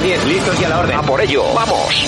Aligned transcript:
10, 0.00 0.24
listos 0.26 0.60
y 0.60 0.64
a 0.64 0.68
la 0.68 0.80
orden. 0.80 0.96
A 0.96 1.02
por 1.02 1.20
ello, 1.20 1.44
vamos. 1.54 2.06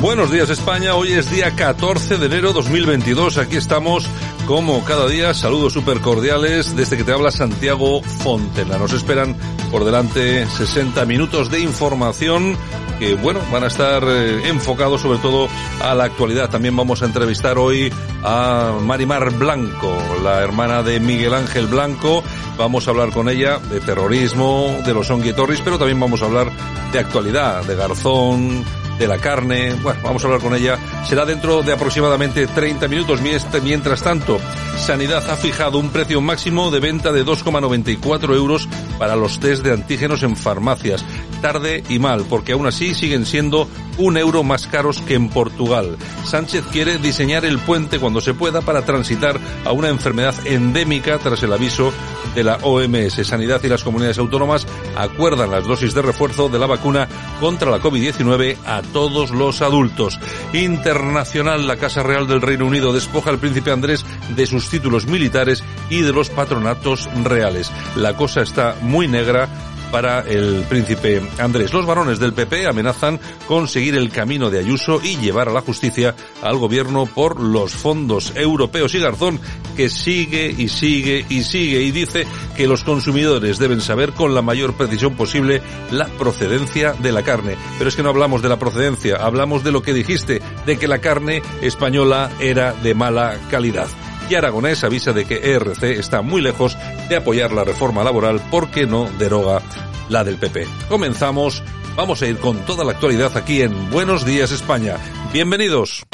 Buenos 0.00 0.30
días 0.30 0.48
España, 0.48 0.94
hoy 0.94 1.12
es 1.12 1.30
día 1.30 1.54
14 1.54 2.16
de 2.16 2.24
enero 2.24 2.54
2022, 2.54 3.36
aquí 3.36 3.56
estamos 3.56 4.08
como 4.46 4.82
cada 4.82 5.06
día, 5.06 5.34
saludos 5.34 5.74
súper 5.74 6.00
cordiales 6.00 6.74
desde 6.74 6.96
que 6.96 7.04
te 7.04 7.12
habla 7.12 7.30
Santiago 7.30 8.02
Fontena. 8.02 8.78
Nos 8.78 8.94
esperan 8.94 9.36
por 9.70 9.84
delante 9.84 10.46
60 10.46 11.04
minutos 11.04 11.50
de 11.50 11.60
información 11.60 12.56
que, 13.00 13.14
bueno, 13.14 13.40
van 13.50 13.64
a 13.64 13.68
estar 13.68 14.04
eh, 14.06 14.46
enfocados 14.48 15.00
sobre 15.00 15.18
todo 15.18 15.48
a 15.80 15.94
la 15.94 16.04
actualidad. 16.04 16.50
También 16.50 16.76
vamos 16.76 17.02
a 17.02 17.06
entrevistar 17.06 17.56
hoy 17.56 17.90
a 18.22 18.76
Marimar 18.82 19.32
Blanco, 19.32 19.96
la 20.22 20.40
hermana 20.40 20.82
de 20.82 21.00
Miguel 21.00 21.32
Ángel 21.32 21.66
Blanco. 21.66 22.22
Vamos 22.58 22.86
a 22.86 22.90
hablar 22.90 23.10
con 23.10 23.30
ella 23.30 23.58
de 23.58 23.80
terrorismo, 23.80 24.76
de 24.84 24.92
los 24.92 25.10
Onguietorris, 25.10 25.62
pero 25.62 25.78
también 25.78 25.98
vamos 25.98 26.20
a 26.20 26.26
hablar 26.26 26.52
de 26.92 26.98
actualidad, 26.98 27.64
de 27.64 27.74
Garzón, 27.74 28.64
de 29.00 29.08
la 29.08 29.16
carne. 29.16 29.74
Bueno, 29.82 29.98
vamos 30.04 30.22
a 30.22 30.26
hablar 30.26 30.42
con 30.42 30.54
ella. 30.54 30.78
Será 31.08 31.24
dentro 31.24 31.62
de 31.62 31.72
aproximadamente 31.72 32.46
30 32.46 32.86
minutos. 32.86 33.20
Mientras 33.62 34.02
tanto, 34.02 34.38
Sanidad 34.76 35.28
ha 35.30 35.36
fijado 35.36 35.78
un 35.78 35.88
precio 35.88 36.20
máximo 36.20 36.70
de 36.70 36.80
venta 36.80 37.10
de 37.10 37.24
2,94 37.24 38.36
euros 38.36 38.68
para 38.98 39.16
los 39.16 39.40
test 39.40 39.64
de 39.64 39.72
antígenos 39.72 40.22
en 40.22 40.36
farmacias. 40.36 41.02
Tarde 41.40 41.82
y 41.88 41.98
mal, 41.98 42.24
porque 42.28 42.52
aún 42.52 42.66
así 42.66 42.94
siguen 42.94 43.26
siendo 43.26 43.68
un 43.98 44.16
euro 44.16 44.42
más 44.42 44.66
caros 44.66 45.02
que 45.02 45.14
en 45.14 45.28
Portugal. 45.28 45.96
Sánchez 46.24 46.64
quiere 46.72 46.98
diseñar 46.98 47.44
el 47.44 47.58
puente 47.58 47.98
cuando 47.98 48.20
se 48.20 48.34
pueda 48.34 48.60
para 48.62 48.84
transitar 48.84 49.38
a 49.64 49.72
una 49.72 49.88
enfermedad 49.88 50.34
endémica 50.46 51.18
tras 51.18 51.42
el 51.42 51.52
aviso 51.52 51.92
de 52.34 52.44
la 52.44 52.56
OMS. 52.62 53.26
Sanidad 53.26 53.62
y 53.64 53.68
las 53.68 53.84
comunidades 53.84 54.18
autónomas 54.18 54.66
acuerdan 54.96 55.50
las 55.50 55.66
dosis 55.66 55.94
de 55.94 56.02
refuerzo 56.02 56.48
de 56.48 56.58
la 56.58 56.66
vacuna 56.66 57.08
contra 57.40 57.70
la 57.70 57.80
COVID-19 57.80 58.56
a 58.66 58.82
todos 58.82 59.30
los 59.30 59.62
adultos. 59.62 60.18
Internacional, 60.52 61.66
la 61.66 61.76
Casa 61.76 62.02
Real 62.02 62.26
del 62.26 62.42
Reino 62.42 62.66
Unido 62.66 62.92
despoja 62.92 63.30
al 63.30 63.38
príncipe 63.38 63.72
Andrés 63.72 64.04
de 64.36 64.46
sus 64.46 64.68
títulos 64.68 65.06
militares 65.06 65.62
y 65.90 66.02
de 66.02 66.12
los 66.12 66.30
patronatos 66.30 67.08
reales. 67.24 67.70
La 67.96 68.16
cosa 68.16 68.42
está 68.42 68.76
muy 68.80 69.08
negra 69.08 69.48
para 69.90 70.20
el 70.20 70.64
príncipe 70.68 71.22
Andrés. 71.38 71.72
Los 71.72 71.86
varones 71.86 72.18
del 72.18 72.32
PP 72.32 72.66
amenazan 72.66 73.20
con 73.46 73.68
seguir 73.68 73.94
el 73.94 74.10
camino 74.10 74.50
de 74.50 74.58
Ayuso 74.58 75.00
y 75.02 75.16
llevar 75.16 75.48
a 75.48 75.52
la 75.52 75.60
justicia 75.60 76.14
al 76.42 76.58
gobierno 76.58 77.06
por 77.06 77.40
los 77.40 77.72
fondos 77.72 78.32
europeos. 78.36 78.94
Y 78.94 79.00
Garzón, 79.00 79.40
que 79.76 79.88
sigue 79.88 80.54
y 80.56 80.68
sigue 80.68 81.24
y 81.28 81.42
sigue 81.42 81.82
y 81.82 81.90
dice 81.90 82.26
que 82.56 82.66
los 82.66 82.84
consumidores 82.84 83.58
deben 83.58 83.80
saber 83.80 84.12
con 84.12 84.34
la 84.34 84.42
mayor 84.42 84.74
precisión 84.74 85.14
posible 85.14 85.62
la 85.90 86.06
procedencia 86.06 86.92
de 86.92 87.12
la 87.12 87.22
carne. 87.22 87.56
Pero 87.78 87.88
es 87.88 87.96
que 87.96 88.02
no 88.02 88.10
hablamos 88.10 88.42
de 88.42 88.48
la 88.48 88.58
procedencia, 88.58 89.16
hablamos 89.16 89.64
de 89.64 89.72
lo 89.72 89.82
que 89.82 89.92
dijiste, 89.92 90.40
de 90.66 90.78
que 90.78 90.88
la 90.88 91.00
carne 91.00 91.42
española 91.62 92.30
era 92.40 92.72
de 92.72 92.94
mala 92.94 93.38
calidad 93.50 93.88
y 94.30 94.34
Aragonés 94.36 94.84
avisa 94.84 95.12
de 95.12 95.24
que 95.24 95.54
ERC 95.54 95.82
está 95.82 96.22
muy 96.22 96.40
lejos 96.40 96.78
de 97.08 97.16
apoyar 97.16 97.52
la 97.52 97.64
reforma 97.64 98.04
laboral 98.04 98.40
porque 98.50 98.86
no 98.86 99.08
deroga 99.18 99.60
la 100.08 100.22
del 100.22 100.36
PP. 100.36 100.66
Comenzamos, 100.88 101.62
vamos 101.96 102.22
a 102.22 102.26
ir 102.26 102.38
con 102.38 102.58
toda 102.64 102.84
la 102.84 102.92
actualidad 102.92 103.36
aquí 103.36 103.62
en 103.62 103.90
Buenos 103.90 104.24
Días 104.24 104.52
España. 104.52 104.98
Bienvenidos. 105.32 106.04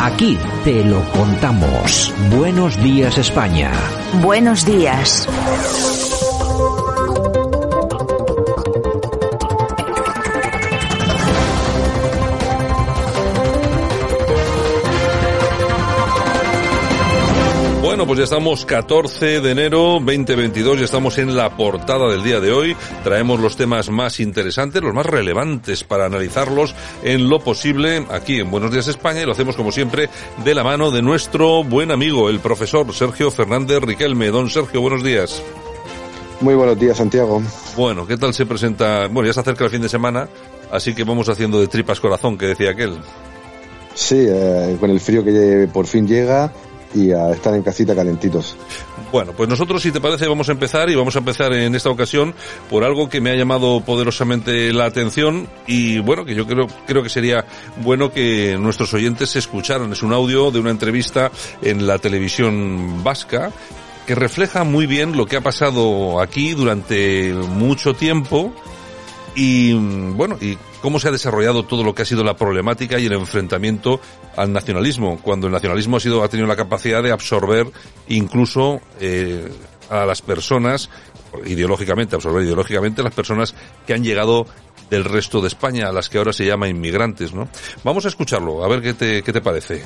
Aquí 0.00 0.38
te 0.64 0.84
lo 0.84 1.02
contamos. 1.12 2.12
Buenos 2.36 2.80
días 2.82 3.18
España. 3.18 3.72
Buenos 4.20 4.64
días. 4.64 5.28
Bueno, 18.02 18.16
pues 18.16 18.18
ya 18.18 18.24
estamos 18.34 18.66
14 18.66 19.40
de 19.40 19.50
enero 19.52 20.00
2022, 20.04 20.80
ya 20.80 20.84
estamos 20.86 21.18
en 21.18 21.36
la 21.36 21.56
portada 21.56 22.10
del 22.10 22.24
día 22.24 22.40
de 22.40 22.50
hoy. 22.50 22.76
Traemos 23.04 23.38
los 23.38 23.54
temas 23.54 23.90
más 23.90 24.18
interesantes, 24.18 24.82
los 24.82 24.92
más 24.92 25.06
relevantes 25.06 25.84
para 25.84 26.06
analizarlos 26.06 26.74
en 27.04 27.28
lo 27.28 27.38
posible 27.38 28.04
aquí 28.10 28.40
en 28.40 28.50
Buenos 28.50 28.72
Días 28.72 28.88
España 28.88 29.22
y 29.22 29.24
lo 29.24 29.30
hacemos 29.30 29.54
como 29.54 29.70
siempre 29.70 30.10
de 30.44 30.52
la 30.52 30.64
mano 30.64 30.90
de 30.90 31.00
nuestro 31.00 31.62
buen 31.62 31.92
amigo, 31.92 32.28
el 32.28 32.40
profesor 32.40 32.92
Sergio 32.92 33.30
Fernández 33.30 33.78
Riquelme. 33.80 34.32
Don 34.32 34.50
Sergio, 34.50 34.80
buenos 34.80 35.04
días. 35.04 35.40
Muy 36.40 36.56
buenos 36.56 36.76
días, 36.80 36.96
Santiago. 36.96 37.40
Bueno, 37.76 38.04
¿qué 38.04 38.16
tal 38.16 38.34
se 38.34 38.46
presenta? 38.46 39.06
Bueno, 39.06 39.28
ya 39.28 39.32
se 39.32 39.40
acerca 39.42 39.62
el 39.62 39.70
fin 39.70 39.82
de 39.82 39.88
semana, 39.88 40.28
así 40.72 40.92
que 40.92 41.04
vamos 41.04 41.28
haciendo 41.28 41.60
de 41.60 41.68
tripas 41.68 42.00
corazón, 42.00 42.36
que 42.36 42.46
decía 42.46 42.70
aquel. 42.70 42.98
Sí, 43.94 44.26
eh, 44.28 44.76
con 44.80 44.90
el 44.90 44.98
frío 44.98 45.22
que 45.22 45.68
por 45.72 45.86
fin 45.86 46.08
llega 46.08 46.52
y 46.94 47.12
a 47.12 47.30
estar 47.30 47.54
en 47.54 47.62
casita 47.62 47.94
calentitos. 47.94 48.56
Bueno, 49.10 49.32
pues 49.36 49.48
nosotros, 49.48 49.82
si 49.82 49.92
te 49.92 50.00
parece, 50.00 50.26
vamos 50.26 50.48
a 50.48 50.52
empezar 50.52 50.88
y 50.88 50.94
vamos 50.94 51.14
a 51.16 51.18
empezar 51.18 51.52
en 51.52 51.74
esta 51.74 51.90
ocasión 51.90 52.34
por 52.70 52.84
algo 52.84 53.08
que 53.08 53.20
me 53.20 53.30
ha 53.30 53.34
llamado 53.34 53.82
poderosamente 53.84 54.72
la 54.72 54.86
atención 54.86 55.48
y 55.66 55.98
bueno, 55.98 56.24
que 56.24 56.34
yo 56.34 56.46
creo, 56.46 56.66
creo 56.86 57.02
que 57.02 57.08
sería 57.08 57.44
bueno 57.82 58.10
que 58.10 58.56
nuestros 58.58 58.94
oyentes 58.94 59.36
escucharan. 59.36 59.92
Es 59.92 60.02
un 60.02 60.12
audio 60.12 60.50
de 60.50 60.60
una 60.60 60.70
entrevista 60.70 61.30
en 61.60 61.86
la 61.86 61.98
televisión 61.98 63.04
vasca 63.04 63.52
que 64.06 64.14
refleja 64.14 64.64
muy 64.64 64.86
bien 64.86 65.16
lo 65.16 65.26
que 65.26 65.36
ha 65.36 65.40
pasado 65.40 66.20
aquí 66.20 66.54
durante 66.54 67.32
mucho 67.32 67.94
tiempo 67.94 68.52
y 69.34 69.72
bueno, 69.74 70.36
y 70.40 70.58
cómo 70.82 70.98
se 70.98 71.08
ha 71.08 71.12
desarrollado 71.12 71.64
todo 71.64 71.84
lo 71.84 71.94
que 71.94 72.02
ha 72.02 72.04
sido 72.04 72.24
la 72.24 72.36
problemática 72.36 72.98
y 72.98 73.06
el 73.06 73.12
enfrentamiento 73.12 74.00
al 74.36 74.52
nacionalismo, 74.52 75.18
cuando 75.22 75.46
el 75.46 75.52
nacionalismo 75.52 75.96
ha 75.96 76.00
sido 76.00 76.22
ha 76.22 76.28
tenido 76.28 76.46
la 76.46 76.56
capacidad 76.56 77.02
de 77.02 77.12
absorber 77.12 77.66
incluso 78.08 78.80
eh, 79.00 79.48
a 79.88 80.04
las 80.04 80.20
personas 80.20 80.90
ideológicamente, 81.46 82.16
absorber 82.16 82.42
ideológicamente 82.42 83.00
a 83.00 83.04
las 83.04 83.14
personas 83.14 83.54
que 83.86 83.94
han 83.94 84.04
llegado 84.04 84.46
del 84.90 85.04
resto 85.04 85.40
de 85.40 85.48
España, 85.48 85.88
a 85.88 85.92
las 85.92 86.10
que 86.10 86.18
ahora 86.18 86.34
se 86.34 86.44
llama 86.44 86.68
inmigrantes, 86.68 87.32
¿no? 87.32 87.48
Vamos 87.82 88.04
a 88.04 88.08
escucharlo, 88.08 88.62
a 88.62 88.68
ver 88.68 88.82
qué 88.82 88.92
te, 88.92 89.22
qué 89.22 89.32
te 89.32 89.40
parece. 89.40 89.82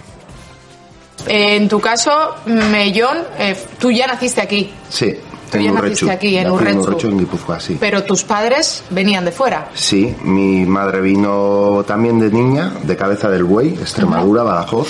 En 1.26 1.68
tu 1.68 1.80
caso, 1.80 2.36
Mellón, 2.46 3.18
eh, 3.38 3.56
tú 3.78 3.90
ya 3.90 4.06
naciste 4.06 4.40
aquí. 4.40 4.72
Sí, 4.88 5.16
Tú 5.50 5.58
ya 5.58 5.70
naciste 5.72 6.10
aquí, 6.10 6.36
en 6.36 6.50
Urrechu. 6.50 6.80
Urrechu, 6.80 7.08
en 7.08 7.18
Guipúzcoa, 7.18 7.60
sí. 7.60 7.76
Pero 7.78 8.02
tus 8.04 8.24
padres 8.24 8.82
venían 8.90 9.24
de 9.24 9.32
fuera. 9.32 9.68
Sí, 9.74 10.14
mi 10.22 10.66
madre 10.66 11.00
vino 11.00 11.84
también 11.86 12.18
de 12.18 12.30
niña, 12.30 12.72
de 12.82 12.96
Cabeza 12.96 13.30
del 13.30 13.44
Buey, 13.44 13.68
Extremadura, 13.74 14.42
Badajoz, 14.42 14.88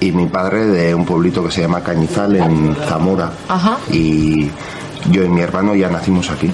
y 0.00 0.10
mi 0.12 0.26
padre 0.26 0.66
de 0.66 0.94
un 0.94 1.04
pueblito 1.04 1.44
que 1.44 1.50
se 1.50 1.62
llama 1.62 1.82
Cañizal, 1.82 2.36
en 2.36 2.76
Zamora. 2.88 3.30
Ajá. 3.48 3.78
Y 3.90 4.50
yo 5.10 5.22
y 5.22 5.28
mi 5.28 5.40
hermano 5.40 5.74
ya 5.74 5.88
nacimos 5.88 6.28
aquí. 6.30 6.50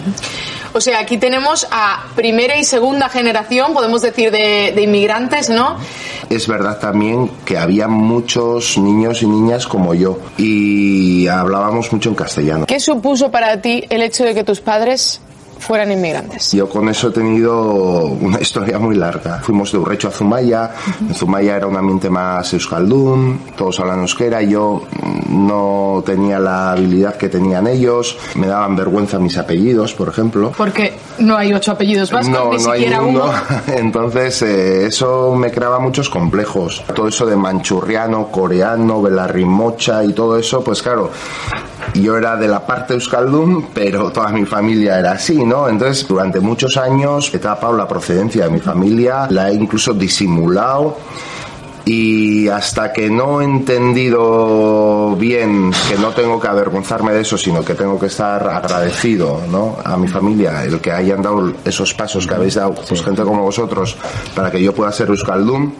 O 0.72 0.80
sea, 0.80 1.00
aquí 1.00 1.18
tenemos 1.18 1.66
a 1.70 2.04
primera 2.14 2.56
y 2.56 2.64
segunda 2.64 3.08
generación, 3.08 3.72
podemos 3.72 4.02
decir, 4.02 4.30
de, 4.30 4.72
de 4.74 4.82
inmigrantes, 4.82 5.50
¿no? 5.50 5.76
Es 6.28 6.46
verdad 6.46 6.78
también 6.78 7.30
que 7.44 7.58
había 7.58 7.88
muchos 7.88 8.78
niños 8.78 9.22
y 9.22 9.26
niñas 9.26 9.66
como 9.66 9.94
yo 9.94 10.18
y 10.38 11.26
hablábamos 11.26 11.92
mucho 11.92 12.10
en 12.10 12.14
castellano. 12.14 12.66
¿Qué 12.66 12.78
supuso 12.78 13.30
para 13.30 13.60
ti 13.60 13.84
el 13.90 14.02
hecho 14.02 14.24
de 14.24 14.34
que 14.34 14.44
tus 14.44 14.60
padres 14.60 15.20
fueran 15.60 15.92
inmigrantes. 15.92 16.52
Yo 16.52 16.68
con 16.68 16.88
eso 16.88 17.08
he 17.08 17.12
tenido 17.12 18.04
una 18.06 18.40
historia 18.40 18.78
muy 18.78 18.96
larga. 18.96 19.40
Fuimos 19.40 19.70
de 19.72 19.78
Urrecho 19.78 20.08
a 20.08 20.10
Zumaya. 20.10 20.72
En 21.00 21.14
Zumaya 21.14 21.56
era 21.56 21.66
un 21.66 21.76
ambiente 21.76 22.10
más 22.10 22.52
euskaldún, 22.52 23.40
todos 23.56 23.78
hablan 23.80 24.00
euskera. 24.00 24.42
Yo 24.42 24.82
no 25.28 26.02
tenía 26.04 26.38
la 26.38 26.72
habilidad 26.72 27.16
que 27.16 27.28
tenían 27.28 27.66
ellos. 27.66 28.16
Me 28.34 28.46
daban 28.46 28.74
vergüenza 28.74 29.18
mis 29.18 29.36
apellidos, 29.38 29.94
por 29.94 30.08
ejemplo. 30.08 30.52
Porque 30.56 30.94
no 31.18 31.36
hay 31.36 31.52
ocho 31.52 31.72
apellidos 31.72 32.10
vascos, 32.10 32.32
no, 32.32 32.50
ni 32.52 32.64
no 32.64 32.72
siquiera 32.72 33.02
uno. 33.02 33.24
uno. 33.24 33.32
Entonces, 33.76 34.42
eh, 34.42 34.86
eso 34.86 35.34
me 35.34 35.50
creaba 35.50 35.78
muchos 35.78 36.08
complejos. 36.08 36.82
Todo 36.94 37.08
eso 37.08 37.26
de 37.26 37.36
manchurriano, 37.36 38.28
coreano, 38.28 39.02
belarrimocha 39.02 40.02
y 40.04 40.12
todo 40.12 40.38
eso, 40.38 40.62
pues 40.64 40.82
claro, 40.82 41.10
yo 41.94 42.16
era 42.16 42.36
de 42.36 42.48
la 42.48 42.66
parte 42.66 42.94
euskaldún, 42.94 43.66
pero 43.74 44.10
toda 44.10 44.28
mi 44.28 44.44
familia 44.44 44.98
era 44.98 45.12
así, 45.12 45.44
¿no? 45.44 45.68
Entonces, 45.68 46.06
durante 46.06 46.40
muchos 46.40 46.76
años 46.76 47.32
he 47.34 47.38
tapado 47.38 47.76
la 47.76 47.88
procedencia 47.88 48.44
de 48.44 48.50
mi 48.50 48.60
familia, 48.60 49.26
la 49.30 49.50
he 49.50 49.54
incluso 49.54 49.94
disimulado 49.94 50.96
y 51.84 52.48
hasta 52.48 52.92
que 52.92 53.10
no 53.10 53.40
he 53.40 53.44
entendido 53.44 55.16
bien 55.16 55.72
que 55.88 55.98
no 55.98 56.10
tengo 56.10 56.38
que 56.38 56.48
avergonzarme 56.48 57.12
de 57.12 57.22
eso, 57.22 57.36
sino 57.36 57.64
que 57.64 57.74
tengo 57.74 57.98
que 57.98 58.06
estar 58.06 58.48
agradecido 58.48 59.42
¿no? 59.50 59.76
a 59.82 59.96
mi 59.96 60.06
familia, 60.06 60.62
el 60.64 60.80
que 60.80 60.92
hayan 60.92 61.22
dado 61.22 61.52
esos 61.64 61.94
pasos 61.94 62.26
que 62.26 62.34
habéis 62.34 62.54
dado, 62.54 62.74
pues 62.74 63.02
gente 63.02 63.22
como 63.22 63.42
vosotros, 63.42 63.96
para 64.34 64.50
que 64.50 64.62
yo 64.62 64.72
pueda 64.72 64.92
ser 64.92 65.08
Euskaldun, 65.08 65.74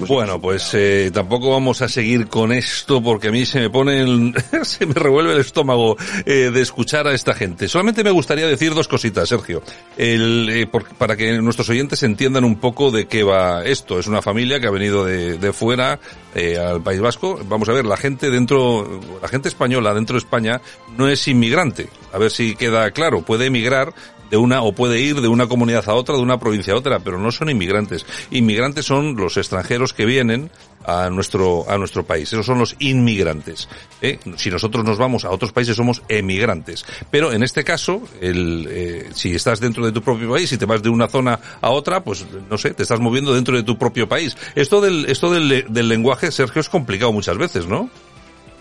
Bueno, 0.00 0.40
pues 0.40 0.70
eh, 0.74 1.10
tampoco 1.12 1.50
vamos 1.50 1.80
a 1.82 1.88
seguir 1.88 2.28
con 2.28 2.52
esto 2.52 3.02
porque 3.02 3.28
a 3.28 3.32
mí 3.32 3.46
se 3.46 3.60
me 3.60 3.70
pone, 3.70 4.00
el- 4.02 4.34
se 4.62 4.86
me 4.86 4.94
revuelve 4.94 5.32
el 5.32 5.40
estómago 5.40 5.96
eh, 6.24 6.50
de 6.52 6.60
escuchar 6.60 7.06
a 7.06 7.14
esta 7.14 7.34
gente. 7.34 7.68
Solamente 7.68 8.04
me 8.04 8.10
gustaría 8.10 8.46
decir 8.46 8.74
dos 8.74 8.88
cositas, 8.88 9.28
Sergio, 9.28 9.62
El, 9.96 10.48
eh, 10.50 10.66
por- 10.66 10.84
para 10.96 11.16
que 11.16 11.32
nuestros 11.40 11.68
oyentes 11.70 12.02
entiendan 12.02 12.44
un 12.44 12.56
poco 12.56 12.90
de 12.90 13.06
qué 13.06 13.22
va 13.22 13.64
esto. 13.64 13.98
Es 13.98 14.06
una 14.06 14.22
familia 14.22 14.60
que 14.60 14.66
ha 14.66 14.70
venido 14.70 15.04
de, 15.04 15.38
de 15.38 15.52
fuera 15.52 15.98
eh, 16.34 16.58
al 16.58 16.82
País 16.82 17.00
Vasco. 17.00 17.40
Vamos 17.48 17.68
a 17.68 17.72
ver, 17.72 17.84
la 17.86 17.96
gente 17.96 18.30
dentro, 18.30 19.00
la 19.22 19.28
gente 19.28 19.48
española 19.48 19.94
dentro 19.94 20.14
de 20.14 20.18
España 20.18 20.60
no 20.96 21.08
es 21.08 21.26
inmigrante. 21.28 21.88
A 22.12 22.18
ver 22.18 22.30
si 22.30 22.54
queda 22.56 22.90
claro. 22.90 23.22
Puede 23.22 23.46
emigrar 23.46 23.92
de 24.30 24.36
una 24.36 24.62
o 24.62 24.72
puede 24.72 25.00
ir 25.00 25.20
de 25.20 25.28
una 25.28 25.48
comunidad 25.48 25.88
a 25.88 25.94
otra, 25.94 26.16
de 26.16 26.22
una 26.22 26.38
provincia 26.38 26.74
a 26.74 26.76
otra, 26.76 27.00
pero 27.00 27.18
no 27.18 27.30
son 27.30 27.50
inmigrantes. 27.50 28.06
Inmigrantes 28.30 28.84
son 28.84 29.16
los 29.16 29.36
extranjeros 29.36 29.92
que 29.92 30.06
vienen 30.06 30.50
a 30.84 31.10
nuestro 31.10 31.68
a 31.68 31.76
nuestro 31.78 32.04
país. 32.04 32.32
Esos 32.32 32.46
son 32.46 32.58
los 32.58 32.76
inmigrantes. 32.78 33.68
¿eh? 34.00 34.18
Si 34.36 34.50
nosotros 34.50 34.84
nos 34.84 34.98
vamos 34.98 35.24
a 35.24 35.30
otros 35.30 35.52
países 35.52 35.76
somos 35.76 36.02
emigrantes. 36.08 36.84
Pero 37.10 37.32
en 37.32 37.42
este 37.42 37.64
caso, 37.64 38.02
el, 38.20 38.66
eh, 38.70 39.10
si 39.14 39.34
estás 39.34 39.60
dentro 39.60 39.84
de 39.84 39.92
tu 39.92 40.02
propio 40.02 40.30
país 40.30 40.50
y 40.52 40.58
te 40.58 40.66
vas 40.66 40.82
de 40.82 40.88
una 40.88 41.08
zona 41.08 41.38
a 41.60 41.70
otra, 41.70 42.04
pues 42.04 42.24
no 42.48 42.56
sé, 42.56 42.72
te 42.72 42.84
estás 42.84 43.00
moviendo 43.00 43.34
dentro 43.34 43.56
de 43.56 43.62
tu 43.62 43.76
propio 43.76 44.08
país. 44.08 44.36
Esto 44.54 44.80
del 44.80 45.06
esto 45.06 45.30
del, 45.30 45.66
del 45.68 45.88
lenguaje, 45.88 46.30
Sergio, 46.30 46.60
es 46.60 46.68
complicado 46.68 47.12
muchas 47.12 47.36
veces, 47.36 47.66
¿no? 47.66 47.90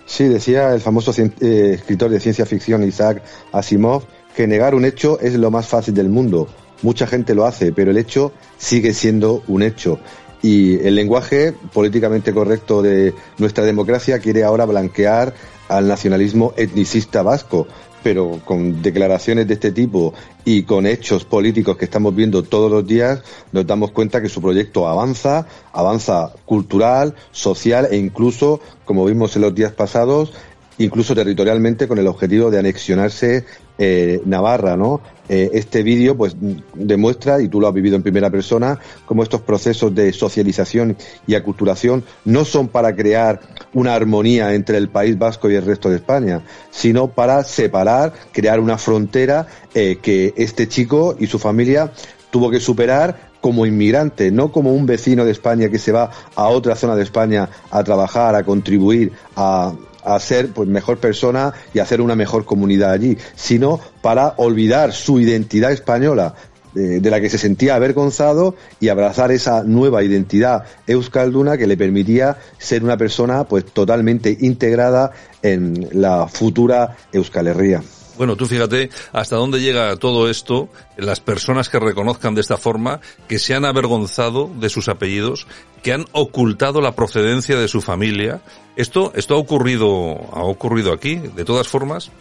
Sí, 0.05 0.25
decía 0.25 0.73
el 0.73 0.81
famoso 0.81 1.11
eh, 1.17 1.71
escritor 1.73 2.11
de 2.11 2.19
ciencia 2.19 2.45
ficción 2.45 2.83
Isaac 2.83 3.23
Asimov 3.51 4.03
que 4.35 4.47
negar 4.47 4.75
un 4.75 4.85
hecho 4.85 5.19
es 5.19 5.33
lo 5.35 5.49
más 5.51 5.67
fácil 5.67 5.93
del 5.93 6.09
mundo. 6.09 6.47
Mucha 6.81 7.07
gente 7.07 7.33
lo 7.33 7.45
hace, 7.45 7.71
pero 7.71 7.91
el 7.91 7.97
hecho 7.97 8.31
sigue 8.57 8.93
siendo 8.93 9.43
un 9.47 9.63
hecho. 9.63 9.99
Y 10.41 10.75
el 10.85 10.95
lenguaje 10.95 11.53
políticamente 11.73 12.33
correcto 12.33 12.81
de 12.81 13.13
nuestra 13.37 13.63
democracia 13.63 14.19
quiere 14.19 14.43
ahora 14.43 14.65
blanquear 14.65 15.33
al 15.69 15.87
nacionalismo 15.87 16.53
etnicista 16.57 17.23
vasco, 17.23 17.65
pero 18.03 18.39
con 18.45 18.83
declaraciones 18.83 19.47
de 19.47 19.55
este 19.55 19.71
tipo 19.71 20.13
y 20.43 20.61
con 20.61 20.85
hechos 20.85 21.25
políticos 21.25 21.77
que 21.77 21.85
estamos 21.85 22.13
viendo 22.13 22.43
todos 22.43 22.69
los 22.69 22.85
días, 22.85 23.23
nos 23.51 23.65
damos 23.65 23.89
cuenta 23.89 24.21
que 24.21 24.29
su 24.29 24.41
proyecto 24.41 24.87
avanza, 24.87 25.47
avanza 25.73 26.33
cultural, 26.45 27.15
social 27.31 27.87
e 27.89 27.97
incluso, 27.97 28.59
como 28.83 29.05
vimos 29.05 29.35
en 29.35 29.41
los 29.41 29.55
días 29.55 29.71
pasados, 29.71 30.33
incluso 30.77 31.15
territorialmente 31.15 31.87
con 31.87 31.97
el 31.97 32.05
objetivo 32.05 32.51
de 32.51 32.59
anexionarse 32.59 33.45
eh, 33.77 34.21
Navarra, 34.25 34.77
¿no? 34.77 35.01
Eh, 35.27 35.51
este 35.53 35.81
vídeo 35.81 36.15
pues 36.15 36.35
demuestra, 36.75 37.41
y 37.41 37.47
tú 37.47 37.59
lo 37.59 37.67
has 37.67 37.73
vivido 37.73 37.95
en 37.95 38.03
primera 38.03 38.29
persona, 38.29 38.79
cómo 39.05 39.23
estos 39.23 39.41
procesos 39.41 39.93
de 39.95 40.13
socialización 40.13 40.95
y 41.25 41.35
aculturación 41.35 42.03
no 42.25 42.45
son 42.45 42.67
para 42.67 42.95
crear 42.95 43.39
una 43.73 43.95
armonía 43.95 44.53
entre 44.53 44.77
el 44.77 44.89
País 44.89 45.17
Vasco 45.17 45.49
y 45.49 45.55
el 45.55 45.65
resto 45.65 45.89
de 45.89 45.97
España, 45.97 46.41
sino 46.69 47.07
para 47.07 47.43
separar, 47.43 48.13
crear 48.31 48.59
una 48.59 48.77
frontera 48.77 49.47
eh, 49.73 49.97
que 50.01 50.33
este 50.37 50.67
chico 50.67 51.15
y 51.19 51.27
su 51.27 51.39
familia 51.39 51.91
tuvo 52.29 52.51
que 52.51 52.59
superar 52.59 53.31
como 53.41 53.65
inmigrante, 53.65 54.31
no 54.31 54.51
como 54.51 54.73
un 54.73 54.85
vecino 54.85 55.25
de 55.25 55.31
España 55.31 55.69
que 55.69 55.79
se 55.79 55.91
va 55.91 56.09
a 56.35 56.47
otra 56.47 56.75
zona 56.75 56.95
de 56.95 57.03
España 57.03 57.49
a 57.69 57.83
trabajar, 57.83 58.35
a 58.35 58.43
contribuir, 58.43 59.11
a, 59.35 59.73
a 60.05 60.19
ser 60.19 60.49
pues 60.49 60.69
mejor 60.69 60.99
persona 60.99 61.53
y 61.73 61.79
hacer 61.79 62.01
una 62.01 62.15
mejor 62.15 62.45
comunidad 62.45 62.91
allí, 62.91 63.17
sino 63.35 63.79
para 64.01 64.35
olvidar 64.37 64.93
su 64.93 65.19
identidad 65.19 65.71
española 65.71 66.35
de, 66.73 66.99
de 66.99 67.09
la 67.09 67.19
que 67.19 67.29
se 67.29 67.37
sentía 67.37 67.75
avergonzado 67.75 68.55
y 68.79 68.89
abrazar 68.89 69.31
esa 69.31 69.63
nueva 69.63 70.03
identidad 70.03 70.65
euskalduna 70.87 71.57
que 71.57 71.67
le 71.67 71.77
permitía 71.77 72.37
ser 72.57 72.83
una 72.83 72.97
persona 72.97 73.45
pues 73.45 73.65
totalmente 73.65 74.37
integrada 74.41 75.11
en 75.41 75.89
la 75.91 76.27
futura 76.27 76.97
Euskal 77.11 77.47
Herria. 77.47 77.81
Bueno, 78.17 78.35
tú 78.35 78.45
fíjate 78.45 78.89
hasta 79.11 79.35
dónde 79.35 79.59
llega 79.59 79.95
todo 79.97 80.29
esto, 80.29 80.69
las 80.97 81.19
personas 81.19 81.69
que 81.69 81.79
reconozcan 81.79 82.33
de 82.33 82.41
esta 82.41 82.57
forma, 82.57 83.01
que 83.27 83.39
se 83.39 83.55
han 83.55 83.65
avergonzado 83.65 84.49
de 84.55 84.69
sus 84.69 84.87
apellidos, 84.87 85.47
que 85.83 85.93
han 85.93 86.05
ocultado 86.13 86.81
la 86.81 86.95
procedencia 86.95 87.57
de 87.57 87.67
su 87.67 87.81
familia. 87.81 88.41
Esto, 88.75 89.11
esto 89.15 89.35
ha 89.35 89.37
ocurrido, 89.37 90.17
ha 90.33 90.43
ocurrido 90.43 90.93
aquí. 90.93 91.15
De 91.15 91.43
todas 91.43 91.67
formas, 91.67 92.11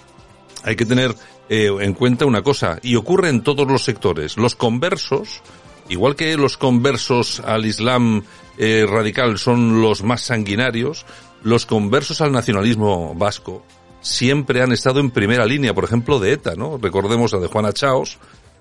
hay 0.65 0.77
que 0.77 0.87
tener 0.87 1.15
eh, 1.49 1.71
en 1.81 1.95
cuenta 1.95 2.25
una 2.25 2.43
cosa, 2.43 2.79
y 2.83 2.97
ocurre 2.97 3.29
en 3.29 3.43
todos 3.43 3.67
los 3.69 3.85
sectores. 3.85 4.37
Los 4.37 4.55
conversos, 4.55 5.43
igual 5.89 6.17
que 6.17 6.37
los 6.37 6.57
conversos 6.57 7.41
al 7.41 7.67
Islam 7.67 8.25
eh, 8.59 8.87
radical 8.89 9.39
son 9.39 9.83
los 9.83 10.03
más 10.03 10.23
sanguinarios, 10.23 11.05
los 11.43 11.67
conversos 11.67 12.23
al 12.23 12.33
nacionalismo 12.33 13.15
vasco 13.15 13.63
siempre 14.05 14.61
han 14.61 14.71
estado 14.71 15.01
en 15.01 15.11
primera 15.11 15.47
línea, 15.47 15.75
por 15.75 15.85
ejemplo, 15.85 16.21
de 16.21 16.33
ETA, 16.33 16.55
¿no? 16.55 16.77
Recordemos 16.77 17.33
a 17.33 17.39
de 17.39 17.47
Juana 17.47 17.73
Chaos 17.73 18.19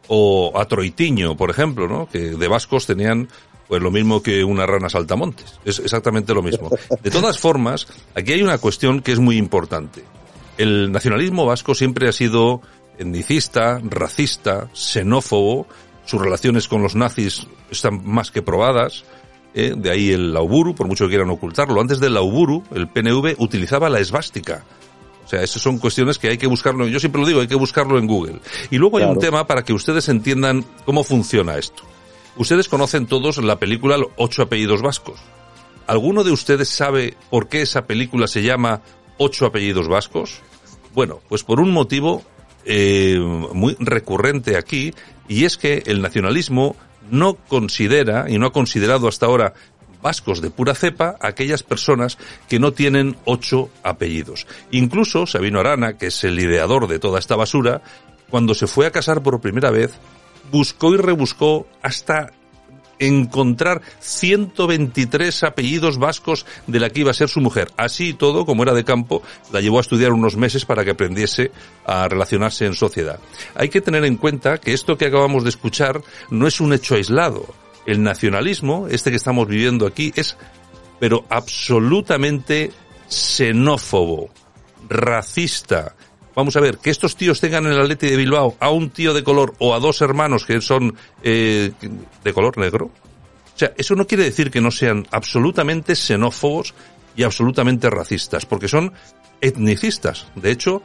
o 0.08 0.54
a 0.56 0.66
Troitiño, 0.66 1.36
por 1.36 1.50
ejemplo, 1.50 1.88
¿no? 1.88 2.08
Que 2.08 2.20
de 2.32 2.48
vascos 2.48 2.88
tenían 2.88 3.28
pues 3.68 3.82
lo 3.82 3.92
mismo 3.92 4.24
que 4.24 4.44
una 4.44 4.66
rana 4.66 4.90
saltamontes. 4.90 5.60
Es 5.66 5.80
exactamente 5.80 6.34
lo 6.34 6.42
mismo. 6.42 6.70
De 7.02 7.12
todas 7.12 7.40
formas, 7.40 7.88
aquí 8.16 8.32
hay 8.32 8.42
una 8.42 8.58
cuestión 8.58 9.02
que 9.02 9.12
es 9.12 9.20
muy 9.20 9.38
importante. 9.38 10.04
El 10.58 10.92
nacionalismo 10.92 11.46
vasco 11.46 11.76
siempre 11.76 12.08
ha 12.08 12.14
sido 12.14 12.62
etnicista, 12.98 13.80
racista, 13.84 14.70
xenófobo, 14.74 15.68
sus 16.06 16.22
relaciones 16.22 16.68
con 16.68 16.84
los 16.84 16.96
nazis 16.96 17.48
están 17.70 18.02
más 18.06 18.32
que 18.32 18.42
probadas, 18.42 19.04
¿eh? 19.54 19.74
de 19.76 19.92
ahí 19.92 20.12
el 20.12 20.34
Lauburu, 20.34 20.76
por 20.76 20.88
mucho 20.88 21.06
que 21.06 21.12
quieran 21.12 21.30
ocultarlo. 21.32 21.82
Antes 21.82 22.00
del 22.00 22.14
Lauburu, 22.14 22.64
el 22.74 22.88
PNV 22.88 23.36
utilizaba 23.40 23.90
la 23.90 24.00
esvástica. 24.00 24.64
O 25.25 25.27
sea, 25.27 25.42
esas 25.42 25.62
son 25.62 25.77
cuestiones 25.77 26.18
que 26.18 26.30
hay 26.30 26.38
que 26.38 26.48
buscarlo, 26.48 26.88
yo 26.88 27.00
siempre 27.00 27.22
lo 27.22 27.27
digo, 27.27 27.39
hay 27.39 27.48
que 27.48 27.56
buscarlo 27.56 27.98
en 27.98 28.08
Google. 28.08 28.39
Y 28.70 28.77
luego 28.77 28.98
hay 28.98 29.06
un 29.06 29.20
tema 29.20 29.48
para 29.48 29.63
que 29.63 29.74
ustedes 29.74 30.10
entiendan 30.10 30.65
cómo 30.86 31.03
funciona 31.03 31.58
esto. 31.58 31.84
Ustedes 32.36 32.68
conocen 32.68 33.06
todos 33.06 33.38
la 33.38 33.60
película 33.60 33.98
Ocho 34.18 34.44
apellidos 34.44 34.82
vascos. 34.82 35.20
¿Alguno 35.86 36.24
de 36.24 36.32
ustedes 36.32 36.70
sabe 36.70 37.15
por 37.30 37.48
qué 37.48 37.62
esa 37.62 37.86
película 37.86 38.27
se 38.27 38.42
llama 38.42 38.82
Ocho 39.18 39.46
apellidos 39.46 39.88
vascos? 39.88 40.42
Bueno, 40.94 41.22
pues 41.30 41.44
por 41.44 41.60
un 41.60 41.72
motivo 41.72 42.24
eh, 42.65 43.20
muy 43.20 43.75
recurrente 43.80 44.58
aquí, 44.58 44.94
y 45.27 45.46
es 45.46 45.58
que 45.58 45.84
el 45.86 46.01
nacionalismo 46.01 46.75
no 47.12 47.36
considera, 47.36 48.25
y 48.30 48.38
no 48.38 48.48
ha 48.48 48.53
considerado 48.53 49.08
hasta 49.08 49.25
ahora 49.25 49.53
vascos 50.03 50.41
de 50.41 50.51
pura 50.51 50.75
cepa, 50.75 51.15
aquellas 51.19 51.63
personas 51.63 52.19
que 52.48 52.60
no 52.60 52.74
tienen 52.74 53.17
ocho 53.25 53.72
apellidos. 53.81 54.45
Incluso 54.69 55.25
Sabino 55.25 55.60
Arana, 55.60 55.98
que 55.98 56.07
es 56.07 56.24
el 56.24 56.39
ideador 56.39 56.88
de 56.88 57.00
toda 57.00 57.17
esta 57.17 57.36
basura, 57.36 57.81
cuando 58.29 58.53
se 58.53 58.67
fue 58.67 58.86
a 58.86 58.91
casar 58.91 59.24
por 59.24 59.41
primera 59.41 59.72
vez, 59.72 59.93
buscó 60.51 60.93
y 60.93 60.98
rebuscó 60.98 61.65
hasta 61.81 62.31
encontrar 63.00 63.81
123 64.00 65.43
apellidos 65.43 65.98
vascos 65.98 66.45
de 66.67 66.79
la 66.79 66.89
que 66.89 67.01
iba 67.01 67.12
a 67.12 67.15
ser 67.15 67.29
su 67.29 67.41
mujer. 67.41 67.72
Así 67.77 68.10
y 68.10 68.13
todo, 68.13 68.45
como 68.45 68.63
era 68.63 68.74
de 68.74 68.83
campo, 68.83 69.24
la 69.51 69.62
llevó 69.62 69.79
a 69.79 69.81
estudiar 69.81 70.12
unos 70.12 70.38
meses 70.38 70.65
para 70.65 70.83
que 70.83 70.91
aprendiese 70.91 71.51
a 71.86 72.07
relacionarse 72.07 72.65
en 72.65 72.75
sociedad. 72.75 73.19
Hay 73.55 73.69
que 73.69 73.81
tener 73.81 74.05
en 74.05 74.17
cuenta 74.17 74.57
que 74.57 74.74
esto 74.74 74.98
que 74.98 75.05
acabamos 75.05 75.43
de 75.43 75.50
escuchar 75.50 76.01
no 76.29 76.48
es 76.48 76.62
un 76.62 76.74
hecho 76.74 76.95
aislado. 76.95 77.62
El 77.86 78.02
nacionalismo, 78.02 78.88
este 78.88 79.10
que 79.10 79.18
estamos 79.18 79.48
viviendo 79.48 79.86
aquí, 79.86 80.13
es 80.16 80.38
pero 81.00 81.25
absolutamente 81.30 82.72
xenófobo, 83.10 84.30
racista, 84.88 85.96
vamos 86.36 86.56
a 86.56 86.62
ver, 86.62 86.78
que 86.78 86.90
estos 86.90 87.16
tíos 87.16 87.40
tengan 87.40 87.66
en 87.66 87.74
el 87.74 87.82
Atleti 87.82 88.08
de 88.08 88.18
Bilbao 88.18 88.56
a 88.60 88.70
un 88.70 88.90
tío 88.90 89.13
de 89.13 89.24
color 89.24 89.54
o 89.60 89.74
a 89.74 89.80
dos 89.80 90.02
hermanos 90.02 90.46
que 90.46 90.62
son 90.62 90.96
eh, 91.22 91.72
de 92.24 92.34
color 92.34 92.58
negro. 92.58 92.86
O 92.86 93.58
sea, 93.58 93.74
eso 93.78 93.96
no 93.96 94.08
quiere 94.08 94.24
decir 94.24 94.50
que 94.50 94.62
no 94.62 94.72
sean 94.72 95.06
absolutamente 95.12 95.96
xenófobos 95.96 96.74
y 97.16 97.24
absolutamente 97.24 97.90
racistas, 97.90 98.46
porque 98.46 98.68
son 98.68 98.94
etnicistas. 99.42 100.28
De 100.36 100.52
hecho, 100.52 100.82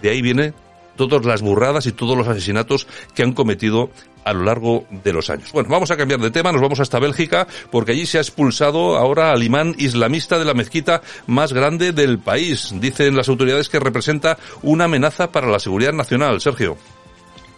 de 0.00 0.10
ahí 0.10 0.22
viene 0.22 0.54
todas 0.96 1.24
las 1.26 1.42
burradas 1.42 1.86
y 1.86 1.92
todos 1.92 2.16
los 2.16 2.28
asesinatos 2.28 2.86
que 3.14 3.22
han 3.22 3.32
cometido 3.32 3.90
a 4.26 4.32
lo 4.32 4.42
largo 4.42 4.84
de 4.90 5.12
los 5.12 5.30
años. 5.30 5.52
Bueno, 5.52 5.68
vamos 5.70 5.90
a 5.92 5.96
cambiar 5.96 6.20
de 6.20 6.32
tema, 6.32 6.50
nos 6.50 6.60
vamos 6.60 6.80
hasta 6.80 6.98
Bélgica, 6.98 7.46
porque 7.70 7.92
allí 7.92 8.06
se 8.06 8.18
ha 8.18 8.20
expulsado 8.20 8.96
ahora 8.96 9.30
al 9.30 9.42
imán 9.44 9.76
islamista 9.78 10.36
de 10.36 10.44
la 10.44 10.52
mezquita 10.52 11.00
más 11.28 11.52
grande 11.52 11.92
del 11.92 12.18
país. 12.18 12.74
Dicen 12.74 13.16
las 13.16 13.28
autoridades 13.28 13.68
que 13.68 13.78
representa 13.78 14.36
una 14.62 14.84
amenaza 14.84 15.30
para 15.30 15.46
la 15.46 15.60
seguridad 15.60 15.92
nacional. 15.92 16.40
Sergio. 16.40 16.76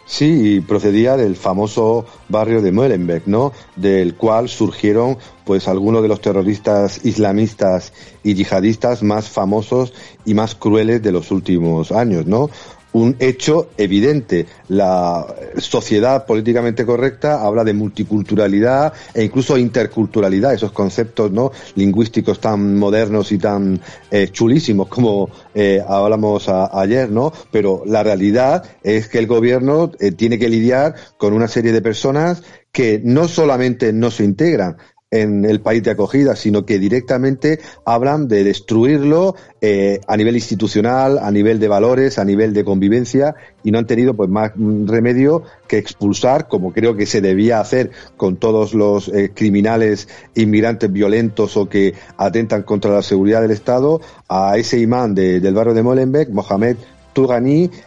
Sí, 0.05 0.63
procedía 0.67 1.19
del 1.19 1.37
famoso 1.37 2.07
barrio 2.31 2.63
de 2.63 2.73
Molenbeek, 2.73 3.27
¿no? 3.27 3.53
Del 3.77 4.15
cual 4.15 4.49
surgieron, 4.49 5.19
pues, 5.45 5.69
algunos 5.69 6.01
de 6.01 6.09
los 6.09 6.23
terroristas 6.23 7.05
islamistas 7.05 7.93
y 8.23 8.33
yihadistas 8.33 9.03
más 9.03 9.29
famosos 9.29 9.93
y 10.25 10.33
más 10.33 10.55
crueles 10.55 11.03
de 11.03 11.13
los 11.13 11.31
últimos 11.31 11.93
años, 11.93 12.25
¿no? 12.25 12.49
Un 12.93 13.17
hecho 13.19 13.71
evidente. 13.77 14.47
La 14.69 15.27
sociedad 15.59 16.27
políticamente 16.27 16.85
correcta 16.85 17.43
habla 17.45 17.65
de 17.65 17.75
multiculturalidad 17.75 18.93
e 19.15 19.25
incluso 19.25 19.57
interculturalidad, 19.57 20.55
esos 20.55 20.73
conceptos 20.73 21.31
no 21.31 21.53
lingüísticos 21.75 22.41
tan 22.41 22.77
modernos 22.77 23.33
y 23.33 23.39
tan 23.39 23.81
eh, 24.11 24.29
chulísimos 24.31 24.89
como 24.89 25.31
eh, 25.55 25.83
hablamos 25.87 26.49
ayer, 26.49 27.11
¿no? 27.11 27.33
Pero 27.51 27.83
la 27.87 28.03
realidad 28.03 28.65
es 28.83 29.09
que 29.09 29.19
el 29.19 29.27
gobierno 29.27 29.93
eh, 29.99 30.13
tiene 30.13 30.39
que 30.39 30.49
lidiar 30.49 30.95
con 31.17 31.33
una 31.33 31.49
serie 31.49 31.73
de 31.73 31.83
personas 31.83 32.43
que 32.73 33.01
no 33.03 33.29
solamente 33.29 33.93
no 33.93 34.11
se 34.11 34.25
integran, 34.25 34.77
en 35.11 35.47
el 35.47 35.61
país 35.61 35.83
de 35.83 35.93
acogida, 35.93 36.37
sino 36.37 36.67
que 36.67 36.79
directamente 36.79 37.61
hablan 37.87 38.29
de 38.29 38.45
destruirlo 38.45 39.37
eh, 39.63 40.01
a 40.07 40.17
nivel 40.19 40.35
institucional, 40.35 41.19
a 41.19 41.31
nivel 41.31 41.59
de 41.59 41.69
valores, 41.69 42.19
a 42.19 42.25
nivel 42.27 42.53
de 42.53 42.63
convivencia 42.63 43.35
y 43.65 43.71
no 43.71 43.79
han 43.79 43.87
tenido 43.87 44.15
pues 44.15 44.29
más 44.29 44.53
remedio 44.57 45.45
que 45.67 45.79
expulsar, 45.79 46.47
como 46.47 46.75
creo 46.75 46.95
que 46.95 47.07
se 47.07 47.23
debía 47.23 47.59
hacer 47.59 47.91
con 48.19 48.37
todos 48.37 48.75
los 48.75 49.09
eh, 49.09 49.31
criminales 49.35 50.09
inmigrantes 50.35 50.93
violentos 50.93 51.57
o 51.57 51.71
que 51.71 51.95
atentan 52.19 52.63
contra 52.63 52.91
la 52.91 53.03
seguridad 53.03 53.41
del 53.41 53.53
Estado, 53.53 54.03
a 54.29 54.59
ese 54.59 54.79
imán 54.79 55.15
del 55.15 55.55
barrio 55.55 55.73
de 55.73 55.83
Molenbeek, 55.83 56.29
Mohamed 56.29 56.77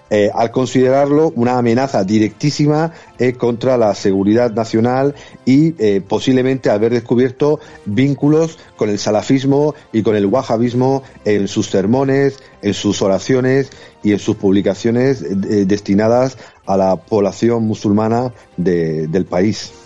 Eh, 0.09 0.29
al 0.33 0.51
considerarlo 0.51 1.31
una 1.37 1.57
amenaza 1.57 2.03
directísima 2.03 2.91
eh, 3.17 3.33
contra 3.33 3.77
la 3.77 3.95
seguridad 3.95 4.51
nacional 4.51 5.15
y 5.45 5.73
eh, 5.79 6.01
posiblemente 6.01 6.69
haber 6.69 6.91
descubierto 6.91 7.61
vínculos 7.85 8.59
con 8.75 8.89
el 8.89 8.99
salafismo 8.99 9.73
y 9.93 10.03
con 10.03 10.17
el 10.17 10.25
wahhabismo 10.25 11.03
en 11.23 11.47
sus 11.47 11.69
sermones, 11.69 12.39
en 12.61 12.73
sus 12.73 13.01
oraciones 13.01 13.69
y 14.03 14.11
en 14.11 14.19
sus 14.19 14.35
publicaciones 14.35 15.23
destinadas 15.67 16.37
a 16.65 16.75
la 16.75 16.97
población 16.97 17.63
musulmana 17.63 18.33
del 18.57 19.25
país. 19.25 19.80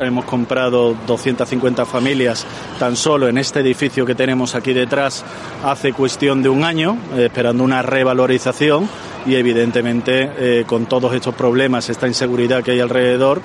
Hemos 0.00 0.24
comprado 0.24 0.96
250 1.06 1.86
familias 1.86 2.44
tan 2.80 2.96
solo 2.96 3.28
en 3.28 3.38
este 3.38 3.60
edificio 3.60 4.04
que 4.04 4.16
tenemos 4.16 4.56
aquí 4.56 4.72
detrás 4.72 5.24
hace 5.64 5.92
cuestión 5.92 6.42
de 6.42 6.48
un 6.48 6.64
año, 6.64 6.98
eh, 7.14 7.26
esperando 7.26 7.62
una 7.62 7.80
revalorización 7.80 8.88
y 9.24 9.36
evidentemente 9.36 10.32
eh, 10.36 10.64
con 10.66 10.86
todos 10.86 11.14
estos 11.14 11.36
problemas, 11.36 11.90
esta 11.90 12.08
inseguridad 12.08 12.64
que 12.64 12.72
hay 12.72 12.80
alrededor, 12.80 13.40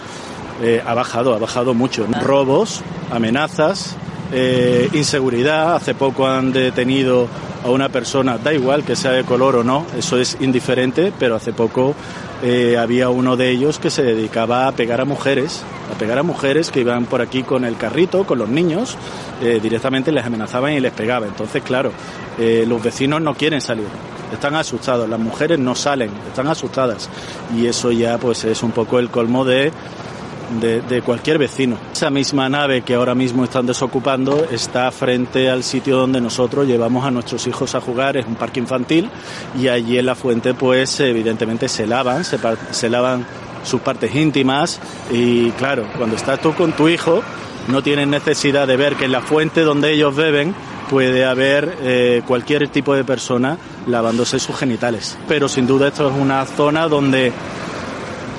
eh, 0.63 0.81
ha 0.83 0.95
bajado, 0.95 1.35
ha 1.35 1.37
bajado 1.37 1.75
mucho. 1.75 2.07
Robos, 2.19 2.81
amenazas, 3.11 3.95
inseguridad. 4.93 5.75
Hace 5.75 5.95
poco 5.95 6.27
han 6.27 6.51
detenido 6.51 7.27
a 7.63 7.69
una 7.69 7.89
persona, 7.89 8.37
da 8.37 8.53
igual 8.53 8.83
que 8.83 8.95
sea 8.95 9.11
de 9.11 9.23
color 9.23 9.57
o 9.57 9.63
no, 9.63 9.85
eso 9.97 10.17
es 10.17 10.37
indiferente, 10.39 11.11
pero 11.17 11.35
hace 11.35 11.51
poco 11.51 11.95
había 12.77 13.09
uno 13.09 13.35
de 13.35 13.49
ellos 13.49 13.79
que 13.79 13.89
se 13.89 14.03
dedicaba 14.03 14.67
a 14.67 14.71
pegar 14.71 15.01
a 15.01 15.05
mujeres 15.05 15.63
a 15.93 15.97
pegar 15.97 16.19
a 16.19 16.23
mujeres 16.23 16.71
que 16.71 16.81
iban 16.81 17.05
por 17.05 17.21
aquí 17.21 17.43
con 17.43 17.65
el 17.65 17.75
carrito, 17.75 18.25
con 18.25 18.39
los 18.39 18.49
niños, 18.49 18.95
eh, 19.41 19.59
directamente 19.61 20.11
les 20.11 20.25
amenazaban 20.25 20.73
y 20.73 20.79
les 20.79 20.91
pegaba. 20.91 21.25
Entonces, 21.25 21.63
claro, 21.63 21.91
eh, 22.37 22.65
los 22.67 22.81
vecinos 22.81 23.21
no 23.21 23.33
quieren 23.33 23.61
salir, 23.61 23.87
están 24.31 24.55
asustados, 24.55 25.09
las 25.09 25.19
mujeres 25.19 25.57
no 25.57 25.75
salen, 25.75 26.11
están 26.27 26.47
asustadas. 26.47 27.09
Y 27.55 27.65
eso 27.65 27.91
ya 27.91 28.17
pues 28.17 28.43
es 28.43 28.61
un 28.61 28.71
poco 28.71 28.99
el 28.99 29.09
colmo 29.09 29.45
de, 29.45 29.71
de, 30.59 31.01
cualquier 31.01 31.37
vecino. 31.37 31.77
Esa 31.93 32.09
misma 32.09 32.49
nave 32.49 32.81
que 32.81 32.95
ahora 32.95 33.15
mismo 33.15 33.43
están 33.43 33.65
desocupando 33.65 34.45
está 34.51 34.91
frente 34.91 35.49
al 35.49 35.63
sitio 35.63 35.97
donde 35.97 36.21
nosotros 36.21 36.67
llevamos 36.67 37.05
a 37.05 37.11
nuestros 37.11 37.47
hijos 37.47 37.75
a 37.75 37.81
jugar, 37.81 38.17
es 38.17 38.25
un 38.25 38.35
parque 38.35 38.59
infantil 38.59 39.09
y 39.59 39.67
allí 39.67 39.97
en 39.97 40.05
la 40.05 40.15
fuente 40.15 40.53
pues 40.53 40.99
evidentemente 40.99 41.67
se 41.67 41.87
lavan, 41.87 42.23
se, 42.23 42.37
se 42.71 42.89
lavan 42.89 43.25
sus 43.63 43.81
partes 43.81 44.13
íntimas 44.15 44.79
y 45.11 45.51
claro, 45.51 45.85
cuando 45.97 46.15
estás 46.15 46.41
tú 46.41 46.53
con 46.53 46.73
tu 46.73 46.87
hijo 46.89 47.21
no 47.67 47.83
tienes 47.83 48.07
necesidad 48.07 48.67
de 48.67 48.77
ver 48.77 48.95
que 48.95 49.05
en 49.05 49.11
la 49.11 49.21
fuente 49.21 49.61
donde 49.61 49.93
ellos 49.93 50.15
beben 50.15 50.55
puede 50.89 51.23
haber 51.23 51.77
eh, 51.81 52.23
cualquier 52.25 52.67
tipo 52.69 52.95
de 52.95 53.03
persona 53.03 53.57
lavándose 53.87 54.39
sus 54.39 54.57
genitales. 54.57 55.17
Pero 55.27 55.47
sin 55.47 55.67
duda 55.67 55.89
esto 55.89 56.09
es 56.09 56.15
una 56.15 56.45
zona 56.45 56.87
donde 56.87 57.31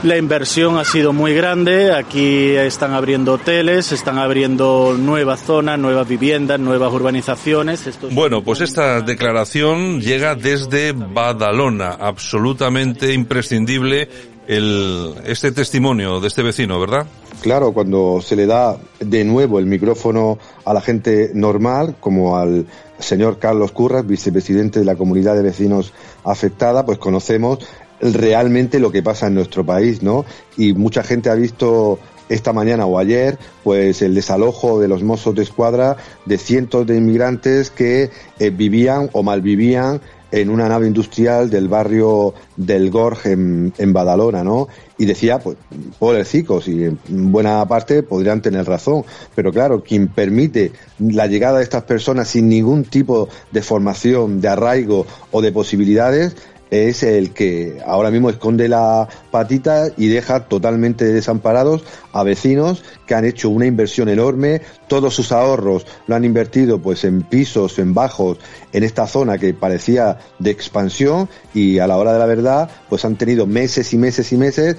la 0.02 0.16
inversión 0.16 0.78
ha 0.78 0.85
sido 0.85 1.12
muy 1.12 1.35
grande, 1.35 1.92
aquí 1.92 2.50
están 2.57 2.92
abriendo 2.92 3.35
hoteles, 3.35 3.92
están 3.92 4.19
abriendo 4.19 4.97
nuevas 4.99 5.42
zonas, 5.42 5.78
nuevas 5.78 6.09
viviendas, 6.09 6.59
nuevas 6.59 6.92
urbanizaciones. 6.92 7.88
bueno, 8.12 8.42
pues 8.42 8.61
esta 8.62 9.00
declaración 9.02 10.00
llega 10.00 10.35
desde 10.35 10.92
Badalona, 10.92 11.90
absolutamente 12.00 13.12
imprescindible 13.12 14.09
el, 14.47 15.14
este 15.26 15.52
testimonio 15.52 16.21
de 16.21 16.28
este 16.28 16.42
vecino, 16.42 16.80
¿verdad? 16.80 17.07
Claro, 17.42 17.73
cuando 17.73 18.21
se 18.21 18.37
le 18.37 18.47
da 18.47 18.76
de 18.99 19.25
nuevo 19.25 19.59
el 19.59 19.66
micrófono 19.66 20.38
a 20.64 20.75
la 20.75 20.80
gente 20.80 21.30
normal, 21.35 21.97
como 22.00 22.37
al 22.37 22.66
señor 22.99 23.38
Carlos 23.38 23.73
Curras, 23.73 24.07
vicepresidente 24.07 24.78
de 24.78 24.85
la 24.85 24.97
comunidad 24.97 25.35
de 25.35 25.42
vecinos 25.42 25.92
afectada, 26.25 26.85
pues 26.85 26.99
conocemos 26.99 27.61
realmente 28.00 28.78
lo 28.78 28.90
que 28.90 29.02
pasa 29.02 29.26
en 29.26 29.35
nuestro 29.35 29.64
país, 29.64 30.02
¿no? 30.02 30.25
Y 30.57 30.73
mucha 30.73 31.02
gente 31.02 31.30
ha 31.30 31.35
visto 31.35 31.99
esta 32.28 32.52
mañana 32.52 32.87
o 32.87 32.99
ayer, 32.99 33.38
pues 33.64 34.02
el 34.02 34.14
desalojo 34.14 34.80
de 34.80 34.88
los 34.88 35.02
mozos 35.02 35.35
de 35.35 35.42
escuadra 35.42 35.97
de 36.26 36.38
cientos 36.38 36.87
de 36.87 36.97
inmigrantes 36.97 37.71
que 37.71 38.11
eh, 38.38 38.50
vivían 38.50 39.11
o 39.12 39.23
malvivían 39.23 40.00
en 40.33 40.49
una 40.49 40.69
nave 40.69 40.87
industrial 40.87 41.50
del 41.50 41.69
barrio 41.69 42.35
del 42.57 42.90
Gorge 42.90 43.33
en, 43.33 43.92
Badalona, 43.92 44.45
¿no? 44.45 44.69
Y 44.97 45.07
decía, 45.07 45.40
pues, 45.40 45.57
pobrecicos, 45.99 46.69
y 46.69 46.85
en 46.85 46.99
buena 47.33 47.66
parte 47.66 48.04
podrían 48.04 48.40
tener 48.40 48.66
razón, 48.66 49.04
pero 49.35 49.52
claro, 49.52 49.83
quien 49.83 50.07
permite 50.07 50.71
la 51.00 51.26
llegada 51.26 51.59
de 51.59 51.64
estas 51.64 51.83
personas 51.83 52.28
sin 52.28 52.49
ningún 52.49 52.85
tipo 52.85 53.28
de 53.50 53.62
formación, 53.62 54.40
de 54.40 54.49
arraigo 54.49 55.04
o 55.33 55.42
de 55.42 55.50
posibilidades 55.50 56.37
es 56.70 57.02
el 57.02 57.32
que 57.32 57.78
ahora 57.84 58.10
mismo 58.10 58.30
esconde 58.30 58.68
la 58.68 59.08
patita 59.30 59.88
y 59.96 60.08
deja 60.08 60.44
totalmente 60.44 61.04
desamparados 61.04 61.84
a 62.12 62.23
vecinos 62.23 62.83
que 63.07 63.14
han 63.14 63.25
hecho 63.25 63.50
una 63.50 63.67
inversión 63.67 64.09
enorme, 64.09 64.62
todos 64.88 65.14
sus 65.14 65.33
ahorros 65.33 65.87
lo 66.07 66.14
han 66.14 66.25
invertido 66.25 66.79
pues 66.79 67.05
en 67.05 67.23
pisos, 67.23 67.79
en 67.79 67.95
bajos, 67.95 68.38
en 68.73 68.85
esta 68.85 69.07
zona 69.07 69.38
que 69.38 69.55
parecía 69.55 70.19
de 70.38 70.50
expansión 70.50 71.29
y 71.55 71.79
a 71.79 71.87
la 71.87 71.97
hora 71.97 72.12
de 72.12 72.19
la 72.19 72.26
verdad 72.26 72.71
pues 72.88 73.05
han 73.05 73.17
tenido 73.17 73.47
meses 73.47 73.93
y 73.93 73.99
meses 73.99 74.33
y 74.33 74.37
meses 74.37 74.76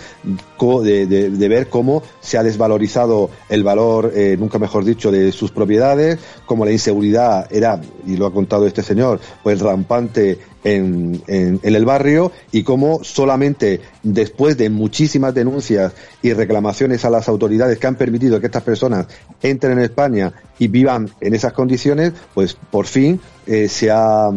de, 0.84 1.48
ver 1.50 1.68
cómo 1.68 2.04
se 2.22 2.38
ha 2.38 2.44
desvalorizado 2.44 3.30
el 3.50 3.64
valor, 3.64 4.12
eh, 4.16 4.36
nunca 4.40 4.60
mejor 4.60 4.86
dicho, 4.86 5.12
de 5.12 5.32
sus 5.32 5.52
propiedades, 5.52 6.20
como 6.46 6.66
la 6.66 6.72
inseguridad 6.72 7.48
era, 7.52 7.82
y 8.06 8.16
lo 8.16 8.26
ha 8.26 8.34
contado 8.34 8.68
este 8.68 8.84
señor, 8.84 9.20
pues 9.44 9.60
rampante 9.60 10.40
en, 10.64 11.22
en, 11.28 11.60
el 11.64 11.86
barrio 11.86 12.32
y 12.52 12.64
cómo 12.64 13.04
solamente 13.04 13.82
después 14.04 14.58
de 14.58 14.70
muchísimas 14.70 15.34
denuncias 15.34 15.94
y 16.22 16.34
reclamaciones 16.34 17.04
a 17.06 17.10
las 17.22 17.30
autoridades 17.30 17.78
que 17.78 17.86
han 17.86 17.96
permitido 17.96 18.40
que 18.40 18.48
estas 18.48 18.64
personas 18.64 19.06
entren 19.42 19.74
en 19.74 19.86
España 19.86 20.34
y 20.58 20.68
vivan 20.68 21.10
en 21.22 21.36
esas 21.36 21.54
condiciones, 21.54 22.14
pues 22.34 22.56
por 22.56 22.88
fin 22.88 23.20
eh, 23.46 23.68
se, 23.68 23.92
ha, 23.92 24.32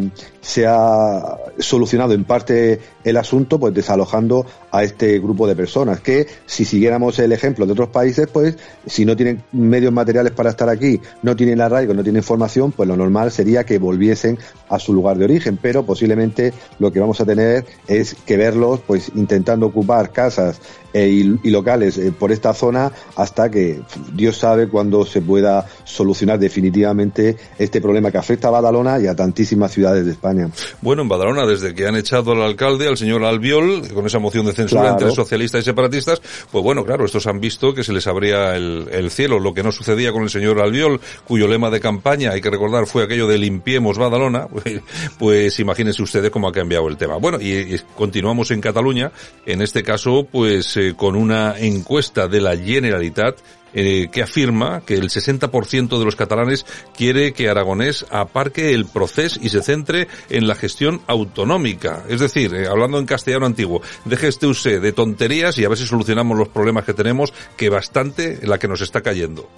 se 0.45 0.67
ha 0.67 1.37
solucionado 1.57 2.13
en 2.13 2.23
parte 2.23 2.79
el 3.03 3.17
asunto, 3.17 3.59
pues 3.59 3.73
desalojando 3.73 4.45
a 4.71 4.83
este 4.83 5.17
grupo 5.17 5.47
de 5.47 5.55
personas, 5.55 6.01
que 6.01 6.27
si 6.45 6.65
siguiéramos 6.65 7.17
el 7.17 7.31
ejemplo 7.31 7.65
de 7.65 7.71
otros 7.71 7.89
países, 7.89 8.27
pues 8.31 8.55
si 8.85 9.05
no 9.05 9.15
tienen 9.15 9.41
medios 9.51 9.91
materiales 9.91 10.33
para 10.33 10.51
estar 10.51 10.69
aquí, 10.69 11.01
no 11.23 11.35
tienen 11.35 11.61
arraigo, 11.61 11.95
no 11.95 12.03
tienen 12.03 12.21
formación, 12.21 12.71
pues 12.71 12.87
lo 12.87 12.95
normal 12.95 13.31
sería 13.31 13.63
que 13.63 13.79
volviesen 13.79 14.37
a 14.69 14.77
su 14.77 14.93
lugar 14.93 15.17
de 15.17 15.25
origen, 15.25 15.57
pero 15.59 15.83
posiblemente 15.83 16.53
lo 16.77 16.91
que 16.91 16.99
vamos 16.99 17.19
a 17.21 17.25
tener 17.25 17.65
es 17.87 18.13
que 18.13 18.37
verlos 18.37 18.81
pues 18.85 19.11
intentando 19.15 19.65
ocupar 19.65 20.11
casas 20.11 20.61
eh, 20.93 21.09
y, 21.43 21.49
locales 21.49 21.97
eh, 21.97 22.13
por 22.17 22.31
esta 22.31 22.53
zona 22.53 22.89
hasta 23.17 23.51
que 23.51 23.81
Dios 24.13 24.37
sabe 24.37 24.69
cuándo 24.69 25.05
se 25.05 25.21
pueda 25.21 25.65
solucionar 25.83 26.39
definitivamente 26.39 27.35
este 27.59 27.81
problema 27.81 28.11
que 28.11 28.17
afecta 28.17 28.47
a 28.47 28.51
Badalona 28.51 28.97
y 28.99 29.07
a 29.07 29.15
tantísimas 29.15 29.73
ciudades 29.73 30.05
de 30.05 30.11
España. 30.13 30.34
Bueno, 30.81 31.01
en 31.01 31.09
Badalona, 31.09 31.45
desde 31.45 31.73
que 31.73 31.87
han 31.87 31.95
echado 31.95 32.31
al 32.31 32.41
alcalde, 32.41 32.87
al 32.87 32.97
señor 32.97 33.23
Albiol, 33.23 33.87
con 33.93 34.05
esa 34.05 34.19
moción 34.19 34.45
de 34.45 34.53
censura 34.53 34.91
entre 34.91 35.11
socialistas 35.11 35.61
y 35.61 35.65
separatistas, 35.65 36.21
pues 36.51 36.63
bueno, 36.63 36.83
claro, 36.83 37.05
estos 37.05 37.27
han 37.27 37.39
visto 37.39 37.73
que 37.73 37.83
se 37.83 37.93
les 37.93 38.07
abría 38.07 38.55
el, 38.55 39.09
cielo, 39.11 39.39
lo 39.39 39.53
que 39.53 39.63
no 39.63 39.71
sucedía 39.71 40.11
con 40.11 40.23
el 40.23 40.29
señor 40.29 40.61
Albiol, 40.61 40.99
cuyo 41.25 41.47
lema 41.47 41.69
de 41.69 41.79
campaña, 41.79 42.31
hay 42.31 42.41
que 42.41 42.49
recordar, 42.49 42.87
fue 42.87 43.03
aquello 43.03 43.27
de 43.27 43.37
limpiemos 43.37 43.97
Badalona, 43.97 44.47
pues, 44.51 44.81
pues 45.17 45.59
imagínense 45.59 46.01
ustedes 46.01 46.31
cómo 46.31 46.47
ha 46.47 46.51
cambiado 46.51 46.87
el 46.87 46.97
tema. 46.97 47.17
Bueno, 47.17 47.39
y, 47.39 47.79
continuamos 47.95 48.51
en 48.51 48.61
Cataluña, 48.61 49.11
en 49.45 49.61
este 49.61 49.83
caso, 49.83 50.27
pues 50.29 50.75
eh, 50.77 50.93
con 50.95 51.15
una 51.15 51.57
encuesta 51.57 52.27
de 52.27 52.41
la 52.41 52.57
Generalitat 52.57 53.37
eh, 53.75 54.07
que 54.11 54.23
afirma 54.23 54.81
que 54.81 54.95
el 54.95 55.09
60% 55.09 55.99
de 55.99 56.05
los 56.05 56.15
catalanes 56.15 56.65
quiere 56.95 57.33
que 57.33 57.49
Aragonés 57.49 58.05
aparque 58.09 58.73
el 58.73 58.85
proceso 58.85 59.39
y 59.41 59.49
se 59.49 59.61
centre 59.61 60.07
en 60.29 60.47
la 60.47 60.55
gestión 60.55 61.01
autonómica. 61.07 62.03
Es 62.09 62.21
decir, 62.21 62.55
eh, 62.55 62.67
hablando 62.67 62.97
en 62.97 63.05
castellano 63.05 63.45
antiguo, 63.45 63.81
deje 64.05 64.29
este 64.29 64.47
usted 64.47 64.81
de 64.81 64.93
tonterías 64.93 65.57
y 65.57 65.65
a 65.65 65.69
ver 65.69 65.77
si 65.77 65.85
solucionamos 65.85 66.37
los 66.37 66.47
problemas 66.47 66.85
que 66.85 66.93
tenemos, 66.93 67.33
que 67.57 67.69
bastante 67.69 68.39
la 68.47 68.57
que 68.57 68.67
nos 68.67 68.81
está 68.81 69.01
cayendo. 69.01 69.49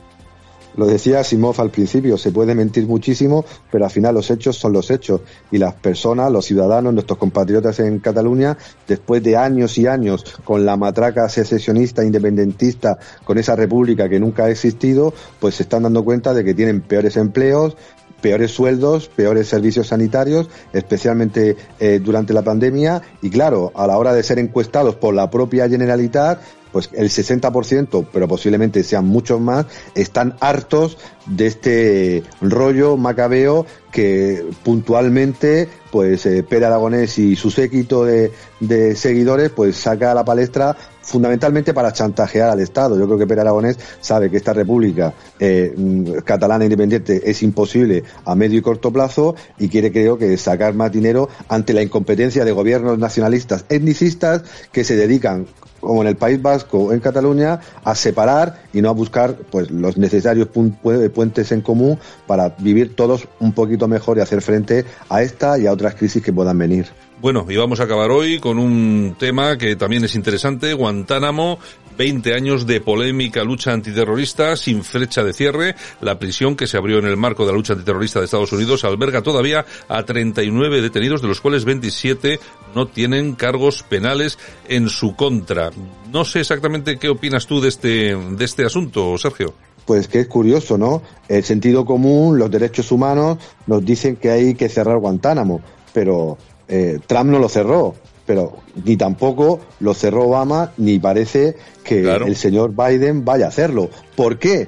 Lo 0.78 0.86
decía 0.86 1.24
Simov 1.24 1.60
al 1.60 1.72
principio, 1.72 2.18
se 2.18 2.32
puede 2.32 2.54
mentir 2.54 2.86
muchísimo, 2.86 3.44
pero 3.72 3.86
al 3.86 3.92
final 3.92 4.14
los 4.14 4.30
hechos 4.30 4.58
son 4.58 4.74
los 4.74 4.92
hechos. 4.92 5.22
Y 5.52 5.58
las 5.58 5.74
personas, 5.74 6.32
los 6.32 6.46
ciudadanos, 6.46 6.94
nuestros 6.94 7.18
compatriotas 7.18 7.80
en 7.80 7.98
Cataluña, 7.98 8.58
después 8.88 9.24
de 9.24 9.36
años 9.36 9.78
y 9.80 9.88
años 9.88 10.24
con 10.44 10.66
la 10.66 10.78
matraca 10.78 11.28
secesionista, 11.30 12.04
independentista, 12.04 13.00
con 13.24 13.40
esa 13.40 13.56
república 13.56 14.08
que 14.08 14.20
nunca 14.20 14.46
ha 14.46 14.50
existido, 14.52 15.14
pues 15.40 15.56
se 15.56 15.64
están 15.64 15.84
dando 15.84 16.06
cuenta 16.06 16.36
de 16.36 16.44
que 16.44 16.54
tienen 16.54 16.82
peores 16.82 17.18
empleos, 17.18 17.76
peores 18.22 18.52
sueldos, 18.52 19.08
peores 19.08 19.48
servicios 19.48 19.88
sanitarios, 19.88 20.50
especialmente 20.74 21.56
eh, 21.80 22.00
durante 22.04 22.34
la 22.34 22.44
pandemia. 22.44 23.02
Y 23.22 23.30
claro, 23.30 23.72
a 23.76 23.88
la 23.88 23.98
hora 23.98 24.14
de 24.14 24.24
ser 24.24 24.40
encuestados 24.40 24.96
por 24.96 25.14
la 25.14 25.30
propia 25.30 25.70
Generalitat, 25.70 26.40
pues 26.72 26.90
el 26.94 27.10
60%, 27.10 28.08
pero 28.12 28.28
posiblemente 28.28 28.84
sean 28.84 29.06
muchos 29.06 29.40
más, 29.40 29.66
están 29.96 30.36
hartos 30.40 30.98
de 31.26 31.48
este 31.48 32.24
rollo 32.42 32.98
macabeo 32.98 33.66
que 33.92 34.46
puntualmente 34.64 35.68
pues 35.92 36.26
eh, 36.26 36.46
Aragonés 36.52 37.18
y 37.18 37.36
su 37.36 37.50
séquito 37.50 38.06
de, 38.06 38.32
seguidores 38.96 39.50
pues 39.52 39.78
saca 39.78 40.12
a 40.12 40.16
la 40.16 40.26
palestra 40.26 40.76
fundamentalmente 41.08 41.74
para 41.74 41.94
chantajear 41.94 42.50
al 42.50 42.60
Estado. 42.60 43.00
Yo 43.00 43.06
creo 43.06 43.18
que 43.18 43.26
Pere 43.26 43.42
Aragonés 43.42 43.80
sabe 44.02 44.30
que 44.30 44.36
esta 44.36 44.52
república 44.52 45.14
eh, 45.40 45.74
catalana 46.26 46.66
independiente 46.66 47.30
es 47.30 47.42
imposible 47.44 48.04
a 48.26 48.36
medio 48.36 48.60
y 48.60 48.62
corto 48.62 48.92
plazo 48.92 49.34
y 49.58 49.70
quiere 49.70 49.92
creo 49.92 50.18
que 50.18 50.36
sacar 50.38 50.74
más 50.74 50.92
dinero 50.92 51.30
ante 51.48 51.74
la 51.74 51.82
incompetencia 51.82 52.44
de 52.44 52.52
gobiernos 52.52 53.00
nacionalistas 53.00 53.64
etnicistas 53.70 54.44
que 54.74 54.84
se 54.84 54.98
dedican 54.98 55.48
como 55.80 56.02
en 56.02 56.10
el 56.10 56.18
País 56.18 56.42
Vasco 56.42 56.80
o 56.80 56.92
en 56.92 57.00
Cataluña, 57.00 57.62
a 57.84 57.96
separar 57.96 58.64
y 58.74 58.82
no 58.82 58.90
a 58.90 58.94
buscar 58.94 59.36
pues 59.50 59.72
los 59.72 59.96
necesarios 59.96 60.50
puentes 60.50 61.52
en 61.52 61.62
común 61.62 62.00
para 62.26 62.50
vivir 62.50 62.96
todos 62.96 63.30
un 63.40 63.54
poquito 63.54 63.88
mejor 63.88 64.18
y 64.18 64.22
hacer 64.22 64.42
frente 64.42 64.84
a 65.08 65.22
esta 65.22 65.58
y 65.58 65.68
a 65.68 65.72
otras 65.72 65.96
crisis 65.96 66.22
que 66.22 66.34
puedan 66.34 66.58
venir. 66.58 66.88
Bueno, 67.20 67.48
y 67.50 67.58
vamos 67.58 67.80
a 67.80 67.86
acabar 67.86 68.12
hoy 68.12 68.40
con 68.40 68.60
un 68.60 69.16
tema 69.18 69.58
que 69.58 69.76
también 69.76 70.04
es 70.04 70.14
interesante, 70.14 70.74
Guantánamo, 70.74 71.58
20 71.98 72.36
años 72.36 72.68
de 72.68 72.80
polémica 72.80 73.44
lucha 73.44 73.74
antiterrorista 73.74 74.56
sin 74.56 74.84
fecha 74.84 75.24
de 75.24 75.34
cierre. 75.34 75.76
La 76.00 76.20
prisión 76.20 76.56
que 76.56 76.68
se 76.68 76.78
abrió 76.78 77.00
en 77.00 77.08
el 77.08 77.18
marco 77.18 77.44
de 77.44 77.52
la 77.52 77.58
lucha 77.58 77.74
antiterrorista 77.74 78.20
de 78.20 78.26
Estados 78.26 78.54
Unidos 78.54 78.84
alberga 78.84 79.24
todavía 79.24 79.66
a 79.90 80.04
39 80.04 80.80
detenidos, 80.80 81.24
de 81.24 81.28
los 81.28 81.42
cuales 81.42 81.66
27 81.66 82.40
no 82.76 82.86
tienen 82.86 83.34
cargos 83.34 83.82
penales 83.82 84.38
en 84.70 84.88
su 84.88 85.16
contra. 85.16 85.72
No 86.12 86.24
sé 86.24 86.42
exactamente 86.42 87.00
qué 87.00 87.10
opinas 87.10 87.48
tú 87.48 87.60
de 87.62 87.70
este, 87.70 88.16
de 88.16 88.46
este 88.46 88.64
asunto, 88.64 89.18
Sergio 89.18 89.56
pues 89.86 90.10
que 90.10 90.20
es 90.20 90.28
curioso, 90.28 90.78
¿no? 90.78 91.02
El 91.30 91.46
sentido 91.46 91.86
común, 91.86 92.38
los 92.38 92.52
derechos 92.52 92.92
humanos 92.92 93.38
nos 93.68 93.86
dicen 93.86 94.18
que 94.18 94.30
hay 94.30 94.54
que 94.54 94.68
cerrar 94.68 95.00
Guantánamo, 95.00 95.62
pero 95.94 96.38
eh, 96.68 97.00
Trump 97.06 97.30
no 97.30 97.40
lo 97.40 97.50
cerró, 97.50 97.96
pero 98.26 98.58
ni 98.84 98.98
tampoco 98.98 99.60
lo 99.80 99.94
cerró 99.94 100.26
Obama, 100.26 100.74
ni 100.78 101.00
parece 101.00 101.56
que 101.84 102.02
el 102.02 102.36
señor 102.36 102.74
Biden 102.76 103.24
vaya 103.24 103.46
a 103.46 103.50
hacerlo. 103.50 103.90
¿Por 104.16 104.38
qué? 104.38 104.68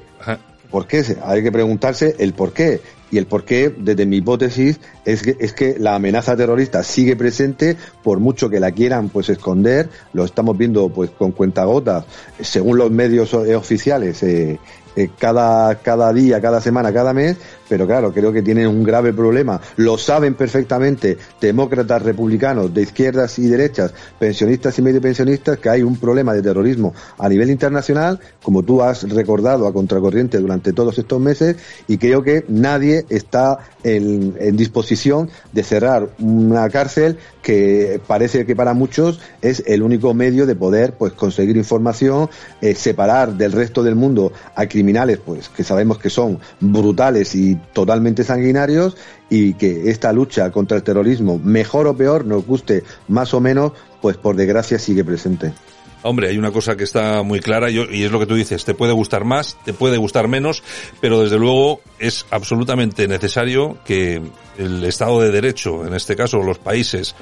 ¿Por 0.72 0.88
qué? 0.88 1.04
Hay 1.24 1.44
que 1.44 1.52
preguntarse 1.52 2.16
el 2.20 2.34
por 2.34 2.54
qué. 2.54 2.80
Y 3.12 3.18
el 3.18 3.26
por 3.26 3.44
qué, 3.44 3.74
desde 3.76 4.06
mi 4.06 4.18
hipótesis, 4.18 4.80
es 5.04 5.24
que, 5.24 5.36
es 5.40 5.54
que 5.54 5.78
la 5.80 5.96
amenaza 5.96 6.38
terrorista 6.38 6.84
sigue 6.84 7.16
presente, 7.16 7.76
por 8.04 8.20
mucho 8.20 8.52
que 8.52 8.60
la 8.60 8.72
quieran 8.72 9.10
pues 9.10 9.30
esconder, 9.30 9.90
lo 10.14 10.26
estamos 10.26 10.56
viendo 10.56 10.90
pues 10.90 11.10
con 11.10 11.32
cuentagotas, 11.32 12.06
según 12.40 12.78
los 12.78 12.92
medios 12.92 13.34
eh, 13.34 13.56
oficiales, 13.56 14.22
eh, 14.22 14.60
eh, 14.96 15.10
cada, 15.18 15.76
cada 15.76 16.14
día, 16.14 16.40
cada 16.40 16.62
semana, 16.62 16.94
cada 16.94 17.14
mes, 17.14 17.38
pero 17.70 17.86
claro, 17.86 18.12
creo 18.12 18.34
que 18.34 18.42
tienen 18.42 18.68
un 18.68 18.84
grave 18.84 19.14
problema. 19.14 19.62
Lo 19.78 19.98
saben 19.98 20.34
perfectamente 20.34 21.18
demócratas, 21.40 22.02
republicanos, 22.02 22.74
de 22.74 22.82
izquierdas 22.82 23.38
y 23.38 23.48
derechas, 23.48 23.94
pensionistas 24.18 24.78
y 24.80 24.82
medio 24.82 25.00
pensionistas, 25.00 25.60
que 25.60 25.70
hay 25.70 25.84
un 25.84 25.96
problema 25.98 26.34
de 26.34 26.42
terrorismo 26.42 26.94
a 27.18 27.30
nivel 27.30 27.52
internacional, 27.52 28.20
como 28.42 28.64
tú 28.64 28.82
has 28.82 29.08
recordado 29.10 29.68
a 29.68 29.74
contracorriente 29.74 30.40
durante 30.40 30.74
todos 30.74 30.98
estos 30.98 31.22
meses, 31.22 31.58
y 31.88 31.98
creo 32.00 32.24
que 32.24 32.44
nadie 32.48 33.06
está 33.10 33.60
en, 33.84 34.58
disposición 34.58 35.30
de 35.54 35.64
cerrar 35.64 36.10
una 36.20 36.70
cárcel 36.70 37.18
que 37.42 38.02
parece 38.08 38.46
que 38.46 38.56
para 38.56 38.74
muchos 38.74 39.20
es 39.42 39.64
el 39.68 39.84
único 39.84 40.14
medio 40.14 40.46
de 40.46 40.56
poder 40.56 40.94
pues 40.94 41.14
conseguir 41.14 41.56
información, 41.56 42.30
eh, 42.62 42.74
separar 42.76 43.36
del 43.36 43.52
resto 43.52 43.84
del 43.84 43.96
mundo 43.96 44.34
a 44.56 44.66
criminales 44.68 45.20
pues 45.24 45.50
que 45.50 45.64
sabemos 45.64 46.00
que 46.00 46.10
son 46.10 46.40
brutales 46.60 47.36
y 47.36 47.59
totalmente 47.74 48.24
sanguinarios 48.24 48.98
y 49.30 49.54
que 49.54 49.90
esta 49.90 50.12
lucha 50.14 50.52
contra 50.52 50.78
el 50.78 50.84
terrorismo, 50.84 51.40
mejor 51.44 51.88
o 51.88 51.96
peor, 51.96 52.26
nos 52.26 52.46
guste 52.46 52.84
más 53.08 53.34
o 53.34 53.40
menos, 53.40 53.74
pues 54.02 54.18
por 54.18 54.36
desgracia 54.36 54.80
sigue 54.80 55.04
presente. 55.04 55.54
Hombre, 56.02 56.30
hay 56.30 56.38
una 56.38 56.52
cosa 56.52 56.78
que 56.78 56.86
está 56.86 57.24
muy 57.24 57.42
clara 57.42 57.70
y 57.70 58.04
es 58.04 58.12
lo 58.12 58.20
que 58.20 58.26
tú 58.26 58.36
dices, 58.36 58.64
te 58.64 58.74
puede 58.74 58.94
gustar 58.94 59.26
más, 59.26 59.58
te 59.66 59.74
puede 59.74 59.98
gustar 59.98 60.30
menos, 60.30 60.64
pero 61.02 61.22
desde 61.22 61.38
luego 61.38 61.82
es 62.00 62.26
absolutamente 62.32 63.06
necesario 63.08 63.78
que 63.84 64.22
el 64.58 64.84
Estado 64.86 65.20
de 65.20 65.32
Derecho, 65.32 65.86
en 65.86 65.94
este 65.94 66.16
caso 66.16 66.42
los 66.42 66.58
países, 66.58 67.16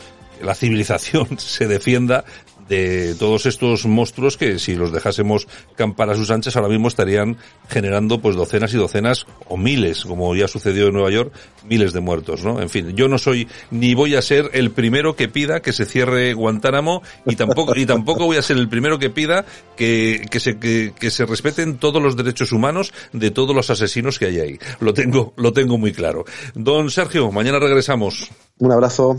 la 0.43 0.53
civilización 0.53 1.27
se 1.39 1.67
defienda 1.67 2.23
de 2.67 3.15
todos 3.15 3.45
estos 3.45 3.85
monstruos 3.85 4.37
que 4.37 4.59
si 4.59 4.75
los 4.75 4.91
dejásemos 4.91 5.47
campar 5.75 6.09
a 6.09 6.15
sus 6.15 6.31
anchas 6.31 6.55
ahora 6.55 6.69
mismo 6.69 6.87
estarían 6.87 7.37
generando 7.69 8.19
pues 8.19 8.35
docenas 8.35 8.73
y 8.73 8.77
docenas 8.77 9.25
o 9.47 9.57
miles, 9.57 10.05
como 10.05 10.35
ya 10.35 10.47
sucedió 10.47 10.87
en 10.87 10.93
Nueva 10.93 11.11
York, 11.11 11.33
miles 11.65 11.93
de 11.93 11.99
muertos, 11.99 12.43
¿no? 12.43 12.61
En 12.61 12.69
fin, 12.69 12.95
yo 12.95 13.07
no 13.07 13.17
soy 13.17 13.47
ni 13.71 13.93
voy 13.93 14.15
a 14.15 14.21
ser 14.21 14.49
el 14.53 14.71
primero 14.71 15.15
que 15.15 15.27
pida 15.27 15.61
que 15.61 15.73
se 15.73 15.85
cierre 15.85 16.33
Guantánamo 16.33 17.01
y 17.25 17.35
tampoco 17.35 17.75
y 17.75 17.85
tampoco 17.85 18.25
voy 18.25 18.37
a 18.37 18.41
ser 18.41 18.57
el 18.57 18.69
primero 18.69 18.99
que 18.99 19.09
pida 19.09 19.45
que, 19.75 20.25
que 20.29 20.39
se 20.39 20.57
que, 20.59 20.93
que 20.97 21.11
se 21.11 21.25
respeten 21.25 21.77
todos 21.77 22.01
los 22.01 22.15
derechos 22.15 22.51
humanos 22.51 22.93
de 23.13 23.31
todos 23.31 23.55
los 23.55 23.69
asesinos 23.69 24.19
que 24.19 24.25
hay 24.25 24.39
ahí. 24.39 24.59
Lo 24.79 24.93
tengo 24.93 25.33
lo 25.35 25.53
tengo 25.53 25.77
muy 25.77 25.93
claro. 25.93 26.25
Don 26.53 26.89
Sergio, 26.89 27.31
mañana 27.31 27.59
regresamos. 27.59 28.29
Un 28.59 28.71
abrazo. 28.71 29.17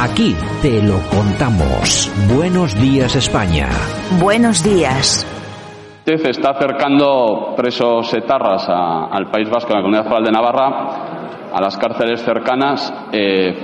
Aquí 0.00 0.36
te 0.62 0.80
lo 0.80 1.00
contamos. 1.10 2.08
Buenos 2.32 2.80
días 2.80 3.16
España. 3.16 3.66
Buenos 4.20 4.62
días. 4.62 5.26
Se 6.04 6.30
está 6.30 6.50
acercando 6.50 7.54
presos 7.56 8.14
etarras 8.14 8.64
al 8.68 9.28
País 9.28 9.50
Vasco, 9.50 9.72
a 9.72 9.78
la 9.78 9.82
Comunidad 9.82 10.04
Foral 10.04 10.22
de 10.22 10.30
Navarra, 10.30 11.50
a 11.52 11.60
las 11.60 11.76
cárceles 11.78 12.22
cercanas. 12.22 12.94
Eh, 13.10 13.58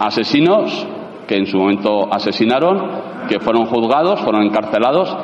asesinos 0.00 0.88
que 1.28 1.36
en 1.36 1.46
su 1.46 1.56
momento 1.56 2.12
asesinaron, 2.12 3.28
que 3.28 3.38
fueron 3.38 3.66
juzgados, 3.66 4.22
fueron 4.22 4.42
encarcelados, 4.42 5.16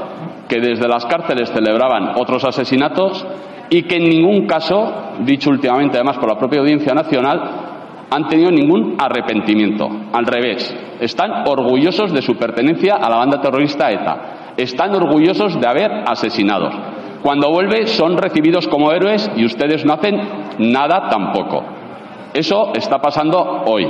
que 0.49 0.61
desde 0.61 0.87
las 0.87 1.07
cárceles 1.07 1.51
celebraban 1.51 2.13
otros 2.17 2.45
asesinatos 2.45 3.27
y 3.69 3.83
que 3.83 3.97
en 3.97 4.09
ningún 4.09 4.47
caso, 4.47 4.93
dicho 5.25 5.51
últimamente 5.51 5.97
además 5.97 6.19
por 6.19 6.29
la 6.29 6.39
propia 6.39 6.61
Audiencia 6.61 6.95
Nacional, 6.95 7.70
han 8.11 8.29
tenido 8.29 8.51
ningún 8.51 8.97
arrepentimiento. 8.99 9.89
Al 10.13 10.27
revés, 10.27 10.75
están 11.01 11.47
orgullosos 11.47 12.13
de 12.13 12.23
su 12.23 12.37
pertenencia 12.37 12.97
a 12.97 13.09
la 13.09 13.17
banda 13.17 13.41
terrorista 13.41 13.91
ETA. 13.91 14.53
Están 14.57 14.95
orgullosos 14.95 15.61
de 15.61 15.67
haber 15.67 15.91
asesinado. 16.07 16.71
Cuando 17.23 17.51
vuelve 17.51 17.87
son 17.87 18.17
recibidos 18.17 18.67
como 18.67 18.93
héroes 18.93 19.31
y 19.37 19.45
ustedes 19.45 19.85
no 19.85 19.95
hacen 19.95 20.21
nada 20.59 21.09
tampoco. 21.09 21.63
Eso 22.35 22.73
está 22.75 22.99
pasando 22.99 23.65
hoy. 23.67 23.87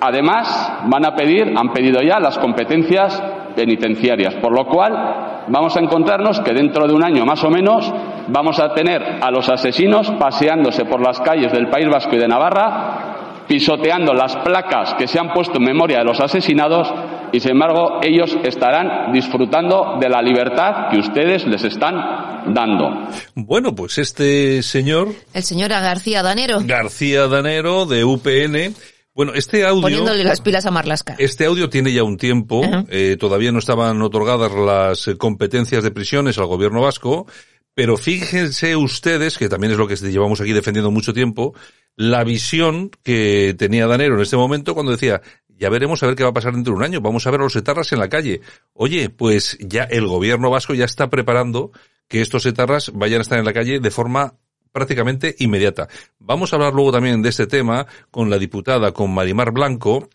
Además, 0.00 0.80
van 0.86 1.06
a 1.06 1.14
pedir, 1.14 1.54
han 1.56 1.72
pedido 1.72 2.02
ya 2.02 2.20
las 2.20 2.38
competencias 2.38 3.22
penitenciarias, 3.54 4.34
por 4.36 4.52
lo 4.52 4.66
cual 4.66 5.44
vamos 5.48 5.76
a 5.76 5.80
encontrarnos 5.80 6.40
que 6.40 6.52
dentro 6.52 6.86
de 6.86 6.94
un 6.94 7.04
año 7.04 7.24
más 7.24 7.42
o 7.44 7.50
menos 7.50 7.92
vamos 8.28 8.58
a 8.58 8.72
tener 8.74 9.02
a 9.22 9.30
los 9.30 9.48
asesinos 9.48 10.10
paseándose 10.18 10.84
por 10.84 11.00
las 11.00 11.20
calles 11.20 11.52
del 11.52 11.68
País 11.68 11.88
Vasco 11.88 12.14
y 12.16 12.18
de 12.18 12.28
Navarra, 12.28 13.44
pisoteando 13.46 14.14
las 14.14 14.36
placas 14.36 14.94
que 14.94 15.06
se 15.06 15.18
han 15.18 15.32
puesto 15.32 15.58
en 15.58 15.64
memoria 15.64 15.98
de 15.98 16.04
los 16.04 16.20
asesinados 16.20 16.92
y 17.32 17.40
sin 17.40 17.52
embargo 17.52 18.00
ellos 18.02 18.36
estarán 18.44 19.12
disfrutando 19.12 19.98
de 20.00 20.08
la 20.08 20.22
libertad 20.22 20.88
que 20.90 20.98
ustedes 20.98 21.44
les 21.46 21.64
están 21.64 22.54
dando. 22.54 23.08
Bueno, 23.34 23.74
pues 23.74 23.98
este 23.98 24.62
señor... 24.62 25.08
El 25.32 25.42
señor 25.42 25.70
García 25.70 26.22
Danero. 26.22 26.58
García 26.64 27.26
Danero 27.26 27.86
de 27.86 28.04
UPN 28.04 28.74
bueno, 29.14 29.32
este 29.34 29.64
audio... 29.64 29.82
Poniéndole 29.82 30.24
las 30.24 30.40
pilas 30.40 30.66
a 30.66 30.70
Marlasca. 30.70 31.14
Este 31.18 31.46
audio 31.46 31.68
tiene 31.68 31.92
ya 31.92 32.02
un 32.02 32.16
tiempo, 32.16 32.62
eh, 32.88 33.16
todavía 33.18 33.52
no 33.52 33.60
estaban 33.60 34.02
otorgadas 34.02 34.52
las 34.52 35.08
eh, 35.08 35.16
competencias 35.16 35.84
de 35.84 35.90
prisiones 35.90 36.38
al 36.38 36.46
gobierno 36.46 36.80
vasco, 36.82 37.26
pero 37.74 37.96
fíjense 37.96 38.76
ustedes, 38.76 39.38
que 39.38 39.48
también 39.48 39.72
es 39.72 39.78
lo 39.78 39.88
que 39.88 39.96
llevamos 39.96 40.40
aquí 40.40 40.52
defendiendo 40.52 40.90
mucho 40.90 41.12
tiempo, 41.12 41.54
la 41.96 42.24
visión 42.24 42.90
que 43.02 43.54
tenía 43.56 43.86
Danero 43.86 44.16
en 44.16 44.22
este 44.22 44.36
momento 44.36 44.74
cuando 44.74 44.92
decía, 44.92 45.22
ya 45.48 45.70
veremos 45.70 46.02
a 46.02 46.06
ver 46.06 46.16
qué 46.16 46.24
va 46.24 46.30
a 46.30 46.34
pasar 46.34 46.52
dentro 46.52 46.72
de 46.72 46.78
un 46.78 46.84
año, 46.84 47.00
vamos 47.00 47.26
a 47.26 47.30
ver 47.30 47.40
a 47.40 47.44
los 47.44 47.56
etarras 47.56 47.92
en 47.92 48.00
la 48.00 48.08
calle. 48.08 48.40
Oye, 48.72 49.10
pues 49.10 49.56
ya 49.60 49.84
el 49.84 50.06
gobierno 50.06 50.50
vasco 50.50 50.74
ya 50.74 50.84
está 50.84 51.08
preparando 51.10 51.72
que 52.08 52.20
estos 52.20 52.46
etarras 52.46 52.92
vayan 52.94 53.20
a 53.20 53.22
estar 53.22 53.38
en 53.38 53.44
la 53.44 53.52
calle 53.52 53.80
de 53.80 53.90
forma 53.90 54.34
prácticamente 54.74 55.36
inmediata. 55.38 55.88
Vamos 56.18 56.52
a 56.52 56.56
hablar 56.56 56.74
luego 56.74 56.90
también 56.90 57.22
de 57.22 57.28
este 57.28 57.46
tema 57.46 57.86
con 58.10 58.28
la 58.28 58.38
diputada, 58.38 58.92
con 58.92 59.14
Marimar 59.14 59.52
Blanco, 59.52 60.08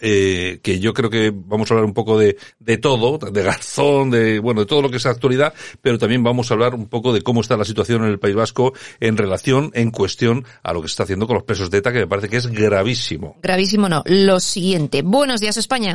eh, 0.00 0.60
que 0.62 0.80
yo 0.80 0.94
creo 0.94 1.10
que 1.10 1.30
vamos 1.32 1.70
a 1.70 1.74
hablar 1.74 1.84
un 1.84 1.92
poco 1.92 2.18
de, 2.18 2.38
de 2.58 2.78
todo, 2.78 3.18
de 3.18 3.42
Garzón, 3.42 4.10
de, 4.10 4.38
bueno, 4.38 4.62
de 4.62 4.66
todo 4.66 4.80
lo 4.80 4.90
que 4.90 4.96
es 4.96 5.04
actualidad, 5.04 5.52
pero 5.82 5.98
también 5.98 6.24
vamos 6.24 6.50
a 6.50 6.54
hablar 6.54 6.74
un 6.74 6.86
poco 6.86 7.12
de 7.12 7.20
cómo 7.20 7.42
está 7.42 7.58
la 7.58 7.66
situación 7.66 8.02
en 8.02 8.10
el 8.10 8.18
País 8.18 8.34
Vasco 8.34 8.72
en 8.98 9.18
relación, 9.18 9.70
en 9.74 9.90
cuestión 9.90 10.46
a 10.62 10.72
lo 10.72 10.80
que 10.80 10.88
se 10.88 10.92
está 10.92 11.02
haciendo 11.02 11.26
con 11.26 11.34
los 11.34 11.44
presos 11.44 11.70
de 11.70 11.78
ETA, 11.78 11.92
que 11.92 12.00
me 12.00 12.06
parece 12.06 12.30
que 12.30 12.38
es 12.38 12.46
gravísimo. 12.46 13.36
Gravísimo 13.42 13.90
no. 13.90 14.02
Lo 14.06 14.40
siguiente. 14.40 15.02
Buenos 15.02 15.40
días, 15.40 15.58
España. 15.58 15.94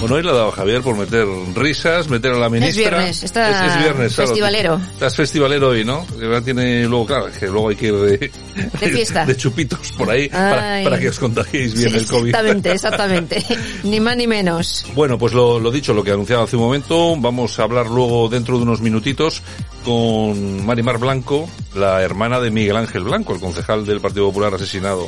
Bueno, 0.00 0.14
hoy 0.14 0.22
le 0.22 0.30
ha 0.30 0.32
dado 0.32 0.50
Javier 0.50 0.80
por 0.80 0.96
meter 0.96 1.26
risas, 1.54 2.08
meter 2.08 2.32
a 2.32 2.38
la 2.38 2.48
ministra. 2.48 2.70
Es 2.70 2.90
viernes, 2.90 3.22
está 3.22 3.66
es, 3.66 3.72
es 3.72 3.78
viernes, 3.82 4.14
claro. 4.14 4.28
festivalero. 4.28 4.80
Estás 4.94 5.14
festivalero 5.14 5.68
hoy, 5.68 5.84
¿no? 5.84 6.06
Que 6.06 6.40
tiene 6.40 6.86
luego, 6.86 7.04
claro, 7.04 7.26
que 7.38 7.46
luego 7.46 7.68
hay 7.68 7.76
que 7.76 7.86
ir 7.88 7.94
de, 7.94 8.18
de 8.80 8.88
fiesta. 8.88 9.26
De 9.30 9.36
chupitos 9.36 9.92
por 9.92 10.10
ahí 10.10 10.28
para, 10.30 10.82
para, 10.82 10.98
que 10.98 11.10
os 11.10 11.18
contagiéis 11.18 11.74
bien 11.74 11.90
sí, 11.90 11.98
el 11.98 12.06
COVID. 12.06 12.28
Exactamente, 12.28 12.72
exactamente. 12.72 13.44
ni 13.84 14.00
más 14.00 14.16
ni 14.16 14.26
menos. 14.26 14.86
Bueno, 14.94 15.18
pues 15.18 15.34
lo, 15.34 15.60
lo 15.60 15.70
dicho, 15.70 15.92
lo 15.92 16.02
que 16.02 16.12
anunciaba 16.12 16.44
hace 16.44 16.56
un 16.56 16.62
momento, 16.62 17.14
vamos 17.18 17.58
a 17.58 17.64
hablar 17.64 17.86
luego 17.86 18.30
dentro 18.30 18.56
de 18.56 18.62
unos 18.62 18.80
minutitos 18.80 19.42
con 19.84 20.64
Marimar 20.64 20.96
Blanco, 20.96 21.46
la 21.74 22.02
hermana 22.02 22.40
de 22.40 22.50
Miguel 22.50 22.76
Ángel 22.76 23.04
Blanco, 23.04 23.34
el 23.34 23.40
concejal 23.40 23.84
del 23.84 24.00
Partido 24.00 24.26
Popular 24.28 24.54
asesinado 24.54 25.06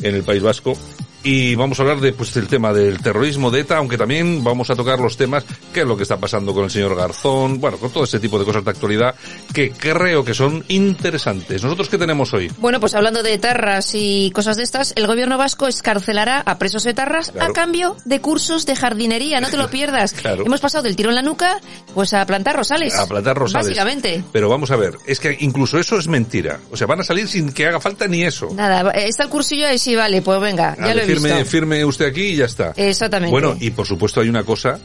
en 0.00 0.14
el 0.14 0.22
País 0.22 0.42
Vasco 0.42 0.78
y 1.22 1.54
vamos 1.54 1.78
a 1.78 1.82
hablar 1.82 2.00
de, 2.00 2.12
pues, 2.12 2.32
del 2.34 2.48
tema 2.48 2.72
del 2.72 3.00
terrorismo 3.00 3.50
de 3.50 3.60
ETA, 3.60 3.76
aunque 3.76 3.98
también 3.98 4.42
vamos 4.42 4.70
a 4.70 4.74
tocar 4.74 4.98
los 4.98 5.16
temas, 5.16 5.44
qué 5.72 5.80
es 5.80 5.86
lo 5.86 5.96
que 5.96 6.04
está 6.04 6.18
pasando 6.18 6.54
con 6.54 6.64
el 6.64 6.70
señor 6.70 6.96
Garzón, 6.96 7.60
bueno, 7.60 7.76
con 7.76 7.90
todo 7.90 8.04
ese 8.04 8.18
tipo 8.20 8.38
de 8.38 8.44
cosas 8.44 8.64
de 8.64 8.70
actualidad 8.70 9.14
que 9.52 9.70
creo 9.70 10.24
que 10.24 10.34
son 10.34 10.64
interesantes. 10.68 11.62
¿Nosotros 11.62 11.88
qué 11.88 11.98
tenemos 11.98 12.32
hoy? 12.32 12.50
Bueno, 12.58 12.80
pues 12.80 12.94
hablando 12.94 13.22
de 13.22 13.34
etarras 13.34 13.90
y 13.94 14.30
cosas 14.34 14.56
de 14.56 14.62
estas, 14.62 14.92
el 14.96 15.06
gobierno 15.06 15.36
vasco 15.36 15.68
escarcelará 15.68 16.40
a 16.40 16.58
presos 16.58 16.86
etarras 16.86 17.30
claro. 17.30 17.50
a 17.50 17.54
cambio 17.54 17.96
de 18.04 18.20
cursos 18.20 18.66
de 18.66 18.76
jardinería, 18.76 19.40
no 19.40 19.48
te 19.48 19.56
lo 19.56 19.68
pierdas. 19.70 20.12
Claro. 20.12 20.44
Hemos 20.46 20.60
pasado 20.60 20.84
del 20.84 20.96
tiro 20.96 21.10
en 21.10 21.16
la 21.16 21.22
nuca, 21.22 21.60
pues 21.94 22.14
a 22.14 22.24
plantar 22.24 22.56
rosales. 22.56 22.98
A 22.98 23.06
plantar 23.06 23.36
rosales. 23.36 23.68
Básicamente. 23.68 24.24
Pero 24.32 24.48
vamos 24.48 24.70
a 24.70 24.76
ver, 24.76 24.94
es 25.06 25.20
que 25.20 25.36
incluso 25.40 25.78
eso 25.78 25.98
es 25.98 26.08
mentira. 26.08 26.60
O 26.70 26.76
sea, 26.76 26.86
van 26.86 27.00
a 27.00 27.04
salir 27.04 27.28
sin 27.28 27.52
que 27.52 27.66
haga 27.66 27.80
falta 27.80 28.06
ni 28.06 28.22
eso. 28.22 28.48
Nada, 28.54 28.90
está 28.92 29.24
el 29.24 29.28
cursillo 29.28 29.70
y 29.70 29.78
sí, 29.78 29.94
vale, 29.94 30.22
pues 30.22 30.40
venga, 30.40 30.76
ya 30.76 30.94
lo 30.94 31.02
he 31.02 31.09
firme, 31.18 31.44
firme 31.44 31.84
usted 31.84 32.06
aquí 32.06 32.22
y 32.22 32.36
ya 32.36 32.44
está. 32.46 32.72
Exactamente. 32.76 33.30
Bueno, 33.30 33.56
y 33.60 33.70
por 33.70 33.86
supuesto 33.86 34.20
hay 34.20 34.28
una 34.28 34.44
cosa, 34.44 34.78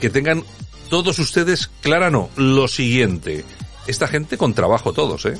que 0.00 0.10
tengan 0.10 0.44
todos 0.88 1.18
ustedes 1.18 1.70
clara 1.80 2.10
no, 2.10 2.30
lo 2.36 2.68
siguiente. 2.68 3.44
Esta 3.86 4.08
gente 4.08 4.36
con 4.36 4.54
trabajo 4.54 4.92
todos, 4.92 5.26
¿eh? 5.26 5.34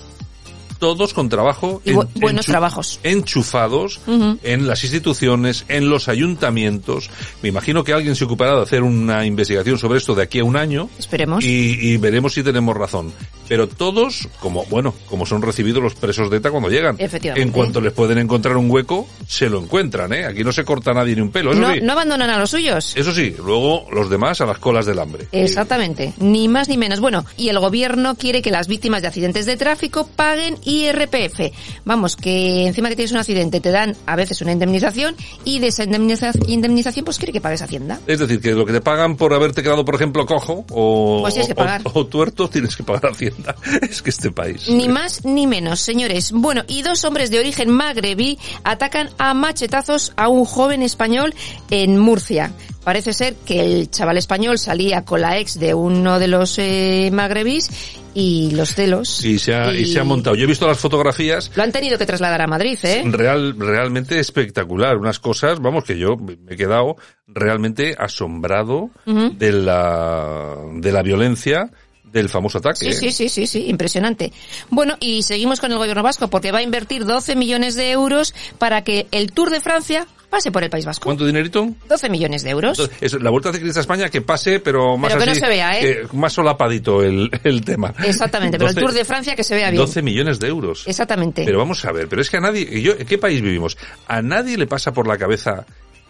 Todos 0.80 1.14
con 1.14 1.28
trabajo. 1.28 1.80
Y 1.84 1.92
bu 1.92 2.02
en, 2.02 2.08
buenos 2.20 2.46
enchu 2.46 2.52
trabajos. 2.52 3.00
Enchufados 3.04 4.00
uh 4.08 4.10
-huh. 4.10 4.38
en 4.42 4.66
las 4.66 4.82
instituciones, 4.82 5.64
en 5.68 5.88
los 5.88 6.08
ayuntamientos. 6.08 7.10
Me 7.42 7.50
imagino 7.50 7.84
que 7.84 7.92
alguien 7.92 8.16
se 8.16 8.24
ocupará 8.24 8.56
de 8.56 8.62
hacer 8.62 8.82
una 8.82 9.24
investigación 9.24 9.78
sobre 9.78 9.98
esto 9.98 10.16
de 10.16 10.22
aquí 10.22 10.40
a 10.40 10.44
un 10.44 10.56
año. 10.56 10.90
Esperemos. 10.98 11.44
Y, 11.44 11.78
y 11.80 11.96
veremos 11.98 12.34
si 12.34 12.42
tenemos 12.42 12.76
razón. 12.76 13.12
Pero 13.46 13.68
todos, 13.68 14.28
como, 14.40 14.64
bueno, 14.66 14.94
como 15.08 15.26
son 15.26 15.42
recibidos 15.42 15.82
los 15.82 15.94
presos 15.94 16.30
de 16.30 16.38
ETA 16.38 16.50
cuando 16.50 16.68
llegan. 16.68 16.96
Efectivamente. 16.98 17.42
En 17.46 17.52
cuanto 17.52 17.80
les 17.80 17.92
pueden 17.92 18.18
encontrar 18.18 18.56
un 18.56 18.70
hueco, 18.70 19.08
se 19.26 19.48
lo 19.50 19.60
encuentran, 19.60 20.12
¿eh? 20.12 20.24
Aquí 20.24 20.44
no 20.44 20.52
se 20.52 20.64
corta 20.64 20.92
nadie 20.92 21.14
ni 21.16 21.20
un 21.20 21.30
pelo. 21.30 21.52
Eso 21.52 21.60
no, 21.60 21.74
sí. 21.74 21.80
no 21.82 21.92
abandonan 21.92 22.30
a 22.30 22.38
los 22.38 22.50
suyos. 22.50 22.96
Eso 22.96 23.12
sí, 23.12 23.34
luego 23.44 23.86
los 23.92 24.08
demás 24.08 24.40
a 24.40 24.46
las 24.46 24.58
colas 24.58 24.86
del 24.86 24.98
hambre. 24.98 25.26
Exactamente. 25.32 26.14
Ni 26.18 26.48
más 26.48 26.68
ni 26.68 26.76
menos. 26.76 27.00
Bueno, 27.00 27.26
y 27.36 27.48
el 27.48 27.58
gobierno 27.58 28.14
quiere 28.14 28.40
que 28.40 28.50
las 28.50 28.68
víctimas 28.68 29.02
de 29.02 29.08
accidentes 29.08 29.46
de 29.46 29.56
tráfico 29.56 30.08
paguen 30.14 30.56
IRPF. 30.70 31.52
Vamos, 31.84 32.16
que 32.16 32.66
encima 32.66 32.88
que 32.88 32.96
tienes 32.96 33.12
un 33.12 33.18
accidente 33.18 33.60
te 33.60 33.70
dan 33.70 33.96
a 34.06 34.16
veces 34.16 34.40
una 34.40 34.52
indemnización 34.52 35.16
y 35.44 35.58
de 35.58 35.68
esa 35.68 35.84
indemniza 35.84 36.32
indemnización 36.46 37.04
pues 37.04 37.18
quiere 37.18 37.32
que 37.32 37.40
pagues 37.40 37.62
Hacienda. 37.62 38.00
Es 38.06 38.18
decir, 38.18 38.40
que 38.40 38.52
lo 38.52 38.64
que 38.64 38.72
te 38.72 38.80
pagan 38.80 39.16
por 39.16 39.34
haberte 39.34 39.62
quedado, 39.62 39.84
por 39.84 39.94
ejemplo, 39.94 40.24
cojo 40.26 40.64
o, 40.70 41.20
pues 41.22 41.46
que 41.46 41.54
pagar. 41.54 41.82
o, 41.84 42.00
o 42.00 42.06
tuerto, 42.06 42.48
tienes 42.48 42.76
que 42.76 42.82
pagar 42.82 43.12
Hacienda. 43.12 43.54
Es 43.90 44.02
que 44.02 44.10
este 44.10 44.30
país. 44.30 44.68
Ni 44.68 44.88
más 44.88 45.24
ni 45.24 45.46
menos, 45.46 45.80
señores. 45.80 46.32
Bueno, 46.32 46.62
y 46.68 46.82
dos 46.82 47.04
hombres 47.04 47.30
de 47.30 47.38
origen 47.38 47.70
magrebí 47.70 48.38
atacan 48.62 49.10
a 49.18 49.34
machetazos 49.34 50.12
a 50.16 50.28
un 50.28 50.44
joven 50.44 50.82
español 50.82 51.34
en 51.70 51.98
Murcia. 51.98 52.52
Parece 52.84 53.12
ser 53.12 53.34
que 53.34 53.60
el 53.60 53.90
chaval 53.90 54.16
español 54.16 54.58
salía 54.58 55.04
con 55.04 55.20
la 55.20 55.38
ex 55.38 55.58
de 55.58 55.74
uno 55.74 56.18
de 56.18 56.28
los 56.28 56.58
eh, 56.58 57.10
magrebís 57.12 57.68
y 58.14 58.50
los 58.52 58.74
celos. 58.74 59.24
Y 59.24 59.38
se, 59.38 59.54
ha, 59.54 59.72
y... 59.72 59.82
y 59.82 59.86
se 59.86 60.00
ha 60.00 60.04
montado. 60.04 60.36
Yo 60.36 60.44
he 60.44 60.46
visto 60.46 60.66
las 60.66 60.78
fotografías. 60.78 61.50
Lo 61.54 61.62
han 61.62 61.72
tenido 61.72 61.98
que 61.98 62.06
trasladar 62.06 62.42
a 62.42 62.46
Madrid, 62.46 62.78
¿eh? 62.82 63.02
Real, 63.06 63.54
realmente 63.58 64.18
espectacular. 64.18 64.96
Unas 64.96 65.18
cosas, 65.18 65.60
vamos, 65.60 65.84
que 65.84 65.98
yo 65.98 66.16
me 66.16 66.36
he 66.48 66.56
quedado 66.56 66.96
realmente 67.26 67.94
asombrado 67.98 68.90
uh 69.06 69.12
-huh. 69.12 69.36
de 69.36 69.52
la, 69.52 70.56
de 70.74 70.92
la 70.92 71.02
violencia 71.02 71.70
del 72.12 72.28
famoso 72.28 72.58
ataque. 72.58 72.76
Sí, 72.78 72.88
¿eh? 72.88 72.92
sí, 72.92 73.12
sí, 73.12 73.28
sí, 73.28 73.46
sí, 73.46 73.66
impresionante. 73.68 74.32
Bueno, 74.68 74.96
y 75.00 75.22
seguimos 75.22 75.60
con 75.60 75.70
el 75.72 75.78
gobierno 75.78 76.02
vasco 76.02 76.28
porque 76.28 76.52
va 76.52 76.58
a 76.58 76.62
invertir 76.62 77.04
12 77.04 77.36
millones 77.36 77.76
de 77.76 77.92
euros 77.92 78.34
para 78.58 78.82
que 78.82 79.06
el 79.12 79.32
Tour 79.32 79.50
de 79.50 79.60
Francia 79.60 80.06
pase 80.30 80.50
por 80.50 80.62
el 80.62 80.70
País 80.70 80.86
Vasco. 80.86 81.04
¿Cuánto 81.04 81.26
dinerito? 81.26 81.68
12 81.88 82.08
millones 82.08 82.42
de 82.42 82.50
euros. 82.50 82.78
Entonces, 82.78 83.02
eso, 83.02 83.18
la 83.18 83.30
Vuelta 83.30 83.52
Ciclista 83.52 83.80
a 83.80 83.82
España 83.82 84.08
que 84.08 84.22
pase, 84.22 84.60
pero 84.60 84.96
más 84.96 85.12
Pero 85.12 85.24
que 85.24 85.30
no 85.30 85.34
se 85.34 85.48
vea, 85.48 85.78
¿eh? 85.78 86.06
que 86.10 86.16
más 86.16 86.32
solapadito 86.32 87.02
el, 87.02 87.30
el 87.44 87.64
tema. 87.64 87.92
Exactamente, 88.04 88.56
pero 88.56 88.70
el 88.70 88.74
12 88.74 88.86
Tour 88.86 88.94
de 88.94 89.04
Francia 89.04 89.36
que 89.36 89.44
se 89.44 89.54
vea 89.54 89.70
bien. 89.70 89.82
12 89.82 90.02
millones 90.02 90.38
de 90.38 90.48
euros. 90.48 90.86
Exactamente. 90.86 91.44
Pero 91.44 91.58
vamos 91.58 91.84
a 91.84 91.92
ver, 91.92 92.08
pero 92.08 92.22
es 92.22 92.30
que 92.30 92.36
a 92.38 92.40
nadie, 92.40 92.80
yo, 92.80 92.92
¿en 92.92 93.06
qué 93.06 93.18
país 93.18 93.42
vivimos? 93.42 93.76
A 94.06 94.22
nadie 94.22 94.56
le 94.56 94.66
pasa 94.66 94.92
por 94.92 95.06
la 95.06 95.18
cabeza 95.18 95.66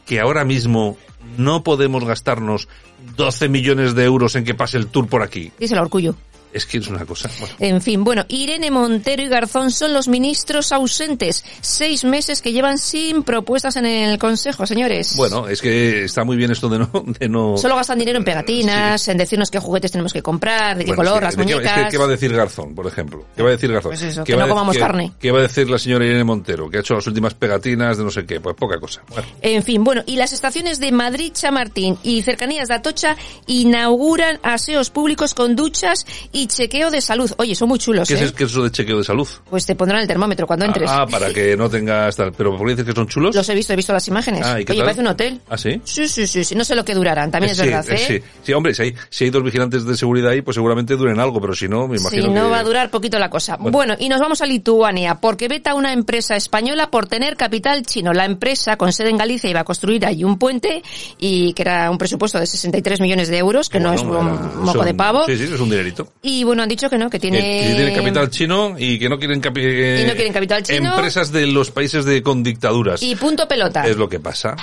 que 0.07 0.21
ahora 0.21 0.45
mismo 0.45 0.99
no 1.39 1.63
podemos 1.63 2.05
gastarnos 2.05 2.69
12 3.17 3.49
millones 3.49 3.95
de 3.95 4.05
euros 4.05 4.35
en 4.37 4.45
que 4.45 4.55
pase 4.55 4.77
el 4.77 4.89
tour 4.89 5.09
por 5.09 5.23
aquí. 5.23 5.53
Díselo 5.59 5.83
Orgullo. 5.83 6.15
Es 6.53 6.67
que 6.67 6.79
es 6.79 6.89
una 6.89 7.05
cosa. 7.07 7.31
bueno. 7.39 7.55
En 7.61 7.81
fin, 7.81 8.03
bueno, 8.03 8.25
Irene 8.29 8.71
Montero 8.71 9.23
y 9.23 9.29
Garzón 9.29 9.71
son 9.71 9.93
los 9.95 10.09
ministros 10.09 10.73
ausentes. 10.73 11.45
Seis 11.61 12.05
meses 12.05 12.43
que 12.43 12.53
llevan 12.53 12.79
sin 12.79 13.23
propuestas 13.23 13.77
en 13.77 13.87
el 13.87 14.19
Consejo, 14.19 14.67
señores. 14.67 15.15
Bueno, 15.17 15.47
es 15.49 15.63
que 15.63 16.05
está 16.05 16.25
muy 16.25 16.37
bien 16.37 16.51
esto 16.51 16.69
de 16.69 16.79
no... 16.81 16.91
De 17.21 17.29
no 17.29 17.57
Solo 17.57 17.77
gastan 17.77 17.99
dinero 17.99 18.19
en 18.19 18.25
pegatinas, 18.25 19.07
en 19.09 19.17
decirnos 19.19 19.51
qué 19.51 19.59
juguetes 19.61 19.93
tenemos 19.93 20.13
que 20.13 20.23
comprar, 20.23 20.77
de 20.77 20.85
qué 20.85 20.91
Bueno, 20.95 21.11
color, 21.13 21.23
es 21.23 21.27
las 21.29 21.37
que- 21.37 21.43
muñecas. 21.43 21.79
es 21.79 21.85
que, 21.85 21.91
¿Qué 21.91 21.99
va 21.99 22.05
a 22.05 22.09
decir 22.09 22.35
Garzón, 22.35 22.75
por 22.75 22.87
ejemplo? 22.87 23.25
¿Qué 23.37 23.43
va 23.43 23.49
a 23.49 23.53
decir 23.53 23.73
Garzón? 23.73 23.91
Pues 23.91 24.03
eso, 24.03 24.25
¿Qué 24.25 24.33
que 24.33 24.39
no 24.39 24.49
comamos 24.49 24.75
qué- 24.75 24.81
carne. 24.81 25.13
¿Qué 25.21 25.31
va 25.31 25.39
a 25.39 25.43
decir 25.43 25.71
la 25.71 25.79
señora 25.79 26.05
Irene 26.05 26.25
Montero? 26.25 26.69
Que 26.69 26.79
ha 26.79 26.81
hecho 26.81 26.95
las 26.95 27.07
últimas 27.07 27.35
pegatinas 27.35 27.97
de 27.99 28.05
no 28.05 28.11
sé 28.11 28.27
qué. 28.27 28.41
Pues 28.41 28.57
poca 28.57 28.81
cosa. 28.81 29.03
Bueno. 29.09 29.27
En 29.43 29.63
fin, 29.63 29.85
bueno, 29.85 30.03
y 30.07 30.17
las 30.17 30.33
estaciones 30.33 30.81
de 30.81 30.91
Madrid, 30.93 31.33
Chamartín 31.33 31.97
y 32.03 32.23
cercanías 32.23 32.69
de 32.69 32.75
Atocha 32.75 33.17
inauguran 33.47 34.39
aseos 34.43 34.91
públicos 34.91 35.35
con 35.35 35.55
duchas 35.57 36.07
y 36.33 36.40
chequeo 36.47 36.91
de 36.91 37.01
salud. 37.01 37.31
Oye, 37.39 37.55
son 37.55 37.69
muy 37.69 37.79
chulos, 37.79 38.09
¿Qué 38.09 38.15
¿eh? 38.15 38.25
es, 38.25 38.33
qué 38.33 38.45
es 38.45 38.51
eso 38.51 38.63
de 38.63 38.71
chequeo 38.71 38.99
de 38.99 39.05
salud? 39.05 39.29
Pues 39.49 39.67
te 39.67 39.75
pondrán 39.75 40.01
el 40.01 40.07
termómetro 40.09 40.47
cuando 40.47 40.65
entres. 40.67 40.91
Ah, 40.91 41.07
para 41.07 41.33
que 41.33 41.57
no 41.57 41.69
tengas 41.69 42.17
tal. 42.17 42.33
Pero 42.33 42.57
¿por 42.57 42.67
qué 42.67 42.73
dices 42.73 42.87
que 42.87 42.93
son 42.93 43.07
chulos? 43.09 43.35
Los 43.35 43.49
he 43.49 43.55
visto, 43.55 43.73
he 43.73 43.77
visto 43.77 43.93
las 43.93 44.07
imágenes. 44.09 44.45
Ah, 44.45 44.61
¿y 44.61 44.65
qué 44.65 44.73
Oye, 44.73 44.81
tal? 44.81 44.87
parece 44.87 45.01
un 45.01 45.07
hotel. 45.09 45.41
¿Ah, 45.49 45.57
sí? 45.59 45.81
Sí, 45.85 46.09
sí, 46.09 46.27
sí, 46.27 46.45
sí. 46.45 46.55
No 46.55 46.65
sé 46.65 46.75
lo 46.75 46.85
que 46.85 46.95
durarán, 46.95 47.31
también 47.31 47.53
es 47.53 47.59
verdad, 47.59 47.85
¿eh? 47.91 47.99
Sí, 47.99 48.23
sí, 48.43 48.53
hombre, 48.53 48.75
si 48.75 48.83
hay, 48.83 48.95
si 49.09 49.25
hay 49.25 49.31
dos 49.31 49.43
vigilantes 49.43 49.85
de 49.85 49.97
seguridad 49.97 50.31
ahí, 50.31 50.43
pues 50.43 50.55
seguramente 50.55 50.97
duren 50.97 51.19
algo, 51.21 51.41
pero 51.41 51.55
si 51.55 51.69
no, 51.69 51.87
me 51.89 51.97
imagino 51.99 52.23
Si 52.23 52.29
no 52.29 52.45
que... 52.45 52.51
va 52.51 52.59
a 52.59 52.65
durar 52.65 52.91
poquito 52.91 53.19
la 53.19 53.31
cosa. 53.31 53.57
Bueno. 53.57 53.71
Bueno. 53.81 53.97
y 53.99 54.09
nos 54.09 54.21
vamos 54.21 54.41
a 54.43 54.47
Lituania, 54.47 55.17
porque 55.17 55.49
veta 55.49 55.75
una 55.75 55.93
empresa 55.93 56.37
española 56.37 56.91
por 56.91 57.07
tener 57.07 57.37
capital 57.37 57.85
chino. 57.87 58.13
La 58.13 58.25
empresa, 58.25 58.77
con 58.77 58.93
sede 58.93 59.11
en 59.11 59.17
Galicia, 59.17 59.49
iba 59.49 59.61
a 59.61 59.65
construir 59.65 60.05
allí 60.07 60.25
un 60.25 60.39
puente 60.39 60.83
y 61.19 61.53
que 61.55 61.63
era 61.63 61.91
un 61.91 61.99
presupuesto 61.99 62.39
de 62.39 62.47
63 62.47 63.01
millones 63.01 63.29
de 63.29 63.39
euros, 63.39 63.69
que 63.69 63.81
no 63.81 63.93
es 63.93 64.03
un 64.03 64.63
moco 64.63 64.85
de 64.85 64.95
pavo. 64.95 65.25
Sí, 65.27 65.37
sí, 65.37 65.45
es 65.45 65.61
un 65.61 65.71
dinerito. 65.71 66.09
Y 66.23 66.30
bueno, 66.45 66.63
han 66.63 66.69
dicho 66.69 66.89
que 66.91 66.97
no, 66.99 67.09
que 67.11 67.19
tiene... 67.19 67.39
Que, 67.41 67.67
que 67.69 67.75
tiene 67.75 67.95
capital 67.95 68.31
chino 68.31 68.75
y 68.79 68.99
que 68.99 69.09
no 69.09 69.19
quieren, 69.19 69.41
capi- 69.43 70.03
Y 70.03 70.07
no 70.07 70.13
quieren 70.15 70.33
capital 70.33 70.63
chino. 70.63 70.91
Empresas 70.95 71.31
de 71.33 71.47
los 71.47 71.71
países 71.71 72.05
de 72.05 72.23
con 72.23 72.43
dictaduras. 72.43 73.03
Y 73.03 73.15
punto 73.17 73.47
pelota. 73.49 73.87
Es 73.87 73.97
lo 73.97 74.09
que 74.09 74.21
pasa. 74.21 74.57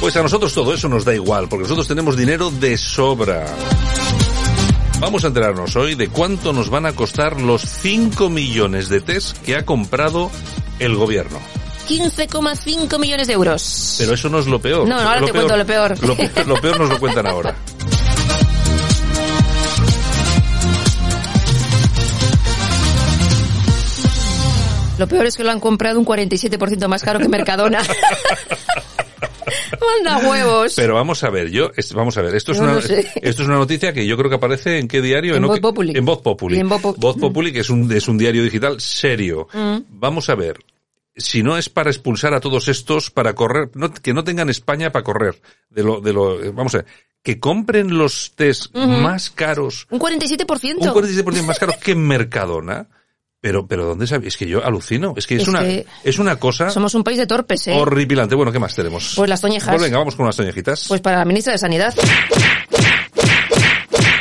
Pues 0.00 0.16
a 0.16 0.22
nosotros 0.22 0.54
todo 0.54 0.72
eso 0.72 0.88
nos 0.88 1.04
da 1.04 1.14
igual, 1.14 1.48
porque 1.48 1.64
nosotros 1.64 1.88
tenemos 1.88 2.16
dinero 2.16 2.50
de 2.50 2.78
sobra. 2.78 3.44
Vamos 5.00 5.24
a 5.24 5.28
enterarnos 5.28 5.74
hoy 5.76 5.94
de 5.96 6.08
cuánto 6.08 6.52
nos 6.52 6.70
van 6.70 6.86
a 6.86 6.92
costar 6.92 7.40
los 7.40 7.62
5 7.62 8.30
millones 8.30 8.88
de 8.88 9.00
test 9.00 9.36
que 9.38 9.56
ha 9.56 9.64
comprado 9.64 10.30
el 10.78 10.94
gobierno. 10.96 11.38
15,5 11.88 12.98
millones 12.98 13.26
de 13.26 13.32
euros. 13.32 13.96
Pero 13.98 14.14
eso 14.14 14.28
no 14.28 14.38
es 14.38 14.46
lo 14.46 14.60
peor. 14.60 14.86
No, 14.88 14.96
no, 14.96 15.08
ahora 15.08 15.20
Lo 15.20 15.26
te 15.26 15.32
cuento 15.32 15.56
lo 15.56 15.66
peor. 15.66 16.02
Lo, 16.06 16.16
peor- 16.16 16.46
lo 16.46 16.60
peor 16.60 16.80
nos 16.80 16.90
lo 16.90 16.98
cuentan 17.00 17.26
ahora. 17.26 17.56
Lo 24.98 25.06
peor 25.06 25.26
es 25.26 25.36
que 25.36 25.44
lo 25.44 25.50
han 25.52 25.60
comprado 25.60 25.98
un 26.00 26.04
47% 26.04 26.88
más 26.88 27.02
caro 27.04 27.20
que 27.20 27.28
Mercadona. 27.28 27.80
Manda 29.80 30.28
huevos. 30.28 30.72
Pero 30.74 30.94
vamos 30.96 31.22
a 31.22 31.30
ver, 31.30 31.50
yo, 31.50 31.70
vamos 31.94 32.16
a 32.18 32.22
ver, 32.22 32.34
esto 32.34 32.50
es, 32.52 32.58
Yo 32.58 32.64
una, 32.64 32.74
no 32.74 32.80
sé. 32.82 33.06
esto 33.22 33.42
es 33.42 33.48
una 33.48 33.56
noticia 33.58 33.92
que 33.92 34.04
yo 34.06 34.16
creo 34.16 34.28
que 34.28 34.36
aparece 34.36 34.78
en 34.78 34.88
qué 34.88 35.00
diario? 35.00 35.36
En 35.36 35.42
¿No? 35.42 35.48
Voz 35.48 35.60
Populi. 35.60 35.96
En 35.96 36.04
Voz 36.04 36.20
Populi. 36.20 36.58
En 36.58 36.68
Voz 36.68 36.82
Voz 36.82 37.16
Populi, 37.16 37.52
que 37.52 37.60
es 37.60 37.70
un, 37.70 37.90
es 37.92 38.08
un 38.08 38.18
diario 38.18 38.42
digital 38.42 38.80
serio. 38.80 39.46
Mm. 39.52 39.76
Vamos 39.88 40.28
a 40.30 40.34
ver, 40.34 40.58
si 41.18 41.42
no 41.42 41.58
es 41.58 41.68
para 41.68 41.90
expulsar 41.90 42.32
a 42.32 42.40
todos 42.40 42.68
estos 42.68 43.10
para 43.10 43.34
correr, 43.34 43.70
no- 43.74 43.92
que 43.92 44.14
no 44.14 44.24
tengan 44.24 44.48
España 44.48 44.90
para 44.92 45.02
correr, 45.04 45.40
de 45.68 45.82
lo, 45.82 46.00
de 46.00 46.12
lo, 46.14 46.42
eh, 46.42 46.50
vamos 46.50 46.74
a 46.74 46.78
ver, 46.78 46.86
que 47.22 47.38
compren 47.38 47.98
los 47.98 48.32
test 48.36 48.74
más 48.74 49.28
caros, 49.30 49.86
Un 49.90 49.98
47%. 50.00 50.76
un 50.78 50.88
46% 50.88 51.42
más 51.44 51.58
caros 51.58 51.76
que 51.76 51.92
en 51.92 52.00
Mercadona. 52.06 52.88
Pero, 53.40 53.68
pero 53.68 53.84
¿dónde 53.84 54.04
sabéis? 54.08 54.34
Es 54.34 54.36
que 54.36 54.48
yo 54.48 54.64
alucino. 54.66 55.14
Es 55.16 55.28
que 55.28 55.36
es, 55.36 55.42
Es 55.42 55.48
una, 55.48 55.60
que 55.62 55.86
es 56.02 56.18
una 56.18 56.34
cosa 56.40 56.70
Somos 56.70 56.96
un 56.96 57.04
país 57.04 57.18
de 57.18 57.26
torpes, 57.28 57.68
¿eh? 57.68 57.72
horripilante. 57.72 58.34
Bueno, 58.34 58.50
¿qué 58.50 58.58
más 58.58 58.74
tenemos? 58.74 59.12
Pues 59.14 59.30
las 59.30 59.40
toñejas. 59.40 59.68
Pues 59.68 59.80
venga, 59.80 59.96
vamos 59.98 60.16
con 60.16 60.26
las 60.26 60.34
toñejitas. 60.34 60.86
Pues 60.88 61.00
para 61.00 61.18
la 61.18 61.24
ministra 61.24 61.52
de 61.52 61.58
Sanidad. 61.58 61.94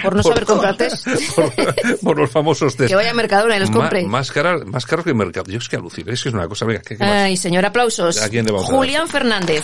Por 0.10 0.16
no 0.18 0.24
saber 0.24 0.46
comprar 0.46 0.76
test. 0.78 1.06
por, 1.36 2.00
por 2.02 2.18
los 2.20 2.30
famosos 2.32 2.76
test. 2.76 2.90
Que 2.90 2.96
vaya 2.96 3.12
a 3.12 3.14
Mercadona 3.14 3.58
y 3.58 3.60
los 3.60 3.70
Ma- 3.70 3.76
compre. 3.76 4.06
más, 4.06 4.32
cara- 4.32 4.60
más 4.66 4.86
caros 4.86 5.04
que 5.06 5.12
en 5.12 5.18
Mercado. 5.18 5.46
Yo 5.52 5.58
es 5.60 5.68
que 5.70 5.76
alucino. 5.76 6.12
Es 6.12 6.22
que 6.24 6.30
es 6.30 6.36
una 6.36 6.48
cosa. 6.48 6.66
Venga, 6.66 6.82
¿qué, 6.82 6.98
qué 6.98 7.04
más? 7.04 7.12
Ay, 7.14 7.38
señor, 7.38 7.66
aplausos. 7.66 8.22
¿A 8.22 8.30
quién 8.30 8.46
le 8.46 8.52
vamos 8.52 8.70
a? 8.70 8.74
Julián 8.74 9.08
Fernández. 9.08 9.64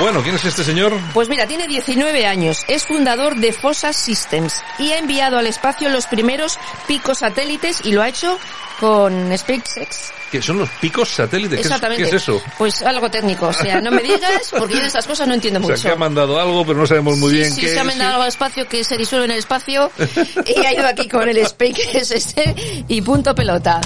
Bueno, 0.00 0.22
¿quién 0.22 0.34
es 0.34 0.44
este 0.46 0.64
señor? 0.64 0.94
Pues 1.12 1.28
mira, 1.28 1.46
tiene 1.46 1.68
19 1.68 2.26
años, 2.26 2.64
es 2.68 2.84
fundador 2.86 3.36
de 3.36 3.52
Fossa 3.52 3.92
Systems 3.92 4.54
y 4.78 4.92
ha 4.92 4.98
enviado 4.98 5.36
al 5.38 5.46
espacio 5.46 5.90
los 5.90 6.06
primeros 6.06 6.58
picos 6.88 7.18
satélites 7.18 7.80
y 7.84 7.92
lo 7.92 8.00
ha 8.02 8.08
hecho 8.08 8.38
con 8.80 9.36
SpaceX. 9.36 10.10
Que 10.32 10.40
son 10.40 10.58
los 10.58 10.70
picos 10.80 11.08
satélites. 11.10 11.56
¿Qué 11.56 11.60
es- 11.60 11.66
Exactamente. 11.66 12.02
¿Qué 12.04 12.08
es, 12.16 12.22
eso? 12.22 12.40
Pues 12.56 12.80
algo 12.82 13.10
técnico, 13.10 13.48
o 13.48 13.52
sea, 13.52 13.80
no 13.82 13.90
me 13.90 14.02
digas, 14.02 14.50
porque 14.56 14.74
yo 14.74 14.80
de 14.80 14.86
estas 14.86 15.06
cosas 15.06 15.28
no 15.28 15.34
entiendo 15.34 15.58
O 15.60 15.62
mucho. 15.62 15.76
sea, 15.76 15.90
que 15.90 15.94
ha 15.96 15.98
mandado 15.98 16.40
algo, 16.40 16.64
pero 16.64 16.78
no 16.78 16.86
sabemos 16.86 17.18
muy 17.18 17.30
sí, 17.32 17.36
bien 17.36 17.52
sí, 17.52 17.60
qué 17.60 17.68
se 17.68 17.80
ha 17.80 17.84
mandado 17.84 18.10
algo 18.12 18.22
al 18.22 18.28
espacio 18.28 18.66
que 18.68 18.82
se 18.84 18.96
disuelve 18.96 19.26
en 19.26 19.32
el 19.32 19.38
espacio 19.38 19.90
y 20.46 20.64
ha 20.64 20.72
ido 20.72 20.86
aquí 20.86 21.08
con 21.08 21.28
el 21.28 21.46
SpaceX 21.46 22.10
este 22.12 22.54
y 22.88 23.02
punto 23.02 23.34
pelota. 23.34 23.80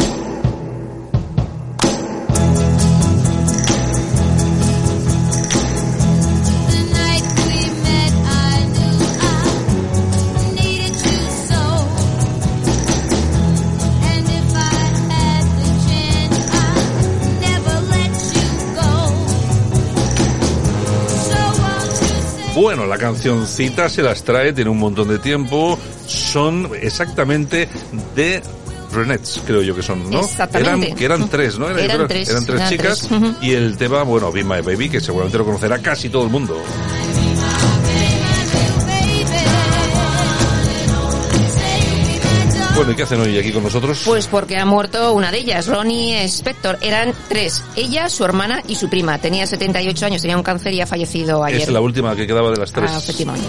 Bueno, 22.64 22.87
la 22.87 22.96
cancioncita 22.96 23.90
se 23.90 24.00
las 24.00 24.24
trae, 24.24 24.55
tiene 24.55 24.70
un 24.70 24.79
montón 24.79 25.07
de 25.09 25.18
tiempo. 25.18 25.79
Son 26.07 26.70
exactamente 26.81 27.68
de 28.16 28.42
Renets, 28.90 29.42
creo 29.46 29.61
yo 29.61 29.77
que 29.77 29.83
son, 29.83 30.11
¿no? 30.11 30.20
Exactamente. 30.20 30.87
Eran, 30.87 30.96
que 30.98 31.05
eran 31.05 31.29
tres, 31.29 31.59
¿no? 31.59 31.68
Era- 31.68 31.83
Eran 31.85 31.96
creo- 31.98 32.09
tres, 32.09 32.29
Eran 32.31 32.46
tres 32.46 32.57
eran 32.61 32.70
chicas. 32.70 33.07
tres. 33.07 33.20
Y 33.42 33.50
el 33.53 33.77
tema, 33.77 34.03
bueno, 34.05 34.33
Be 34.33 34.44
My 34.44 34.62
Baby, 34.62 34.88
que 34.88 35.00
seguramente 35.03 35.37
lo 35.37 35.44
conocerá 35.44 35.79
casi 35.81 36.09
todo 36.09 36.22
el 36.24 36.31
mundo. 36.31 36.57
Bueno, 42.74 42.90
¿y 42.90 42.96
qué 42.96 43.04
hacen 43.04 43.20
hoy 43.20 43.38
aquí 43.38 43.52
con 43.52 43.62
nosotros? 43.62 44.02
Pues 44.04 44.26
porque 44.26 44.56
ha 44.56 44.64
muerto 44.64 45.12
una 45.12 45.30
de 45.30 45.38
ellas, 45.38 45.68
Ronnie 45.68 46.24
Spector. 46.24 46.78
Eran 46.80 47.14
tres, 47.28 47.62
ella, 47.76 48.08
su 48.08 48.24
hermana 48.24 48.62
y 48.66 48.74
su 48.74 48.88
prima. 48.88 49.18
Tenía 49.18 49.46
78 49.46 50.06
años, 50.06 50.22
tenía 50.22 50.37
un 50.37 50.42
cáncer 50.42 50.72
y 50.72 50.80
ha 50.80 50.87
fallecido 50.87 51.44
ayer. 51.44 51.62
es 51.62 51.68
la 51.68 51.80
última 51.80 52.16
que 52.16 52.26
quedaba 52.26 52.50
de 52.50 52.56
las 52.56 52.72
tres. 52.72 52.90
Ah, 52.92 52.98
efectivamente. 52.98 53.46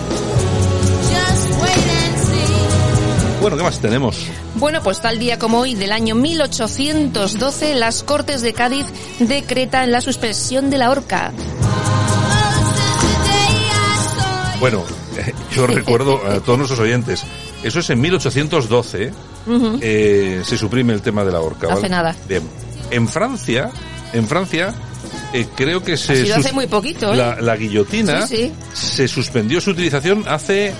Bueno, 3.41 3.57
¿qué 3.57 3.63
más 3.63 3.79
tenemos? 3.79 4.25
Bueno, 4.55 4.81
pues 4.81 5.01
tal 5.01 5.19
día 5.19 5.37
como 5.37 5.59
hoy 5.59 5.75
del 5.75 5.91
año 5.91 6.15
1812, 6.15 7.75
las 7.75 8.03
Cortes 8.03 8.41
de 8.41 8.53
Cádiz 8.53 8.85
decretan 9.19 9.91
la 9.91 10.01
suspensión 10.01 10.69
de 10.69 10.77
la 10.77 10.89
horca. 10.89 11.31
Bueno, 14.59 14.83
yo 15.55 15.67
recuerdo 15.67 16.25
a 16.25 16.39
todos 16.39 16.57
nuestros 16.57 16.79
oyentes, 16.79 17.23
eso 17.63 17.79
es 17.79 17.89
en 17.89 18.01
1812, 18.01 19.11
Ujú. 19.47 19.79
eh, 19.81 20.41
se 20.45 20.57
suprime 20.57 20.93
el 20.93 21.01
tema 21.01 21.23
de 21.23 21.31
la 21.31 21.39
horca. 21.41 21.67
Hace 21.67 21.75
¿vale? 21.83 21.89
nada. 21.89 22.15
Bien. 22.27 22.43
En 22.91 23.07
Francia, 23.07 23.71
en 24.13 24.27
Francia, 24.27 24.73
eh, 25.33 25.47
creo 25.55 25.83
que 25.83 25.97
se... 25.97 26.13
Ha 26.13 26.15
sido 26.25 26.35
hace 26.37 26.53
muy 26.53 26.67
poquito, 26.67 27.13
¿eh? 27.13 27.17
La, 27.17 27.41
la 27.41 27.55
guillotina 27.55 28.27
Sí, 28.27 28.35
sí. 28.37 28.53
se 28.73 29.07
suspendió 29.07 29.59
su 29.61 29.71
utilización 29.71 30.23
hace 30.27 30.73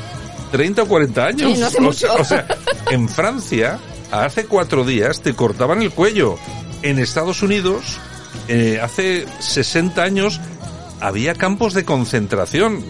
30 0.51 0.83
o 0.83 0.87
40 0.87 1.25
años. 1.25 1.53
Sí, 1.53 1.59
no 1.59 1.65
hace 1.67 1.77
O 1.77 1.81
mucho. 1.81 2.13
O 2.19 2.23
sea, 2.23 2.45
en 2.91 3.09
Francia, 3.09 3.79
hace 4.11 4.45
cuatro 4.45 4.85
días 4.85 5.21
te 5.21 5.33
cortaban 5.33 5.81
el 5.81 5.91
cuello. 5.91 6.37
En 6.83 6.99
Estados 6.99 7.41
Unidos, 7.41 7.97
eh, 8.47 8.79
hace 8.81 9.25
60 9.39 10.03
años, 10.03 10.39
había 11.01 11.33
campos 11.35 11.73
de 11.73 11.85
concentración. 11.85 12.83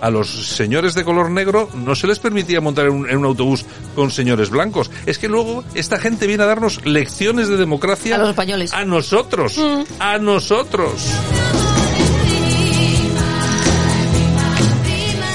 A 0.00 0.10
los 0.10 0.28
señores 0.56 0.94
de 0.94 1.04
color 1.04 1.30
negro 1.30 1.68
no 1.74 1.94
se 1.94 2.06
les 2.06 2.18
permitía 2.18 2.60
montar 2.60 2.86
en 2.86 2.92
un, 2.92 3.10
en 3.10 3.18
un 3.18 3.24
autobús 3.24 3.64
con 3.94 4.10
señores 4.10 4.50
blancos. 4.50 4.90
Es 5.06 5.18
que 5.18 5.28
luego 5.28 5.64
esta 5.74 5.98
gente 5.98 6.26
viene 6.26 6.42
a 6.44 6.46
darnos 6.46 6.84
lecciones 6.84 7.48
de 7.48 7.56
democracia 7.56 8.16
A 8.16 8.18
los 8.18 8.30
españoles. 8.30 8.72
a 8.72 8.84
nosotros. 8.84 9.58
A 9.98 10.18
nosotros. 10.18 10.92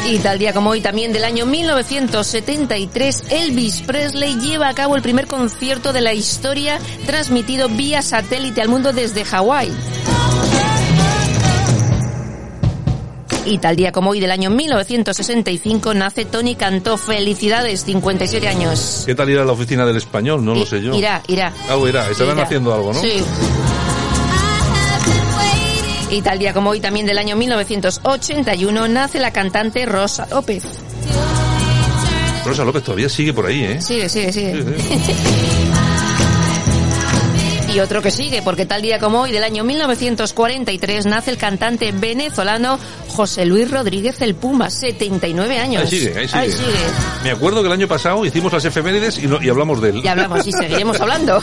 Y 0.10 0.19
tal 0.19 0.39
día 0.39 0.53
como 0.53 0.69
hoy, 0.69 0.80
también 0.80 1.12
del 1.12 1.25
año 1.25 1.45
1973, 1.45 3.23
Elvis 3.30 3.82
Presley 3.82 4.36
lleva 4.39 4.69
a 4.69 4.73
cabo 4.73 4.95
el 4.95 5.01
primer 5.01 5.27
concierto 5.27 5.91
de 5.91 5.99
la 5.99 6.13
historia 6.13 6.80
transmitido 7.06 7.67
vía 7.67 8.01
satélite 8.01 8.62
al 8.62 8.69
mundo 8.69 8.93
desde 8.93 9.25
Hawái. 9.25 9.69
Y 13.49 13.60
tal 13.60 13.77
día 13.77 13.93
como 13.93 14.10
hoy 14.10 14.19
del 14.19 14.31
año 14.31 14.49
1965 14.49 15.93
nace 15.93 16.25
Tony 16.25 16.55
Cantó. 16.55 16.97
Felicidades, 16.97 17.86
57 17.86 18.45
años. 18.45 19.03
¿Qué 19.05 19.15
tal 19.15 19.29
ir 19.29 19.39
a 19.39 19.45
la 19.45 19.53
oficina 19.53 19.86
del 19.86 19.95
español? 19.95 20.43
No 20.43 20.53
lo 20.53 20.65
sé 20.65 20.81
yo. 20.81 20.93
Irá, 20.93 21.23
irá. 21.27 21.53
Ah, 21.69 21.77
irá. 21.88 22.10
Estarán 22.10 22.36
Irá. 22.36 22.43
haciendo 22.45 22.73
algo, 22.73 22.91
¿no? 22.91 22.99
Sí. 22.99 23.23
Y 26.10 26.21
tal 26.21 26.39
día 26.39 26.53
como 26.53 26.71
hoy, 26.71 26.81
también 26.81 27.05
del 27.05 27.17
año 27.17 27.38
1981, 27.38 28.88
nace 28.89 29.19
la 29.19 29.31
cantante 29.31 29.86
Rosa 29.86 30.27
López. 30.29 30.63
Rosa 32.45 32.65
López 32.65 32.83
todavía 32.83 33.07
sigue 33.10 33.33
por 33.33 33.45
ahí, 33.45 33.63
¿eh? 33.63 33.81
Sigue, 33.81 34.10
sigue, 34.10 34.33
sigue. 34.33 34.53
Y 37.77 37.79
otro 37.79 38.01
que 38.01 38.09
sigue, 38.09 38.41
porque 38.41 38.65
tal 38.65 38.81
día 38.81 38.97
como 38.97 39.21
hoy, 39.21 39.31
del 39.31 39.43
año 39.43 39.63
1943, 39.63 41.05
nace 41.05 41.29
el 41.29 41.37
cantante 41.37 41.91
venezolano 41.91 42.79
José 43.09 43.45
Luis 43.45 43.69
Rodríguez 43.69 44.19
el 44.21 44.33
Puma, 44.33 44.71
79 44.71 45.59
años. 45.59 45.83
Ahí 45.83 45.87
sigue, 45.99 46.17
ahí 46.17 46.51
sigue. 46.51 46.71
Me 47.23 47.29
acuerdo 47.29 47.61
que 47.61 47.67
el 47.67 47.73
año 47.73 47.87
pasado 47.87 48.25
hicimos 48.25 48.51
las 48.51 48.65
efemérides 48.65 49.19
y, 49.19 49.27
no- 49.27 49.39
y 49.39 49.47
hablamos 49.49 49.79
de 49.79 49.89
él. 49.91 50.01
Y 50.03 50.07
hablamos 50.07 50.47
y 50.47 50.51
seguiremos 50.53 50.99
hablando. 50.99 51.39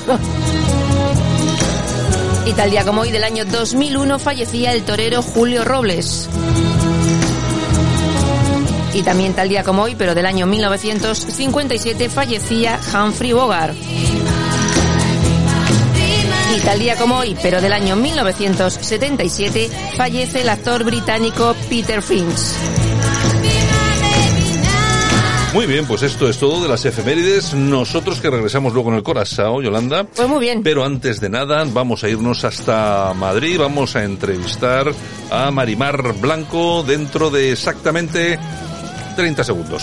Y 2.46 2.52
tal 2.54 2.68
día 2.72 2.84
como 2.84 3.02
hoy 3.02 3.12
del 3.12 3.22
año 3.22 3.44
2001 3.44 4.18
fallecía 4.18 4.72
el 4.72 4.82
torero 4.82 5.22
Julio 5.22 5.64
Robles. 5.64 6.28
Y 8.92 9.02
también 9.02 9.34
tal 9.34 9.48
día 9.48 9.62
como 9.62 9.82
hoy, 9.84 9.94
pero 9.96 10.16
del 10.16 10.26
año 10.26 10.46
1957, 10.46 12.08
fallecía 12.08 12.80
Humphrey 12.92 13.32
Bogart. 13.32 13.76
Y 16.54 16.60
tal 16.60 16.78
día 16.78 16.96
como 16.96 17.16
hoy, 17.16 17.36
pero 17.42 17.60
del 17.60 17.72
año 17.72 17.96
1977, 17.96 19.70
fallece 19.96 20.42
el 20.42 20.48
actor 20.48 20.84
británico 20.84 21.56
Peter 21.68 22.00
Finch. 22.00 22.54
Muy 25.52 25.66
bien, 25.66 25.86
pues 25.86 26.02
esto 26.02 26.28
es 26.28 26.38
todo 26.38 26.62
de 26.62 26.68
las 26.68 26.84
efemérides. 26.84 27.54
Nosotros 27.54 28.20
que 28.20 28.30
regresamos 28.30 28.72
luego 28.72 28.90
en 28.90 28.96
el 28.96 29.02
Corazao, 29.02 29.62
Yolanda. 29.62 30.04
Pues 30.04 30.28
muy 30.28 30.40
bien. 30.40 30.62
Pero 30.62 30.84
antes 30.84 31.20
de 31.20 31.28
nada, 31.28 31.64
vamos 31.64 32.04
a 32.04 32.08
irnos 32.08 32.44
hasta 32.44 33.14
Madrid. 33.14 33.58
Vamos 33.58 33.96
a 33.96 34.04
entrevistar 34.04 34.92
a 35.30 35.50
Marimar 35.50 36.14
Blanco 36.14 36.82
dentro 36.82 37.30
de 37.30 37.52
exactamente 37.52 38.38
30 39.16 39.44
segundos. 39.44 39.82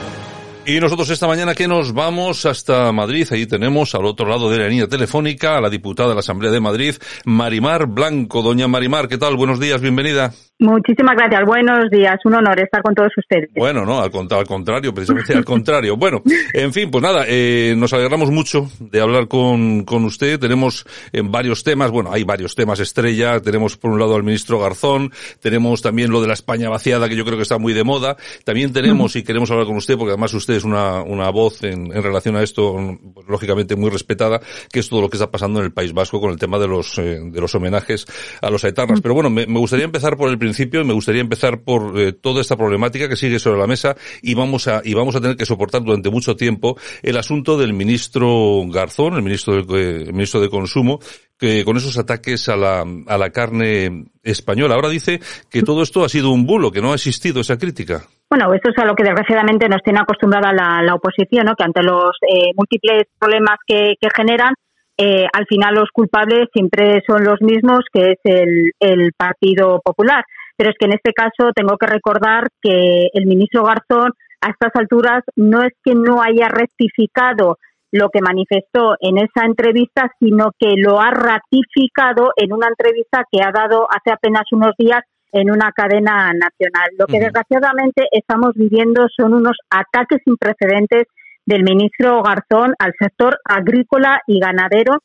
Y 0.63 0.79
nosotros 0.79 1.09
esta 1.09 1.27
mañana 1.27 1.55
que 1.55 1.67
nos 1.67 1.91
vamos 1.91 2.45
hasta 2.45 2.91
Madrid, 2.91 3.27
ahí 3.31 3.47
tenemos 3.47 3.95
al 3.95 4.05
otro 4.05 4.27
lado 4.27 4.49
de 4.51 4.59
la 4.59 4.67
línea 4.67 4.87
telefónica 4.87 5.57
a 5.57 5.61
la 5.61 5.71
diputada 5.71 6.09
de 6.09 6.15
la 6.15 6.19
Asamblea 6.19 6.51
de 6.51 6.59
Madrid, 6.59 6.95
Marimar 7.25 7.87
Blanco. 7.87 8.43
Doña 8.43 8.67
Marimar, 8.67 9.07
¿qué 9.07 9.17
tal? 9.17 9.35
Buenos 9.37 9.59
días, 9.59 9.81
bienvenida. 9.81 10.31
Muchísimas 10.59 11.15
gracias. 11.15 11.43
Buenos 11.43 11.89
días. 11.89 12.19
Un 12.23 12.35
honor 12.35 12.59
estar 12.59 12.83
con 12.83 12.93
todos 12.93 13.11
ustedes. 13.17 13.49
Bueno, 13.55 13.83
no, 13.83 13.99
al, 13.99 14.11
al 14.13 14.45
contrario, 14.45 14.93
precisamente 14.93 15.33
al 15.33 15.43
contrario. 15.43 15.97
Bueno, 15.97 16.21
en 16.53 16.71
fin, 16.71 16.91
pues 16.91 17.01
nada, 17.01 17.25
eh, 17.27 17.73
nos 17.75 17.91
alegramos 17.93 18.29
mucho 18.29 18.69
de 18.79 19.01
hablar 19.01 19.27
con, 19.27 19.83
con 19.85 20.05
usted. 20.05 20.39
Tenemos 20.39 20.85
eh, 21.11 21.23
varios 21.23 21.63
temas, 21.63 21.89
bueno, 21.89 22.11
hay 22.13 22.23
varios 22.23 22.53
temas 22.53 22.79
estrella. 22.79 23.39
Tenemos 23.39 23.75
por 23.75 23.89
un 23.89 23.99
lado 23.99 24.15
al 24.15 24.21
ministro 24.21 24.59
Garzón, 24.59 25.11
tenemos 25.41 25.81
también 25.81 26.11
lo 26.11 26.21
de 26.21 26.27
la 26.27 26.33
España 26.33 26.69
vaciada, 26.69 27.09
que 27.09 27.15
yo 27.15 27.25
creo 27.25 27.37
que 27.37 27.43
está 27.43 27.57
muy 27.57 27.73
de 27.73 27.83
moda. 27.83 28.15
También 28.45 28.71
tenemos, 28.71 29.15
y 29.15 29.23
queremos 29.23 29.49
hablar 29.49 29.65
con 29.65 29.77
usted, 29.77 29.97
porque 29.97 30.11
además 30.11 30.31
usted 30.35 30.50
es 30.55 30.63
una, 30.63 31.01
una 31.01 31.29
voz 31.29 31.63
en, 31.63 31.91
en 31.95 32.03
relación 32.03 32.35
a 32.35 32.43
esto, 32.43 32.75
pues, 33.13 33.27
lógicamente 33.27 33.75
muy 33.75 33.89
respetada, 33.89 34.41
que 34.71 34.79
es 34.79 34.89
todo 34.89 35.01
lo 35.01 35.09
que 35.09 35.17
está 35.17 35.31
pasando 35.31 35.59
en 35.59 35.65
el 35.65 35.73
País 35.73 35.93
Vasco 35.93 36.19
con 36.19 36.31
el 36.31 36.37
tema 36.37 36.59
de 36.59 36.67
los, 36.67 36.97
eh, 36.97 37.19
de 37.21 37.41
los 37.41 37.53
homenajes 37.55 38.05
a 38.41 38.49
los 38.49 38.63
etarras. 38.63 39.01
Pero 39.01 39.13
bueno, 39.13 39.29
me, 39.29 39.45
me 39.45 39.59
gustaría 39.59 39.85
empezar 39.85 40.17
por 40.17 40.29
el 40.29 40.37
principio 40.37 40.81
y 40.81 40.85
me 40.85 40.93
gustaría 40.93 41.21
empezar 41.21 41.61
por 41.61 41.99
eh, 41.99 42.13
toda 42.13 42.41
esta 42.41 42.55
problemática 42.55 43.07
que 43.07 43.15
sigue 43.15 43.39
sobre 43.39 43.59
la 43.59 43.67
mesa 43.67 43.95
y 44.21 44.33
vamos 44.33 44.67
a 44.67 44.81
y 44.83 44.93
vamos 44.93 45.15
a 45.15 45.21
tener 45.21 45.37
que 45.37 45.45
soportar 45.45 45.83
durante 45.83 46.09
mucho 46.09 46.35
tiempo 46.35 46.77
el 47.01 47.17
asunto 47.17 47.57
del 47.57 47.73
ministro 47.73 48.63
Garzón, 48.67 49.15
el 49.15 49.23
ministro 49.23 49.63
de, 49.63 49.81
eh, 49.81 50.01
el 50.07 50.13
ministro 50.13 50.41
de 50.41 50.49
Consumo, 50.49 50.99
que 51.41 51.65
con 51.65 51.75
esos 51.75 51.97
ataques 51.97 52.47
a 52.49 52.55
la, 52.55 52.85
a 53.07 53.17
la 53.17 53.29
carne 53.31 54.05
española. 54.21 54.75
Ahora 54.75 54.89
dice 54.89 55.19
que 55.49 55.63
todo 55.63 55.81
esto 55.81 56.05
ha 56.05 56.09
sido 56.09 56.29
un 56.29 56.45
bulo, 56.45 56.69
que 56.71 56.81
no 56.81 56.91
ha 56.91 56.95
existido 56.95 57.41
esa 57.41 57.57
crítica. 57.57 58.03
Bueno, 58.29 58.53
esto 58.53 58.69
es 58.69 58.77
a 58.77 58.85
lo 58.85 58.93
que 58.93 59.03
desgraciadamente 59.03 59.67
nos 59.67 59.81
tiene 59.81 60.01
acostumbrada 60.01 60.53
la, 60.53 60.83
la 60.83 60.93
oposición, 60.93 61.45
¿no? 61.47 61.55
que 61.55 61.63
ante 61.63 61.81
los 61.81 62.11
eh, 62.21 62.53
múltiples 62.55 63.05
problemas 63.17 63.57
que, 63.65 63.95
que 63.99 64.07
generan, 64.15 64.53
eh, 64.95 65.25
al 65.33 65.47
final 65.47 65.73
los 65.73 65.89
culpables 65.91 66.47
siempre 66.53 67.01
son 67.07 67.23
los 67.23 67.41
mismos, 67.41 67.85
que 67.91 68.11
es 68.11 68.19
el, 68.23 68.73
el 68.79 69.11
Partido 69.17 69.81
Popular. 69.83 70.23
Pero 70.55 70.69
es 70.69 70.75
que 70.77 70.85
en 70.85 70.93
este 70.93 71.11
caso 71.11 71.51
tengo 71.55 71.75
que 71.75 71.87
recordar 71.87 72.49
que 72.61 73.09
el 73.11 73.25
ministro 73.25 73.63
Garzón 73.63 74.11
a 74.41 74.51
estas 74.51 74.75
alturas 74.75 75.23
no 75.35 75.63
es 75.63 75.73
que 75.83 75.95
no 75.95 76.21
haya 76.21 76.49
rectificado 76.49 77.57
lo 77.91 78.09
que 78.09 78.21
manifestó 78.21 78.95
en 78.99 79.17
esa 79.17 79.45
entrevista, 79.45 80.11
sino 80.19 80.51
que 80.57 80.73
lo 80.77 80.99
ha 80.99 81.11
ratificado 81.11 82.31
en 82.37 82.53
una 82.53 82.67
entrevista 82.67 83.25
que 83.29 83.41
ha 83.43 83.51
dado 83.51 83.87
hace 83.91 84.11
apenas 84.11 84.43
unos 84.51 84.71
días 84.77 85.01
en 85.33 85.51
una 85.51 85.71
cadena 85.71 86.31
nacional. 86.33 86.89
Lo 86.97 87.05
que 87.05 87.19
desgraciadamente 87.19 88.07
estamos 88.11 88.51
viviendo 88.55 89.07
son 89.15 89.33
unos 89.33 89.57
ataques 89.69 90.19
sin 90.25 90.37
precedentes 90.37 91.03
del 91.45 91.63
ministro 91.63 92.21
Garzón 92.21 92.75
al 92.79 92.93
sector 92.99 93.39
agrícola 93.45 94.21
y 94.27 94.39
ganadero 94.39 94.99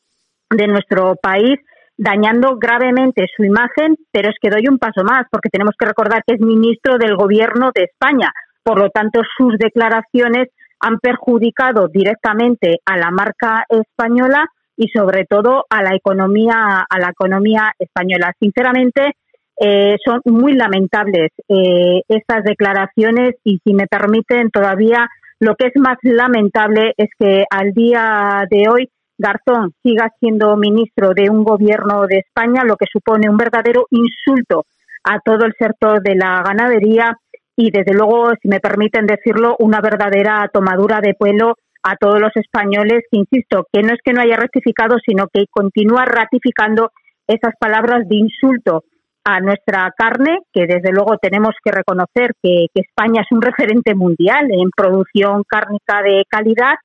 de 0.49 0.67
nuestro 0.67 1.15
país, 1.15 1.59
dañando 1.97 2.57
gravemente 2.57 3.25
su 3.35 3.43
imagen, 3.43 3.95
pero 4.11 4.29
es 4.29 4.35
que 4.41 4.49
doy 4.49 4.67
un 4.69 4.77
paso 4.77 5.03
más, 5.03 5.25
porque 5.31 5.49
tenemos 5.49 5.75
que 5.77 5.87
recordar 5.87 6.23
que 6.25 6.35
es 6.35 6.41
ministro 6.41 6.97
del 6.97 7.15
Gobierno 7.15 7.71
de 7.73 7.83
España. 7.83 8.31
Por 8.63 8.79
lo 8.79 8.89
tanto, 8.89 9.21
sus 9.37 9.57
declaraciones 9.57 10.49
han 10.79 10.99
perjudicado 10.99 11.87
directamente 11.87 12.79
a 12.85 12.97
la 12.97 13.11
marca 13.11 13.65
española 13.69 14.47
y 14.75 14.89
sobre 14.89 15.25
todo 15.25 15.65
a 15.69 15.81
la 15.81 15.95
economía 15.95 16.85
a 16.87 16.99
la 16.99 17.09
economía 17.09 17.71
española. 17.79 18.33
Sinceramente, 18.39 19.15
eh, 19.59 19.97
son 20.05 20.21
muy 20.25 20.53
lamentables 20.53 21.31
eh, 21.49 22.01
estas 22.07 22.43
declaraciones 22.43 23.35
y 23.43 23.59
si 23.63 23.73
me 23.73 23.87
permiten 23.87 24.51
todavía 24.51 25.09
lo 25.39 25.55
que 25.55 25.67
es 25.67 25.73
más 25.75 25.97
lamentable 26.01 26.93
es 26.97 27.09
que 27.17 27.45
al 27.49 27.71
día 27.71 28.45
de 28.49 28.65
hoy 28.69 28.89
Garzón 29.17 29.73
siga 29.83 30.11
siendo 30.19 30.55
ministro 30.57 31.13
de 31.15 31.29
un 31.29 31.43
gobierno 31.43 32.05
de 32.07 32.19
España, 32.19 32.63
lo 32.63 32.75
que 32.75 32.85
supone 32.91 33.29
un 33.29 33.37
verdadero 33.37 33.87
insulto 33.89 34.65
a 35.03 35.19
todo 35.19 35.45
el 35.45 35.53
sector 35.57 36.01
de 36.01 36.15
la 36.15 36.43
ganadería 36.43 37.17
y 37.57 37.71
desde 37.71 37.93
luego, 37.93 38.29
si 38.39 38.47
me 38.47 38.59
permiten 38.59 39.07
decirlo, 39.07 39.55
una 39.57 39.81
verdadera 39.81 40.47
tomadura 40.53 41.01
de 41.01 41.15
pelo 41.15 41.55
a 41.81 41.95
todos 41.95 42.21
los 42.21 42.31
españoles 42.35 43.03
que, 43.11 43.17
insisto, 43.17 43.65
que 43.73 43.81
no 43.81 43.93
es 43.93 43.99
que 44.05 44.13
no 44.13 44.21
haya 44.21 44.37
rectificado, 44.37 44.97
sino 45.03 45.25
que 45.33 45.45
continúa 45.49 46.05
ratificando 46.05 46.91
esas 47.25 47.55
palabras 47.59 48.07
de 48.07 48.15
insulto 48.15 48.83
a 49.23 49.39
nuestra 49.39 49.91
carne, 49.97 50.37
que 50.53 50.67
desde 50.67 50.91
luego 50.91 51.17
tenemos 51.17 51.55
que 51.63 51.71
reconocer 51.71 52.31
que, 52.41 52.67
que, 52.73 52.81
España 52.81 53.21
es 53.21 53.27
un 53.31 53.41
referente 53.41 53.95
mundial 53.95 54.47
en 54.51 54.69
producción 54.69 55.41
cárnica 55.47 56.03
de 56.03 56.23
calidad, 56.29 56.75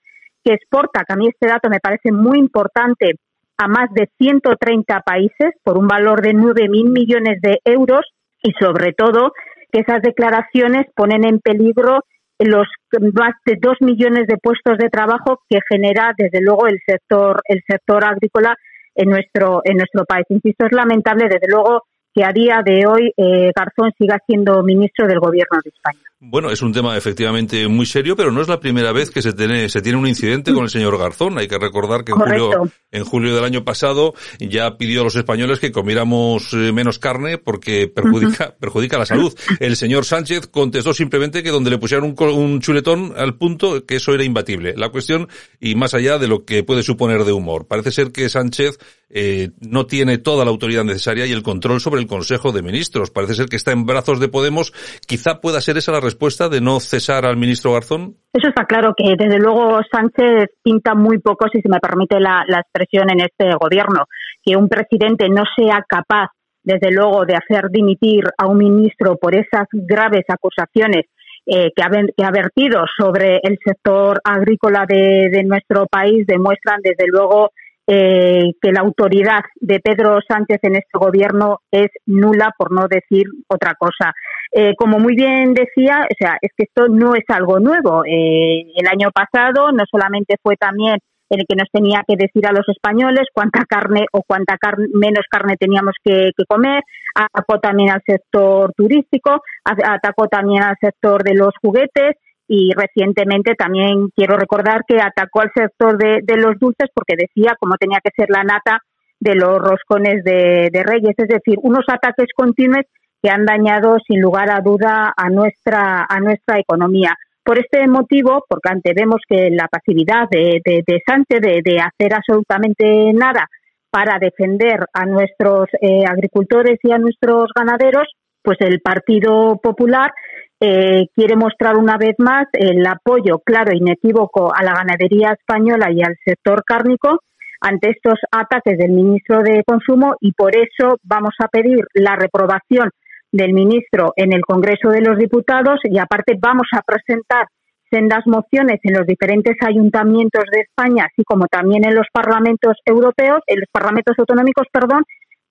que 0.43 0.55
exporta, 0.55 1.05
que 1.07 1.13
a 1.13 1.17
mí 1.17 1.29
este 1.29 1.49
dato 1.49 1.69
me 1.69 1.81
parece 1.81 2.11
muy 2.11 2.39
importante, 2.39 3.17
a 3.59 3.69
más 3.69 3.93
de 3.93 4.09
130 4.19 5.01
países 5.01 5.53
por 5.63 5.77
un 5.77 5.87
valor 5.87 6.23
de 6.23 6.33
9.000 6.33 6.91
millones 6.91 7.41
de 7.43 7.61
euros 7.65 8.07
y 8.43 8.53
sobre 8.59 8.93
todo 8.95 9.33
que 9.73 9.81
esas 9.81 10.03
declaraciones 10.03 10.87
ponen 10.95 11.25
en 11.25 11.41
peligro 11.41 12.05
los 12.39 12.67
más 13.15 13.35
de 13.47 13.57
dos 13.61 13.77
millones 13.81 14.27
de 14.27 14.37
puestos 14.37 14.77
de 14.79 14.91
trabajo 14.91 15.41
que 15.49 15.61
genera 15.69 16.13
desde 16.17 16.41
luego 16.41 16.67
el 16.67 16.79
sector 16.87 17.41
el 17.47 17.63
sector 17.67 18.05
agrícola 18.05 18.57
en 18.95 19.09
nuestro 19.09 19.63
en 19.65 19.77
nuestro 19.77 20.05
país. 20.05 20.27
Insisto, 20.29 20.67
es 20.67 20.73
lamentable 20.73 21.29
desde 21.29 21.49
luego 21.49 21.83
que 22.15 22.25
a 22.25 22.33
día 22.33 22.63
de 22.65 22.87
hoy 22.87 23.13
eh, 23.17 23.51
Garzón 23.55 23.93
siga 23.99 24.19
siendo 24.27 24.63
ministro 24.63 25.07
del 25.07 25.19
Gobierno 25.19 25.59
de 25.65 25.71
España. 25.71 26.01
Bueno, 26.25 26.53
es 26.53 26.63
un 26.63 26.73
tema 26.73 26.97
efectivamente 26.97 27.67
muy 27.67 27.85
serio, 27.85 28.15
pero 28.15 28.31
no 28.31 28.41
es 28.41 28.47
la 28.47 28.61
primera 28.61 28.93
vez 28.93 29.11
que 29.11 29.23
se 29.23 29.33
tiene, 29.33 29.69
se 29.69 29.83
tiene 29.83 29.99
un 29.99 30.07
incidente 30.07 30.53
con 30.53 30.63
el 30.63 30.71
señor 30.71 30.97
Garzón. 30.97 31.37
Hay 31.37 31.49
que 31.49 31.59
recordar 31.59 32.05
que 32.05 32.13
en 32.13 32.19
julio, 32.19 32.71
en 32.93 33.05
julio 33.05 33.35
del 33.35 33.45
año 33.45 33.65
pasado 33.65 34.15
ya 34.39 34.77
pidió 34.77 35.01
a 35.01 35.05
los 35.05 35.17
españoles 35.17 35.59
que 35.59 35.73
comiéramos 35.73 36.55
eh, 36.55 36.71
menos 36.71 37.01
carne 37.01 37.39
porque 37.39 37.89
perjudica, 37.89 38.55
perjudica 38.61 38.99
la 38.99 39.07
salud. 39.07 39.35
El 39.59 39.75
señor 39.75 40.05
Sánchez 40.05 40.47
contestó 40.47 40.95
simplemente 40.95 41.43
que 41.43 41.51
donde 41.51 41.71
le 41.71 41.79
pusieron 41.79 42.05
un, 42.17 42.29
un 42.29 42.61
chuletón 42.61 43.15
al 43.17 43.35
punto, 43.35 43.85
que 43.85 43.97
eso 43.97 44.15
era 44.15 44.23
imbatible. 44.23 44.75
La 44.77 44.91
cuestión, 44.91 45.27
y 45.59 45.75
más 45.75 45.93
allá 45.93 46.19
de 46.19 46.29
lo 46.29 46.45
que 46.45 46.63
puede 46.63 46.85
suponer 46.85 47.25
de 47.25 47.33
humor, 47.33 47.67
parece 47.67 47.91
ser 47.91 48.13
que 48.13 48.29
Sánchez 48.29 48.79
eh, 49.15 49.51
no 49.61 49.87
tiene 49.87 50.19
toda 50.19 50.45
la 50.45 50.51
autoridad 50.51 50.85
necesaria 50.85 51.27
y 51.27 51.33
el 51.33 51.43
control 51.43 51.81
sobre 51.81 52.01
el 52.03 52.09
Consejo 52.09 52.53
de 52.53 52.63
Ministros. 52.63 53.11
Parece 53.11 53.35
ser 53.35 53.47
que 53.47 53.57
está 53.57 53.73
en 53.73 53.87
brazos 53.87 54.21
de 54.21 54.29
Podemos. 54.29 54.73
Quizá 55.07 55.41
pueda 55.41 55.61
ser 55.61 55.77
esa 55.79 55.93
la 55.93 56.01
respuesta 56.01 56.49
de 56.49 56.61
no 56.61 56.81
cesar 56.81 57.25
al 57.25 57.37
ministro 57.37 57.73
Garzón? 57.73 58.17
Eso 58.33 58.49
está 58.49 58.65
claro, 58.65 58.95
que 58.97 59.15
desde 59.17 59.39
luego 59.39 59.81
Sánchez 59.91 60.51
pinta 60.63 60.95
muy 60.95 61.19
poco, 61.19 61.47
si 61.53 61.61
se 61.61 61.69
me 61.69 61.79
permite 61.79 62.19
la, 62.19 62.45
expresión, 62.49 63.11
en 63.11 63.21
este 63.21 63.55
gobierno. 63.61 64.07
Que 64.43 64.57
un 64.57 64.69
presidente 64.69 65.29
no 65.29 65.45
sea 65.57 65.85
capaz, 65.89 66.31
desde 66.63 66.91
luego, 66.91 67.25
de 67.25 67.37
hacer 67.37 67.71
dimitir 67.71 68.25
a 68.39 68.47
un 68.47 68.59
ministro 68.59 69.17
por 69.17 69.35
esas 69.35 69.67
graves 69.73 70.25
acusaciones 70.29 71.05
eh, 71.45 71.73
que, 71.75 71.83
ha, 71.83 71.91
que, 71.91 72.25
ha, 72.25 72.31
vertido 72.31 72.85
sobre 72.97 73.41
el 73.43 73.59
sector 73.65 74.21
agrícola 74.25 74.85
de, 74.89 75.29
de 75.31 75.43
nuestro 75.43 75.87
país 75.87 76.25
demuestran 76.27 76.81
desde 76.83 77.05
luego 77.09 77.51
eh, 77.95 78.53
que 78.63 78.73
la 78.73 78.81
autoridad 78.81 79.43
de 79.61 79.79
Pedro 79.79 80.19
Sánchez 80.27 80.61
en 80.63 80.77
este 80.77 80.95
gobierno 80.99 81.59
es 81.71 81.89
nula, 82.07 82.51
por 82.57 82.73
no 82.73 82.89
decir 82.89 83.25
otra 83.49 83.75
cosa. 83.79 84.15
Eh, 84.51 84.73
como 84.79 84.99
muy 84.99 85.15
bien 85.15 85.53
decía, 85.53 86.07
o 86.11 86.15
sea, 86.19 86.39
es 86.41 86.53
que 86.57 86.65
esto 86.65 86.89
no 86.89 87.15
es 87.15 87.25
algo 87.29 87.61
nuevo. 87.61 88.03
Eh, 88.07 88.65
el 88.77 88.87
año 88.91 89.11
pasado 89.13 89.73
no 89.73 89.85
solamente 89.91 90.37
fue 90.43 90.57
también 90.57 90.97
el 91.29 91.45
que 91.47 91.55
nos 91.55 91.69
tenía 91.71 92.03
que 92.09 92.17
decir 92.17 92.47
a 92.47 92.53
los 92.53 92.67
españoles 92.67 93.27
cuánta 93.35 93.67
carne 93.67 94.07
o 94.13 94.23
cuánta 94.27 94.57
menos 94.95 95.27
carne 95.31 95.57
teníamos 95.59 95.95
que, 96.03 96.31
que, 96.35 96.45
comer, 96.49 96.83
atacó 97.15 97.59
también 97.59 97.91
al 97.91 98.01
sector 98.07 98.73
turístico, 98.75 99.43
atacó 99.65 100.29
también 100.29 100.63
al 100.63 100.77
sector 100.81 101.23
de 101.25 101.35
los 101.35 101.53
juguetes 101.61 102.17
y 102.55 102.71
recientemente 102.77 103.55
también 103.55 104.11
quiero 104.15 104.37
recordar 104.37 104.83
que 104.87 105.01
atacó 105.01 105.41
al 105.41 105.51
sector 105.55 105.97
de, 105.97 106.37
los 106.37 106.59
dulces 106.59 106.91
porque 106.95 107.15
decía 107.17 107.57
cómo 107.59 107.77
tenía 107.81 108.01
que 108.05 108.11
ser 108.15 108.29
la 108.29 108.45
nata 108.45 108.81
de 109.19 109.35
los 109.37 109.59
roscones 109.59 110.23
de, 110.23 110.69
Reyes, 110.85 111.15
es 111.17 111.29
decir, 111.29 111.57
unos 111.63 111.87
ataques 111.89 112.27
continuos 112.37 112.85
que 113.23 113.31
han 113.31 113.47
dañado 113.47 113.97
sin 114.07 114.21
lugar 114.21 114.51
a 114.51 114.61
duda 114.61 115.15
a 115.17 115.31
nuestra 115.31 116.05
a 116.07 116.21
nuestra 116.21 116.59
economía. 116.59 117.15
Por 117.43 117.59
este 117.59 117.87
motivo, 117.89 118.45
porque 118.47 118.69
ante 118.69 118.93
vemos 118.95 119.23
que 119.27 119.49
la 119.51 119.69
pasividad 119.69 120.29
de, 120.31 120.61
de, 120.63 121.03
Sánchez 121.07 121.41
de, 121.41 121.81
hacer 121.81 122.13
absolutamente 122.13 123.15
nada 123.15 123.47
para 123.91 124.19
defender 124.19 124.85
a 124.93 125.07
nuestros 125.07 125.69
eh, 125.81 126.05
agricultores 126.07 126.79
y 126.83 126.93
a 126.93 126.99
nuestros 126.99 127.49
ganaderos, 127.57 128.09
pues 128.43 128.59
el 128.61 128.81
Partido 128.81 129.59
Popular 129.63 130.13
eh, 130.61 131.09
quiere 131.15 131.37
mostrar 131.37 131.77
una 131.77 131.97
vez 131.97 132.15
más 132.19 132.47
el 132.53 132.87
apoyo 132.87 133.41
claro 133.45 133.73
e 133.73 133.79
inequívoco 133.79 134.55
a 134.55 134.63
la 134.63 134.75
ganadería 134.75 135.33
española 135.33 135.91
y 135.91 136.03
al 136.03 136.17
sector 136.25 136.63
cárnico 136.65 137.21
ante 137.61 137.91
estos 137.91 138.19
ataques 138.31 138.77
del 138.77 138.93
ministro 138.93 139.43
de 139.43 139.63
Consumo 139.65 140.15
y 140.21 140.33
por 140.33 140.55
eso 140.55 140.99
vamos 141.03 141.35
a 141.39 141.49
pedir 141.49 141.85
la 141.95 142.17
reprobación 142.17 142.91
del 143.31 143.53
ministro 143.53 144.13
en 144.17 144.33
el 144.33 144.43
Congreso 144.43 144.91
de 144.91 145.01
los 145.01 145.17
Diputados 145.17 145.81
y 145.85 145.99
aparte 145.99 146.37
vamos 146.39 146.67
a 146.77 146.83
presentar 146.83 147.47
sendas 147.91 148.27
mociones 148.27 148.81
en 148.83 148.95
los 148.95 149.07
diferentes 149.07 149.57
ayuntamientos 149.67 150.45
de 150.51 150.61
España, 150.61 151.07
así 151.11 151.25
como 151.25 151.47
también 151.47 151.85
en 151.85 151.95
los 151.95 152.07
parlamentos 152.13 152.77
europeos, 152.87 153.41
en 153.47 153.61
los 153.61 153.69
parlamentos 153.71 154.15
autonómicos, 154.19 154.67
perdón, 154.73 155.05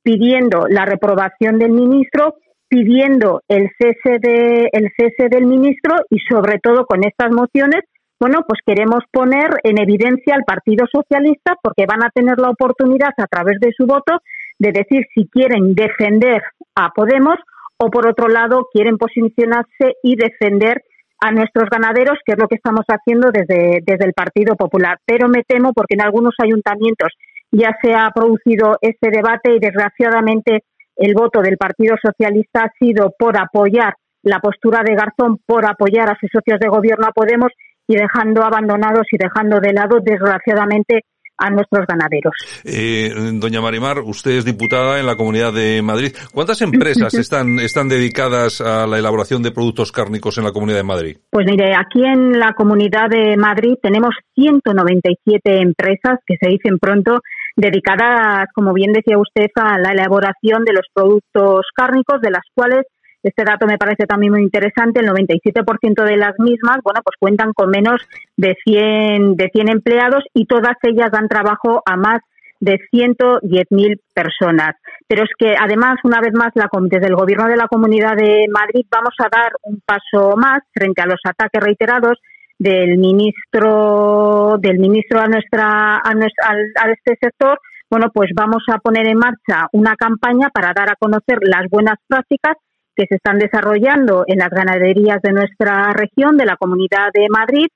pidiendo 0.04 0.68
la 0.68 0.86
reprobación 0.86 1.60
del 1.60 1.72
ministro 1.72 2.36
pidiendo 2.72 3.42
el 3.50 3.70
cese, 3.78 4.18
de, 4.22 4.70
el 4.72 4.90
cese 4.96 5.28
del 5.30 5.46
ministro 5.46 5.94
y 6.10 6.20
sobre 6.20 6.58
todo 6.60 6.86
con 6.86 7.04
estas 7.04 7.30
mociones, 7.30 7.82
bueno, 8.18 8.46
pues 8.48 8.62
queremos 8.66 9.04
poner 9.12 9.50
en 9.64 9.78
evidencia 9.78 10.36
al 10.36 10.46
Partido 10.46 10.86
Socialista 10.90 11.56
porque 11.62 11.86
van 11.86 12.02
a 12.02 12.10
tener 12.12 12.40
la 12.40 12.50
oportunidad 12.50 13.12
a 13.18 13.28
través 13.28 13.60
de 13.60 13.74
su 13.76 13.86
voto 13.86 14.20
de 14.58 14.72
decir 14.72 15.06
si 15.14 15.28
quieren 15.28 15.76
defender 15.76 16.42
a 16.76 16.92
Podemos 16.96 17.36
o 17.76 17.90
por 17.90 18.08
otro 18.08 18.30
lado 18.30 18.68
quieren 18.72 18.98
posicionarse 18.98 19.96
y 20.02 20.16
defender 20.16 20.82
a 21.20 21.32
nuestros 21.32 21.70
ganaderos, 21.70 22.20
que 22.26 22.34
es 22.34 22.40
lo 22.40 22.48
que 22.48 22.56
estamos 22.56 22.86
haciendo 22.88 23.32
desde, 23.34 23.82
desde 23.86 24.06
el 24.06 24.14
Partido 24.14 24.56
Popular. 24.56 24.98
Pero 25.06 25.28
me 25.28 25.44
temo 25.44 25.74
porque 25.74 25.96
en 25.96 26.04
algunos 26.04 26.36
ayuntamientos 26.42 27.10
ya 27.52 27.76
se 27.84 27.94
ha 27.94 28.10
producido 28.16 28.78
este 28.80 29.12
debate 29.12 29.56
y 29.56 29.60
desgraciadamente 29.60 30.64
el 31.02 31.16
voto 31.16 31.42
del 31.42 31.58
Partido 31.58 31.96
Socialista 32.02 32.66
ha 32.66 32.72
sido 32.80 33.14
por 33.18 33.36
apoyar 33.38 33.94
la 34.24 34.40
postura 34.40 34.82
de 34.86 34.96
Garzón, 34.96 35.40
por 35.46 35.66
apoyar 35.66 36.10
a 36.10 36.18
sus 36.20 36.30
socios 36.32 36.60
de 36.60 36.70
gobierno 36.70 37.08
a 37.08 37.12
Podemos 37.12 37.52
y 37.88 37.96
dejando 37.96 38.44
abandonados 38.44 39.08
y 39.12 39.18
dejando 39.18 39.60
de 39.60 39.74
lado, 39.74 39.98
desgraciadamente, 40.00 41.02
a 41.42 41.50
nuestros 41.50 41.88
ganaderos. 41.88 42.34
Eh, 42.64 43.12
doña 43.34 43.62
Marimar, 43.62 44.00
usted 44.00 44.32
es 44.32 44.46
diputada 44.46 45.00
en 45.00 45.08
la 45.08 45.16
Comunidad 45.16 45.52
de 45.52 45.82
Madrid. 45.82 46.12
¿Cuántas 46.32 46.62
empresas 46.62 47.14
están, 47.16 47.58
están 47.58 47.90
dedicadas 47.90 48.62
a 48.62 48.86
la 48.86 49.00
elaboración 49.00 49.42
de 49.42 49.52
productos 49.52 49.92
cárnicos 49.92 50.38
en 50.38 50.44
la 50.44 50.52
Comunidad 50.52 50.78
de 50.78 50.84
Madrid? 50.84 51.18
Pues 51.32 51.48
mire, 51.50 51.74
aquí 51.74 52.06
en 52.06 52.38
la 52.38 52.54
Comunidad 52.54 53.10
de 53.10 53.36
Madrid 53.38 53.74
tenemos 53.82 54.14
197 54.36 55.62
empresas 55.62 56.20
que 56.28 56.36
se 56.40 56.48
dicen 56.48 56.78
pronto 56.78 57.22
dedicadas, 57.62 58.48
como 58.54 58.74
bien 58.74 58.92
decía 58.92 59.18
usted, 59.18 59.52
a 59.56 59.78
la 59.78 59.92
elaboración 59.92 60.66
de 60.66 60.74
los 60.74 60.88
productos 60.94 61.68
cárnicos, 61.76 62.20
de 62.22 62.32
las 62.32 62.44
cuales 62.54 62.86
este 63.24 63.44
dato 63.44 63.68
me 63.68 63.78
parece 63.78 64.08
también 64.08 64.34
muy 64.34 64.42
interesante. 64.42 65.00
El 65.00 65.10
97% 65.10 66.04
de 66.04 66.18
las 66.18 66.40
mismas, 66.40 66.80
bueno, 66.84 67.02
pues 67.04 67.16
cuentan 67.20 67.54
con 67.54 67.70
menos 67.70 68.02
de 68.36 68.56
100, 68.64 69.36
de 69.36 69.50
100 69.54 69.70
empleados 69.70 70.24
y 70.34 70.46
todas 70.46 70.76
ellas 70.82 71.12
dan 71.12 71.28
trabajo 71.28 71.84
a 71.86 71.96
más 71.98 72.22
de 72.60 72.80
110.000 72.92 74.00
personas. 74.14 74.76
Pero 75.08 75.24
es 75.24 75.30
que 75.38 75.56
además, 75.60 75.98
una 76.04 76.20
vez 76.20 76.34
más, 76.34 76.52
la, 76.56 76.68
desde 76.90 77.08
el 77.08 77.16
Gobierno 77.16 77.48
de 77.48 77.58
la 77.58 77.68
Comunidad 77.68 78.16
de 78.16 78.48
Madrid 78.50 78.86
vamos 78.90 79.14
a 79.20 79.30
dar 79.30 79.52
un 79.64 79.82
paso 79.86 80.36
más 80.36 80.62
frente 80.74 81.02
a 81.02 81.08
los 81.08 81.20
ataques 81.24 81.62
reiterados 81.62 82.18
del 82.62 83.00
ministro 83.00 84.58
del 84.60 84.78
ministro 84.78 85.20
a 85.20 85.28
nuestra 85.28 85.98
a, 85.98 86.14
nuestra, 86.14 86.50
a 86.50 86.92
este 86.92 87.18
sector 87.20 87.60
bueno 87.90 88.12
pues 88.14 88.30
vamos 88.36 88.64
a 88.68 88.78
poner 88.78 89.08
en 89.08 89.18
marcha 89.18 89.68
una 89.72 89.96
campaña 89.96 90.50
para 90.54 90.72
dar 90.76 90.92
a 90.92 90.96
conocer 90.96 91.40
las 91.42 91.68
buenas 91.72 91.96
prácticas 92.08 92.56
que 92.96 93.06
se 93.10 93.16
están 93.16 93.40
desarrollando 93.40 94.26
en 94.28 94.38
las 94.38 94.50
ganaderías 94.50 95.24
de 95.24 95.32
nuestra 95.32 95.92
región 95.94 96.38
de 96.38 96.46
la 96.46 96.56
Comunidad 96.56 97.10
de 97.12 97.28
Madrid 97.30 97.68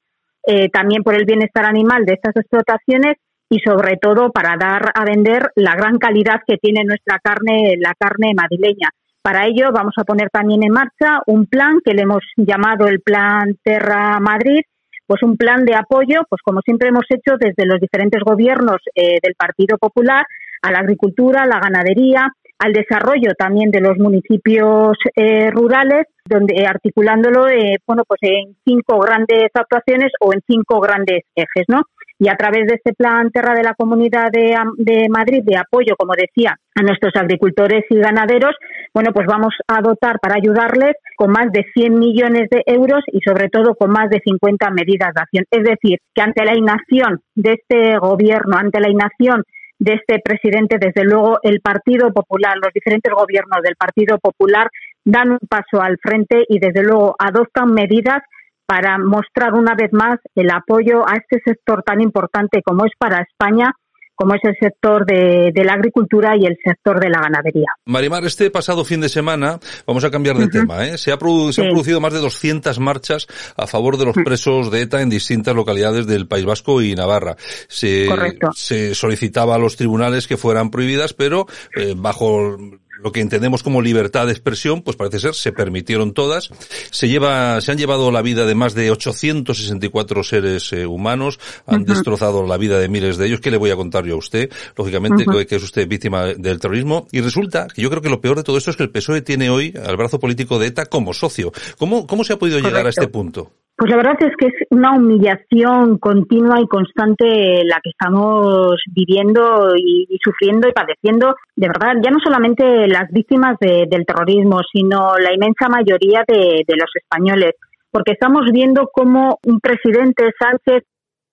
eh, 0.45 0.69
también 0.69 1.01
por 1.01 1.15
el 1.15 1.25
bienestar 1.25 1.65
animal 1.65 2.05
de 2.05 2.13
estas 2.13 2.35
explotaciones 2.35 3.15
y 3.49 3.57
sobre 3.61 3.97
todo 3.97 4.31
para 4.31 4.55
dar 4.57 4.91
a 4.93 5.03
vender 5.03 5.49
la 5.55 5.73
gran 5.75 5.97
calidad 5.97 6.41
que 6.45 6.57
tiene 6.57 6.83
nuestra 6.83 7.17
carne 7.23 7.73
la 7.79 7.93
carne 7.97 8.33
madrileña. 8.35 8.89
Para 9.23 9.47
ello 9.47 9.71
vamos 9.73 9.95
a 9.97 10.03
poner 10.03 10.29
también 10.29 10.61
en 10.63 10.71
marcha 10.71 11.21
un 11.25 11.47
plan 11.47 11.79
que 11.83 11.95
le 11.95 12.03
hemos 12.03 12.21
llamado 12.37 12.85
el 12.87 13.01
Plan 13.01 13.57
Terra 13.63 14.19
Madrid, 14.19 14.61
pues 15.07 15.23
un 15.23 15.37
plan 15.37 15.65
de 15.65 15.75
apoyo, 15.75 16.21
pues 16.29 16.41
como 16.43 16.61
siempre 16.61 16.89
hemos 16.89 17.05
hecho 17.09 17.37
desde 17.39 17.65
los 17.65 17.79
diferentes 17.79 18.21
gobiernos 18.23 18.77
eh, 18.95 19.19
del 19.21 19.35
Partido 19.35 19.77
Popular, 19.77 20.25
a 20.61 20.71
la 20.71 20.79
agricultura, 20.79 21.43
a 21.43 21.47
la 21.47 21.59
ganadería, 21.59 22.27
al 22.57 22.73
desarrollo 22.73 23.33
también 23.37 23.69
de 23.69 23.81
los 23.81 23.97
municipios 23.97 24.97
eh, 25.15 25.51
rurales, 25.51 26.07
donde 26.25 26.55
eh, 26.55 26.65
articulándolo, 26.65 27.45
bueno, 27.85 28.03
pues 28.07 28.19
en 28.21 28.55
cinco 28.65 28.99
grandes 28.99 29.51
actuaciones 29.53 30.11
o 30.21 30.33
en 30.33 30.41
cinco 30.47 30.79
grandes 30.79 31.23
ejes, 31.35 31.65
¿no? 31.67 31.83
Y 32.17 32.29
a 32.29 32.35
través 32.35 32.67
de 32.67 32.75
este 32.75 32.93
plan 32.93 33.29
Terra 33.31 33.53
de 33.53 33.63
la 33.63 33.73
Comunidad 33.73 34.31
de, 34.31 34.55
de, 34.77 35.07
Madrid 35.09 35.43
de 35.43 35.57
apoyo, 35.57 35.95
como 35.97 36.13
decía, 36.13 36.57
a 36.75 36.81
nuestros 36.81 37.13
agricultores 37.15 37.83
y 37.89 37.97
ganaderos, 37.97 38.55
bueno, 38.93 39.11
pues 39.13 39.27
vamos 39.27 39.53
a 39.67 39.81
dotar 39.81 40.19
para 40.21 40.35
ayudarles 40.35 40.93
con 41.17 41.31
más 41.31 41.51
de 41.51 41.65
100 41.73 41.99
millones 41.99 42.49
de 42.49 42.63
euros 42.65 43.03
y 43.07 43.19
sobre 43.19 43.49
todo 43.49 43.75
con 43.75 43.91
más 43.91 44.09
de 44.09 44.21
50 44.23 44.69
medidas 44.71 45.13
de 45.13 45.21
acción. 45.21 45.45
Es 45.51 45.63
decir, 45.63 45.99
que 46.13 46.21
ante 46.21 46.45
la 46.45 46.57
inacción 46.57 47.21
de 47.35 47.53
este 47.59 47.97
gobierno, 47.97 48.57
ante 48.57 48.79
la 48.79 48.89
inacción 48.89 49.43
de 49.77 49.93
este 49.93 50.21
presidente, 50.23 50.77
desde 50.79 51.03
luego 51.03 51.39
el 51.43 51.59
Partido 51.59 52.13
Popular, 52.13 52.55
los 52.55 52.73
diferentes 52.73 53.11
gobiernos 53.13 53.61
del 53.61 53.75
Partido 53.75 54.17
Popular 54.19 54.69
dan 55.03 55.31
un 55.31 55.39
paso 55.49 55.81
al 55.81 55.97
frente 56.01 56.45
y 56.47 56.59
desde 56.59 56.81
luego 56.81 57.15
adoptan 57.19 57.73
medidas 57.73 58.21
para 58.65 58.97
mostrar 58.97 59.53
una 59.53 59.75
vez 59.75 59.91
más 59.93 60.19
el 60.35 60.49
apoyo 60.49 61.07
a 61.07 61.15
este 61.15 61.41
sector 61.43 61.83
tan 61.83 62.01
importante 62.01 62.61
como 62.63 62.85
es 62.85 62.91
para 62.97 63.21
España 63.21 63.73
como 64.15 64.33
es 64.33 64.41
el 64.43 64.55
sector 64.59 65.05
de, 65.05 65.51
la 65.63 65.73
agricultura 65.73 66.35
y 66.37 66.45
el 66.45 66.57
sector 66.63 66.99
de 66.99 67.09
la 67.09 67.19
ganadería. 67.21 67.67
Marimar, 67.85 68.23
este 68.25 68.49
pasado 68.49 68.85
fin 68.85 69.01
de 69.01 69.09
semana, 69.09 69.59
vamos 69.85 70.03
a 70.03 70.11
cambiar 70.11 70.37
de 70.37 70.47
tema, 70.47 70.85
¿eh? 70.85 70.97
se, 70.97 71.11
ha 71.11 71.15
han 71.15 71.19
producido 71.19 71.99
más 71.99 72.13
de 72.13 72.19
200 72.19 72.79
marchas 72.79 73.27
a 73.57 73.67
favor 73.67 73.97
de 73.97 74.05
los 74.05 74.15
presos 74.15 74.71
de 74.71 74.81
ETA 74.81 75.01
en 75.01 75.09
distintas 75.09 75.53
localidades 75.53 76.07
del 76.07 76.27
País 76.27 76.45
Vasco 76.45 76.81
y 76.81 76.95
Navarra. 76.95 77.35
Se, 77.67 78.07
se 78.53 78.95
solicitaba 78.95 79.55
a 79.55 79.59
los 79.59 79.75
tribunales 79.75 80.27
que 80.27 80.37
fueran 80.37 80.71
prohibidas, 80.71 81.13
pero 81.13 81.47
eh, 81.75 81.93
bajo 81.95 82.57
lo 83.05 83.11
que 83.11 83.21
entendemos 83.21 83.61
como 83.61 83.83
libertad 83.83 84.25
de 84.25 84.31
expresión, 84.31 84.81
pues 84.81 84.97
parece 84.97 85.19
ser, 85.19 85.35
se 85.35 85.51
permitieron 85.51 86.11
todas. 86.15 86.49
Se 86.89 87.07
lleva, 87.07 87.61
se 87.61 87.71
han 87.71 87.77
llevado 87.77 88.09
la 88.09 88.23
vida 88.23 88.47
de 88.47 88.55
más 88.55 88.73
de 88.73 88.89
864 88.89 90.23
seres 90.23 90.73
eh, 90.73 90.87
humanos, 90.87 91.39
han 91.67 91.85
destrozado 91.85 92.47
la 92.47 92.57
vida 92.57 92.79
de 92.79 92.89
miles 92.89 93.17
de 93.17 93.27
ellos. 93.27 93.41
¿Qué 93.41 93.51
le 93.51 93.57
voy 93.57 93.69
a 93.69 93.75
contar 93.75 94.05
yo 94.05 94.15
a 94.15 94.17
usted? 94.17 94.49
Lógicamente 94.75 95.23
que 95.47 95.55
es 95.55 95.61
usted 95.61 95.87
víctima 95.87 96.25
del 96.25 96.59
terrorismo. 96.59 97.05
Y 97.11 97.21
resulta 97.21 97.67
que 97.67 97.83
yo 97.83 97.91
creo 97.91 98.01
que 98.01 98.09
lo 98.09 98.21
peor 98.21 98.37
de 98.37 98.43
todo 98.43 98.57
esto 98.57 98.71
es 98.71 98.77
que 98.77 98.83
el 98.83 98.89
PSOE 98.89 99.21
tiene 99.21 99.51
hoy 99.51 99.71
al 99.85 99.97
brazo 99.97 100.19
político 100.19 100.57
de 100.57 100.65
ETA 100.65 100.87
como 100.87 101.13
socio. 101.13 101.51
¿Cómo, 101.77 102.07
cómo 102.07 102.23
se 102.23 102.33
ha 102.33 102.39
podido 102.39 102.57
llegar 102.57 102.87
a 102.87 102.89
este 102.89 103.07
punto? 103.07 103.51
Pues 103.77 103.91
la 103.91 103.97
verdad 103.97 104.15
es 104.21 104.31
que 104.37 104.47
es 104.47 104.53
una 104.69 104.93
humillación 104.93 105.97
continua 105.97 106.61
y 106.61 106.67
constante 106.67 107.65
la 107.65 107.81
que 107.83 107.89
estamos 107.89 108.81
viviendo 108.87 109.75
y, 109.75 110.17
sufriendo 110.23 110.69
y 110.69 110.71
padeciendo, 110.71 111.35
de 111.57 111.67
verdad, 111.67 111.95
ya 112.01 112.09
no 112.09 112.19
solamente 112.23 112.87
las 112.87 113.11
víctimas 113.11 113.57
del 113.59 114.05
terrorismo, 114.05 114.61
sino 114.71 115.17
la 115.17 115.33
inmensa 115.33 115.67
mayoría 115.67 116.23
de, 116.25 116.63
los 116.67 116.89
españoles, 116.95 117.55
porque 117.91 118.13
estamos 118.13 118.45
viendo 118.53 118.89
cómo 118.93 119.39
un 119.43 119.59
presidente 119.59 120.31
Sánchez 120.39 120.83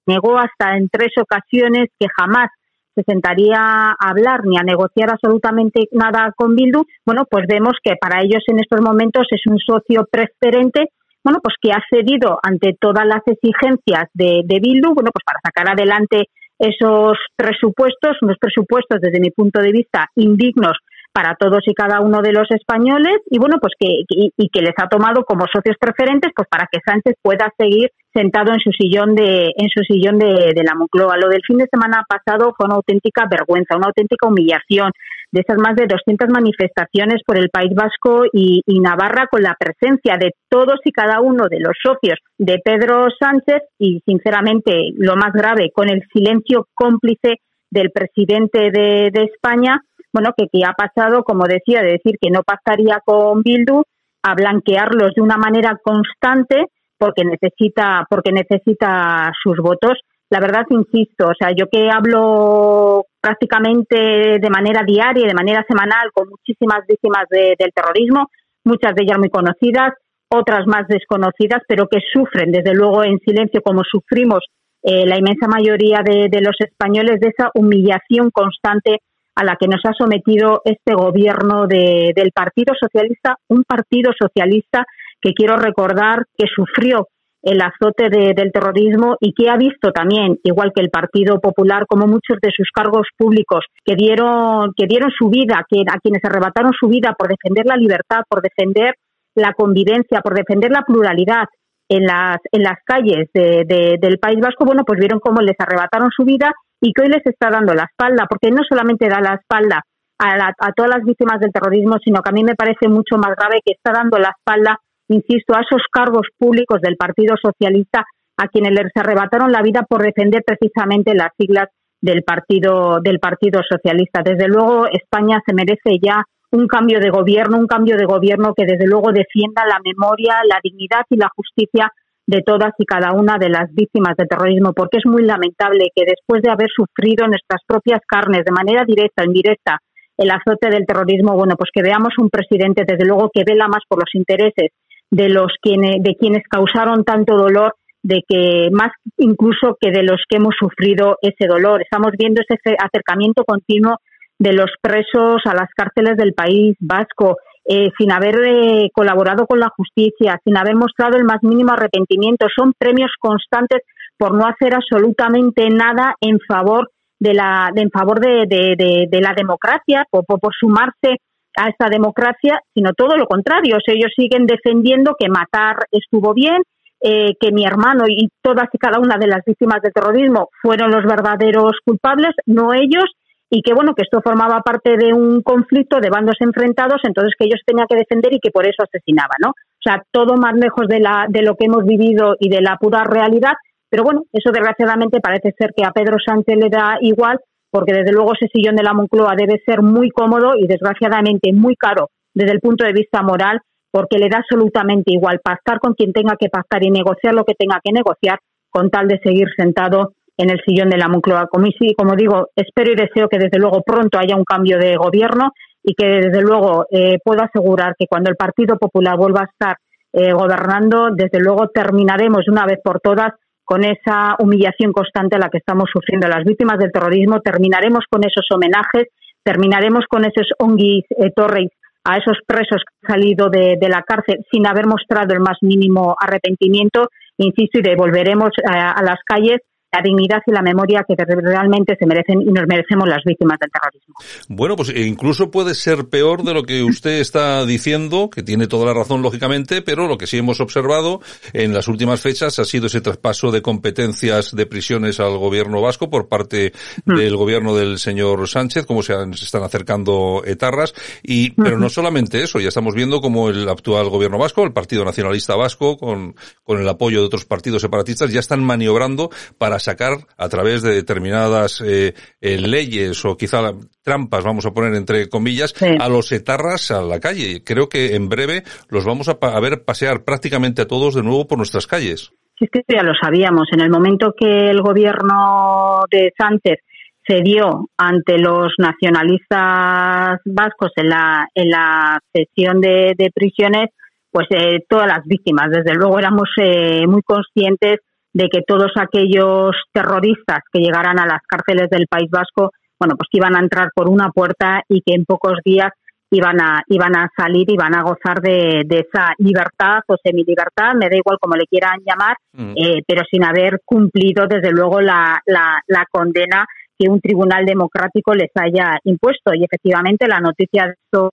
negó 0.07 0.37
hasta 0.37 0.77
en 0.77 0.89
tres 0.89 1.13
ocasiones 1.21 1.91
que 1.97 2.09
jamás 2.17 2.51
se 2.97 3.05
sentaría 3.05 3.57
a 3.57 3.95
hablar 4.01 4.41
ni 4.45 4.59
a 4.59 4.65
negociar 4.65 5.11
absolutamente 5.13 5.89
nada 5.93 6.33
con 6.37 6.57
Bildu, 6.57 6.83
bueno, 7.07 7.25
pues 7.31 7.47
vemos 7.47 7.75
que 7.83 7.95
para 8.01 8.21
ellos 8.21 8.43
en 8.49 8.59
estos 8.59 8.81
momentos 8.81 9.29
es 9.31 9.47
un 9.47 9.59
socio 9.59 10.09
preferente 10.11 10.91
bueno, 11.25 11.41
pues 11.43 11.57
que 11.61 11.71
ha 11.73 11.83
cedido 11.89 12.39
ante 12.43 12.77
todas 12.81 13.07
las 13.07 13.23
exigencias 13.27 14.09
de, 14.15 14.43
de 14.45 14.61
Bildu, 14.61 14.95
bueno, 14.95 15.11
pues 15.13 15.25
para 15.25 15.41
sacar 15.43 15.69
adelante 15.69 16.29
esos 16.59 17.19
presupuestos, 17.37 18.17
unos 18.23 18.37
presupuestos 18.41 19.01
desde 19.01 19.21
mi 19.21 19.31
punto 19.31 19.61
de 19.61 19.73
vista 19.73 20.07
indignos 20.15 20.79
para 21.13 21.35
todos 21.35 21.61
y 21.67 21.75
cada 21.75 22.01
uno 22.01 22.23
de 22.23 22.33
los 22.33 22.51
españoles 22.51 23.19
y 23.31 23.39
bueno 23.39 23.59
pues 23.61 23.75
que 23.79 24.05
y, 24.09 24.49
que 24.49 24.63
les 24.63 24.75
ha 24.79 24.89
tomado 24.89 25.25
como 25.25 25.47
socios 25.53 25.77
preferentes 25.79 26.33
pues 26.35 26.49
para 26.49 26.67
que 26.71 26.81
Sánchez 26.85 27.15
pueda 27.23 27.53
seguir 27.59 27.91
sentado 28.13 28.53
en 28.53 28.61
su 28.61 28.71
sillón 28.73 29.15
de 29.15 29.53
en 29.57 29.69
su 29.69 29.83
sillón 29.85 30.19
de, 30.19 30.53
de 30.55 30.63
la 30.65 30.75
Moncloa. 30.75 31.17
Lo 31.17 31.29
del 31.29 31.43
fin 31.47 31.59
de 31.59 31.69
semana 31.71 32.05
pasado 32.09 32.55
fue 32.57 32.67
una 32.67 32.77
auténtica 32.77 33.27
vergüenza 33.31 33.77
una 33.77 33.89
auténtica 33.89 34.29
humillación. 34.29 34.93
De 35.33 35.41
esas 35.41 35.57
más 35.57 35.75
de 35.77 35.87
200 35.87 36.29
manifestaciones 36.29 37.23
por 37.25 37.39
el 37.39 37.49
País 37.49 37.73
Vasco 37.75 38.25
y, 38.33 38.61
Navarra 38.83 39.29
con 39.31 39.43
la 39.43 39.57
presencia 39.59 40.19
de 40.19 40.33
todos 40.51 40.81
y 40.85 40.93
cada 40.93 41.23
uno 41.23 41.45
de 41.49 41.59
los 41.59 41.73
socios 41.83 42.19
de 42.37 42.59
Pedro 42.63 43.07
Sánchez 43.19 43.63
y, 43.79 44.03
sinceramente, 44.05 44.91
lo 44.97 45.17
más 45.17 45.33
grave, 45.33 45.71
con 45.73 45.89
el 45.89 46.03
silencio 46.13 46.67
cómplice 46.75 47.37
del 47.71 47.91
presidente 47.91 48.71
de, 48.71 49.11
España, 49.33 49.81
bueno, 50.13 50.31
que, 50.37 50.47
que 50.53 50.65
ha 50.65 50.73
pasado, 50.73 51.25
como 51.25 51.45
decía, 51.45 51.83
de 51.83 51.93
decir 51.93 52.17
que 52.21 52.31
no 52.31 52.43
pasaría 52.43 53.01
con 53.05 53.43
Bildu 53.43 53.83
a 54.23 54.35
blanquearlos 54.35 55.15
de 55.15 55.23
una 55.23 55.37
manera 55.37 55.79
constante 55.83 56.67
porque 56.99 57.25
necesita 57.25 58.07
porque 58.09 58.31
necesita 58.31 59.33
sus 59.43 59.57
votos. 59.59 59.99
La 60.31 60.41
verdad 60.41 60.65
insisto, 60.71 61.29
o 61.29 61.35
sea, 61.35 61.51
yo 61.55 61.67
que 61.71 61.91
hablo 61.91 63.05
prácticamente 63.21 64.39
de 64.41 64.51
manera 64.51 64.83
diaria 64.87 65.25
y 65.25 65.29
de 65.29 65.35
manera 65.35 65.65
semanal 65.69 66.11
con 66.13 66.29
muchísimas 66.29 66.87
víctimas 66.87 67.27
del 67.29 67.73
terrorismo, 67.75 68.29
muchas 68.65 68.95
de 68.95 69.03
ellas 69.03 69.19
muy 69.19 69.31
conocidas, 69.31 69.93
otras 70.29 70.67
más 70.67 70.89
desconocidas, 70.89 71.63
pero 71.69 71.87
que 71.87 72.01
sufren, 72.13 72.51
desde 72.51 72.73
luego, 72.73 73.05
en 73.05 73.19
silencio, 73.19 73.61
como 73.63 73.83
sufrimos 73.85 74.41
eh, 74.83 75.07
la 75.07 75.19
inmensa 75.19 75.47
mayoría 75.47 76.01
de, 76.03 76.41
los 76.41 76.57
españoles, 76.59 77.21
de 77.21 77.29
esa 77.29 77.51
humillación 77.55 78.31
constante 78.31 78.99
a 79.35 79.45
la 79.45 79.57
que 79.57 79.67
nos 79.67 79.81
ha 79.85 79.93
sometido 79.93 80.61
este 80.65 80.95
gobierno 80.95 81.67
del 81.67 82.33
Partido 82.35 82.75
Socialista, 82.79 83.37
un 83.49 83.65
Partido 83.65 84.13
Socialista 84.19 84.85
que 85.21 85.33
quiero 85.33 85.57
recordar 85.57 86.25
que 86.37 86.47
sufrió 86.55 87.09
el 87.43 87.61
azote 87.61 88.09
del 88.09 88.53
terrorismo 88.53 89.17
y 89.21 89.33
que 89.35 89.51
ha 89.51 89.57
visto 89.57 89.91
también, 89.91 90.39
igual 90.45 90.71
que 90.75 90.81
el 90.81 90.91
Partido 90.91 91.41
Popular, 91.41 91.87
como 91.89 92.07
muchos 92.07 92.39
de 92.41 92.53
sus 92.55 92.71
cargos 92.73 93.09
públicos 93.17 93.65
que 93.85 93.97
dieron, 93.97 94.73
que 94.77 94.87
dieron 94.87 95.11
su 95.11 95.29
vida, 95.29 95.65
que, 95.69 95.81
a 95.81 95.99
quienes 95.99 96.25
arrebataron 96.25 96.73
su 96.79 96.89
vida 96.89 97.15
por 97.19 97.29
defender 97.29 97.67
la 97.67 97.77
libertad, 97.77 98.21
por 98.29 98.43
defender 98.43 98.95
la 99.35 99.55
convivencia, 99.55 100.21
por 100.21 100.35
defender 100.35 100.71
la 100.71 100.83
pluralidad 100.83 101.47
en 101.89 102.05
las, 102.07 102.37
en 102.53 102.63
las 102.63 102.79
calles 102.85 103.29
del 103.35 104.19
País 104.19 104.39
Vasco, 104.41 104.65
bueno, 104.65 104.85
pues 104.87 105.01
vieron 105.01 105.19
cómo 105.19 105.41
les 105.41 105.57
arrebataron 105.59 106.11
su 106.15 106.25
vida 106.25 106.53
y 106.83 106.93
que 106.93 107.03
hoy 107.03 107.09
les 107.09 107.25
está 107.25 107.49
dando 107.49 107.73
la 107.73 107.85
espalda, 107.85 108.27
porque 108.29 108.51
no 108.51 108.63
solamente 108.69 109.09
da 109.09 109.21
la 109.21 109.37
espalda 109.41 109.81
a, 110.19 110.53
a 110.59 110.73
todas 110.73 110.91
las 110.91 111.05
víctimas 111.05 111.41
del 111.41 111.53
terrorismo, 111.53 111.97
sino 112.05 112.21
que 112.21 112.29
a 112.29 112.33
mí 112.35 112.45
me 112.45 112.55
parece 112.55 112.89
mucho 112.89 113.17
más 113.17 113.35
grave 113.35 113.61
que 113.65 113.73
está 113.73 113.93
dando 113.93 114.19
la 114.19 114.35
espalda 114.37 114.77
insisto, 115.09 115.55
a 115.55 115.61
esos 115.61 115.83
cargos 115.91 116.27
públicos 116.39 116.81
del 116.81 116.97
Partido 116.97 117.37
Socialista 117.41 118.05
a 118.37 118.49
quienes 118.49 118.73
les 118.73 118.91
arrebataron 118.95 119.53
la 119.53 119.63
vida 119.63 119.83
por 119.89 120.03
defender 120.03 120.43
precisamente 120.45 121.15
las 121.15 121.31
siglas 121.39 121.69
del 122.01 122.23
Partido 122.25 122.99
del 123.01 123.21
Partido 123.21 123.61
Socialista. 123.69 124.23
Desde 124.25 124.49
luego, 124.49 124.87
España 124.87 125.41
se 125.47 125.55
merece 125.55 125.99
ya 126.03 126.23
un 126.51 126.67
cambio 126.67 126.99
de 126.99 127.11
gobierno, 127.11 127.59
un 127.59 127.67
cambio 127.67 127.97
de 127.97 128.05
gobierno 128.05 128.55
que 128.55 128.67
desde 128.67 128.87
luego 128.87 129.13
defienda 129.13 129.65
la 129.67 129.79
memoria, 129.85 130.41
la 130.49 130.59
dignidad 130.63 131.05
y 131.11 131.17
la 131.17 131.29
justicia 131.35 131.93
de 132.27 132.43
todas 132.43 132.73
y 132.79 132.85
cada 132.85 133.13
una 133.13 133.37
de 133.39 133.49
las 133.49 133.73
víctimas 133.75 134.17
del 134.17 134.29
terrorismo, 134.29 134.73
porque 134.73 134.99
es 134.99 135.07
muy 135.07 135.23
lamentable 135.23 135.89
que 135.95 136.05
después 136.07 136.43
de 136.43 136.51
haber 136.51 136.69
sufrido 136.75 137.27
nuestras 137.27 137.61
propias 137.67 138.01
carnes, 138.07 138.45
de 138.45 138.53
manera 138.53 138.85
directa 138.87 139.23
o 139.23 139.27
indirecta, 139.27 139.79
el 140.17 140.31
azote 140.31 140.69
del 140.71 140.87
terrorismo, 140.87 141.35
bueno, 141.35 141.57
pues 141.57 141.71
que 141.73 141.83
veamos 141.83 142.15
un 142.19 142.31
presidente, 142.31 142.85
desde 142.87 143.07
luego, 143.07 143.31
que 143.33 143.45
vela 143.45 143.67
más 143.67 143.83
por 143.89 143.99
los 143.99 144.15
intereses 144.15 144.71
de 145.11 145.29
los 145.29 145.53
quienes, 145.61 146.03
de 146.03 146.15
quienes 146.15 146.43
causaron 146.49 147.05
tanto 147.05 147.37
dolor, 147.37 147.75
de 148.03 148.23
que 148.27 148.69
más 148.73 148.91
incluso 149.19 149.77
que 149.81 149.91
de 149.91 150.03
los 150.03 150.23
que 150.29 150.39
hemos 150.39 150.55
sufrido 150.59 151.17
ese 151.23 151.47
dolor. 151.47 151.83
Estamos 151.83 152.13
viendo 152.19 152.43
ese 152.43 152.77
acercamiento 152.79 153.45
continuo 153.45 153.97
de 154.39 154.53
los 154.53 154.71
presos 154.81 155.43
a 155.45 155.55
las 155.55 155.69
cárceles 155.77 156.17
del 156.17 156.35
país 156.35 156.77
vasco, 156.81 157.37
eh, 157.65 157.91
sin 157.99 158.13
haber 158.13 158.37
eh, 158.45 158.91
colaborado 158.93 159.47
con 159.47 159.61
la 159.61 159.71
justicia, 159.77 160.39
sin 160.45 160.57
haber 160.57 160.75
mostrado 160.75 161.17
el 161.17 161.25
más 161.25 161.43
mínimo 161.43 161.73
arrepentimiento. 161.73 162.47
Son 162.55 162.73
premios 162.77 163.11
constantes 163.21 163.83
por 164.19 164.35
no 164.35 164.47
hacer 164.47 164.75
absolutamente 164.75 165.69
nada 165.69 166.15
en 166.21 166.39
favor 166.41 166.91
de 167.19 167.35
la, 167.35 167.71
en 167.75 167.91
favor 167.91 168.21
de, 168.21 168.47
de, 168.49 169.21
la 169.21 169.33
democracia, 169.35 170.05
por, 170.11 170.25
por 170.25 170.53
sumarse 170.59 171.19
a 171.57 171.69
esta 171.69 171.89
democracia, 171.89 172.61
sino 172.75 172.93
todo 172.95 173.17
lo 173.17 173.27
contrario. 173.27 173.79
ellos 173.87 174.13
siguen 174.17 174.47
defendiendo 174.47 175.15
que 175.19 175.29
matar 175.29 175.77
estuvo 175.91 176.35
bien, 176.35 176.63
eh, 177.01 177.35
que 177.41 177.53
mi 177.53 177.65
hermano 177.65 178.05
y 178.09 178.29
todas 178.41 178.69
y 178.73 178.79
cada 178.79 179.01
una 179.01 179.19
de 179.19 179.27
las 179.27 179.45
víctimas 179.45 179.83
del 179.83 179.93
terrorismo 179.93 180.49
fueron 180.63 180.91
los 180.91 181.05
verdaderos 181.05 181.73
culpables, 181.85 182.31
no 182.47 182.73
ellos, 182.75 183.11
y 183.55 183.61
que 183.61 183.75
bueno, 183.75 183.95
que 183.95 184.03
esto 184.03 184.23
formaba 184.23 184.63
parte 184.63 184.97
de 184.97 185.13
un 185.13 185.43
conflicto 185.43 186.01
de 186.01 186.09
bandos 186.09 186.37
enfrentados, 186.41 187.03
entonces 187.05 187.35
que 187.39 187.45
ellos 187.45 187.61
tenían 187.67 187.87
que 187.87 187.99
defender 187.99 188.33
y 188.33 188.41
que 188.41 188.51
por 188.51 188.67
eso 188.67 188.83
asesinaban, 188.83 189.37
¿no? 189.45 189.51
O 189.51 189.83
sea, 189.85 190.03
todo 190.11 190.37
más 190.39 190.55
lejos 190.55 190.89
de, 190.89 191.01
la, 191.01 191.27
de 191.29 191.43
lo 191.43 191.55
que 191.55 191.67
hemos 191.67 191.85
vivido 191.85 192.35
y 192.41 192.49
de 192.49 192.63
la 192.63 192.79
pura 192.81 193.05
realidad, 193.05 193.53
pero 193.91 194.05
bueno, 194.05 194.23
eso 194.33 194.51
desgraciadamente 194.53 195.21
parece 195.21 195.53
ser 195.59 195.73
que 195.77 195.85
a 195.85 195.93
Pedro 195.93 196.17
Sánchez 196.25 196.57
le 196.57 196.71
da 196.71 196.97
igual 197.03 197.41
porque 197.71 197.93
desde 197.93 198.13
luego 198.13 198.33
ese 198.33 198.49
sillón 198.51 198.75
de 198.75 198.85
la 198.85 198.95
Moncloa 198.95 199.35
debe 199.37 199.61
ser 199.67 199.83
muy 199.83 200.09
cómodo 200.09 200.55
y 200.57 200.67
desgraciadamente 200.67 201.53
muy 201.53 201.77
caro 201.77 202.09
desde 202.33 202.53
el 202.53 202.61
punto 202.61 202.87
de 202.87 202.95
vista 202.95 203.21
moral, 203.21 203.61
porque 203.91 204.17
le 204.17 204.31
da 204.31 204.39
absolutamente 204.39 205.13
igual 205.13 205.41
pactar 205.45 205.79
con 205.79 205.93
quien 205.93 206.15
tenga 206.15 206.37
que 206.41 206.49
pactar 206.49 206.83
y 206.83 206.91
negociar 206.91 207.35
lo 207.35 207.45
que 207.45 207.53
tenga 207.53 207.81
que 207.85 207.93
negociar 207.93 208.39
con 208.71 208.89
tal 208.89 209.09
de 209.09 209.21
seguir 209.23 209.49
sentado 209.55 210.13
en 210.43 210.51
el 210.51 210.61
sillón 210.67 210.91
de 210.91 210.99
la 210.99 211.09
Moncloa. 211.09 211.47
Como, 211.47 211.69
como 211.97 212.17
digo, 212.17 212.49
espero 212.57 212.93
y 212.93 212.97
deseo 212.97 213.29
que 213.29 213.39
desde 213.39 213.59
luego 213.59 213.83
pronto 213.83 214.19
haya 214.19 214.37
un 214.37 214.45
cambio 214.45 214.77
de 214.79 214.97
gobierno 214.97 215.53
y 215.83 215.95
que 215.95 216.07
desde 216.07 216.43
luego 216.43 216.87
eh, 216.91 217.19
puedo 217.25 217.43
asegurar 217.43 217.95
que 217.97 218.07
cuando 218.07 218.31
el 218.31 218.37
Partido 218.37 218.77
Popular 218.77 219.17
vuelva 219.17 219.43
a 219.43 219.51
estar 219.51 219.77
eh, 220.13 220.33
gobernando, 220.33 221.11
desde 221.15 221.39
luego 221.39 221.69
terminaremos 221.69 222.45
de 222.45 222.53
una 222.53 222.67
vez 222.67 222.79
por 222.83 223.01
todas 223.01 223.33
con 223.65 223.85
esa 223.85 224.35
humillación 224.41 224.93
constante 224.93 225.37
a 225.37 225.39
la 225.39 225.49
que 225.49 225.59
estamos 225.59 225.89
sufriendo 225.93 226.27
las 226.27 226.45
víctimas 226.45 226.79
del 226.79 226.93
terrorismo, 226.93 227.41
terminaremos 227.41 228.05
con 228.11 228.23
esos 228.25 228.45
homenajes, 228.53 229.07
terminaremos 229.45 230.05
con 230.09 230.25
esos 230.25 230.49
onguis 230.59 231.05
eh, 231.11 231.31
torres 231.35 231.69
a 232.05 232.17
esos 232.17 232.39
presos 232.45 232.83
que 232.85 233.07
han 233.07 233.21
salido 233.21 233.49
de, 233.49 233.79
la 233.89 234.03
cárcel 234.03 234.45
sin 234.51 234.67
haber 234.67 234.87
mostrado 234.87 235.35
el 235.35 235.41
más 235.41 235.59
mínimo 235.63 236.17
arrepentimiento, 236.21 237.09
insisto, 237.39 237.79
y 237.79 237.83
devolveremos 237.83 238.51
eh, 238.59 238.67
a 238.67 239.01
las 239.03 239.21
calles 239.25 239.61
la 239.93 240.01
dignidad 240.03 240.41
y 240.47 240.53
la 240.53 240.63
memoria 240.63 241.05
que 241.07 241.15
realmente 241.17 241.97
se 241.99 242.07
merecen 242.07 242.41
y 242.41 242.47
nos 242.47 242.67
merecemos 242.67 243.07
las 243.07 243.23
víctimas 243.25 243.59
del 243.61 243.71
terrorismo. 243.71 244.15
Bueno, 244.49 244.75
pues 244.75 244.91
incluso 244.97 245.51
puede 245.51 245.75
ser 245.75 246.07
peor 246.07 246.43
de 246.45 246.55
lo 246.55 246.63
que 246.63 246.83
usted 246.83 247.21
está 247.21 247.65
diciendo, 247.67 248.31
que 248.31 248.43
tiene 248.43 248.67
toda 248.67 248.87
la 248.87 248.95
razón 248.95 249.21
lógicamente, 249.21 249.83
pero 249.83 250.09
lo 250.09 250.17
que 250.17 250.27
sí 250.27 250.39
hemos 250.39 250.61
observado 250.61 251.21
en 251.53 251.75
las 251.75 251.89
últimas 251.89 252.21
fechas 252.23 252.59
ha 252.59 252.65
sido 252.65 252.87
ese 252.87 253.03
traspaso 253.03 253.51
de 253.51 253.61
competencias 253.61 254.57
de 254.57 254.65
prisiones 254.67 255.21
al 255.21 255.37
gobierno 255.37 255.83
vasco 255.83 256.09
por 256.09 256.29
parte 256.29 256.73
Mm. 257.05 257.17
del 257.17 257.37
gobierno 257.37 257.75
del 257.77 257.99
señor 257.99 258.49
Sánchez, 258.49 258.87
cómo 258.87 259.03
se, 259.03 259.13
han- 259.13 259.35
se 259.35 259.45
están 259.45 259.63
acercando 259.63 260.43
etarras, 260.47 260.95
y, 261.23 261.51
pero 261.51 261.79
no 261.79 261.89
solamente 261.91 262.43
eso, 262.43 262.61
ya 262.61 262.69
estamos 262.69 262.95
viendo 262.95 263.21
como 263.21 263.51
el 263.51 263.69
actual 263.69 264.09
gobierno 264.09 264.39
vasco, 264.39 264.65
el 264.65 264.73
Partido 264.73 265.05
Nacionalista 265.05 265.55
Vasco, 265.57 265.97
con, 265.99 266.35
con 266.65 266.81
el 266.81 266.89
apoyo 266.89 267.21
de 267.21 267.27
otros 267.27 267.45
partidos 267.45 267.83
separatistas, 267.83 268.33
ya 268.33 268.41
están 268.41 268.63
maniobrando 268.65 269.31
para 269.59 269.79
sacar 269.83 270.13
a 270.37 270.49
través 270.49 270.83
de 270.83 270.95
determinadas 270.95 271.81
eh, 271.81 272.15
eh, 272.41 272.59
leyes 272.59 273.25
o 273.25 273.37
quizá 273.37 273.59
trampas, 274.03 274.45
vamos 274.45 274.65
a 274.67 274.73
poner 274.73 274.95
entre 274.95 275.29
comillas, 275.29 275.75
a 276.01 276.09
los 276.09 276.33
etarras 276.33 276.91
a 276.91 277.03
la 277.03 277.21
calle. 277.21 277.63
Creo 277.65 277.89
que 277.89 278.15
en 278.17 278.29
breve 278.29 278.63
los 278.89 279.05
vamos 279.05 279.29
a, 279.29 279.39
pa- 279.39 279.57
a 279.57 279.61
ver 279.61 279.85
pasear 279.85 280.25
prácticamente 280.25 280.83
a 280.83 280.87
todos 280.89 281.15
de 281.15 281.23
nuevo 281.23 281.47
por 281.47 281.59
nuestras 281.59 281.87
calles. 281.87 282.33
Si 282.59 282.67
es 282.67 282.71
que 282.71 282.81
ya 282.89 283.03
lo 283.03 283.13
sabíamos, 283.21 283.69
en 283.73 283.81
el 283.81 283.91
momento 283.91 284.35
que 284.39 284.71
el 284.71 284.83
gobierno 284.83 286.05
de 286.11 286.33
Sánchez 286.39 286.79
cedió 287.27 287.89
ante 287.97 288.39
los 288.39 288.73
nacionalistas 288.79 290.41
vascos 290.45 290.91
en 290.97 291.09
la, 291.09 291.47
en 291.55 291.71
la 291.71 292.19
cesión 292.33 292.81
de, 292.81 293.15
de 293.17 293.31
prisiones, 293.35 293.91
pues 294.31 294.47
eh, 294.51 294.85
todas 294.89 295.07
las 295.07 295.25
víctimas, 295.25 295.71
desde 295.71 295.95
luego 295.95 296.19
éramos 296.19 296.49
eh, 296.61 297.07
muy 297.07 297.23
conscientes 297.23 297.99
de 298.35 298.49
que 298.49 298.63
todos 298.67 298.93
aquellos 298.97 299.77
terroristas 299.93 300.61
que 300.73 300.81
llegaran 300.81 301.19
a 301.19 301.27
las 301.27 301.43
cárceles 301.47 301.91
del 301.91 302.07
País 302.09 302.31
Vasco, 302.31 302.71
bueno, 302.99 303.15
pues 303.17 303.29
que 303.31 303.39
iban 303.39 303.57
a 303.57 303.61
entrar 303.61 303.89
por 303.95 304.09
una 304.09 304.31
puerta 304.31 304.83
y 304.89 305.03
que 305.05 305.15
en 305.15 305.25
pocos 305.25 305.59
días 305.65 305.91
iban 306.31 306.61
a 306.63 306.83
iban 306.89 307.15
a 307.15 307.29
salir 307.37 307.69
y 307.71 307.77
van 307.77 307.95
a 307.95 308.03
gozar 308.03 308.41
de, 308.41 308.85
de 308.87 309.01
esa 309.01 309.35
libertad 309.39 310.01
o 310.07 310.17
semilibertad, 310.23 310.95
me 310.95 311.11
da 311.11 311.17
igual 311.17 311.37
como 311.41 311.57
le 311.57 311.67
quieran 311.67 311.99
llamar, 312.07 312.37
Mm. 312.55 312.75
eh, 312.77 313.03
pero 313.07 313.23
sin 313.31 313.45
haber 313.45 313.81
cumplido 313.85 314.47
desde 314.47 314.71
luego 314.73 315.01
la, 315.01 315.41
la, 315.47 315.81
la 315.89 316.05
condena 316.11 316.65
que 316.99 317.09
un 317.11 317.21
tribunal 317.21 317.65
democrático 317.67 318.35
les 318.35 318.51
haya 318.55 318.99
impuesto. 319.05 319.53
Y 319.55 319.65
efectivamente 319.65 320.29
la 320.29 320.39
noticia 320.41 320.87
de 320.87 320.93
esto, 320.93 321.31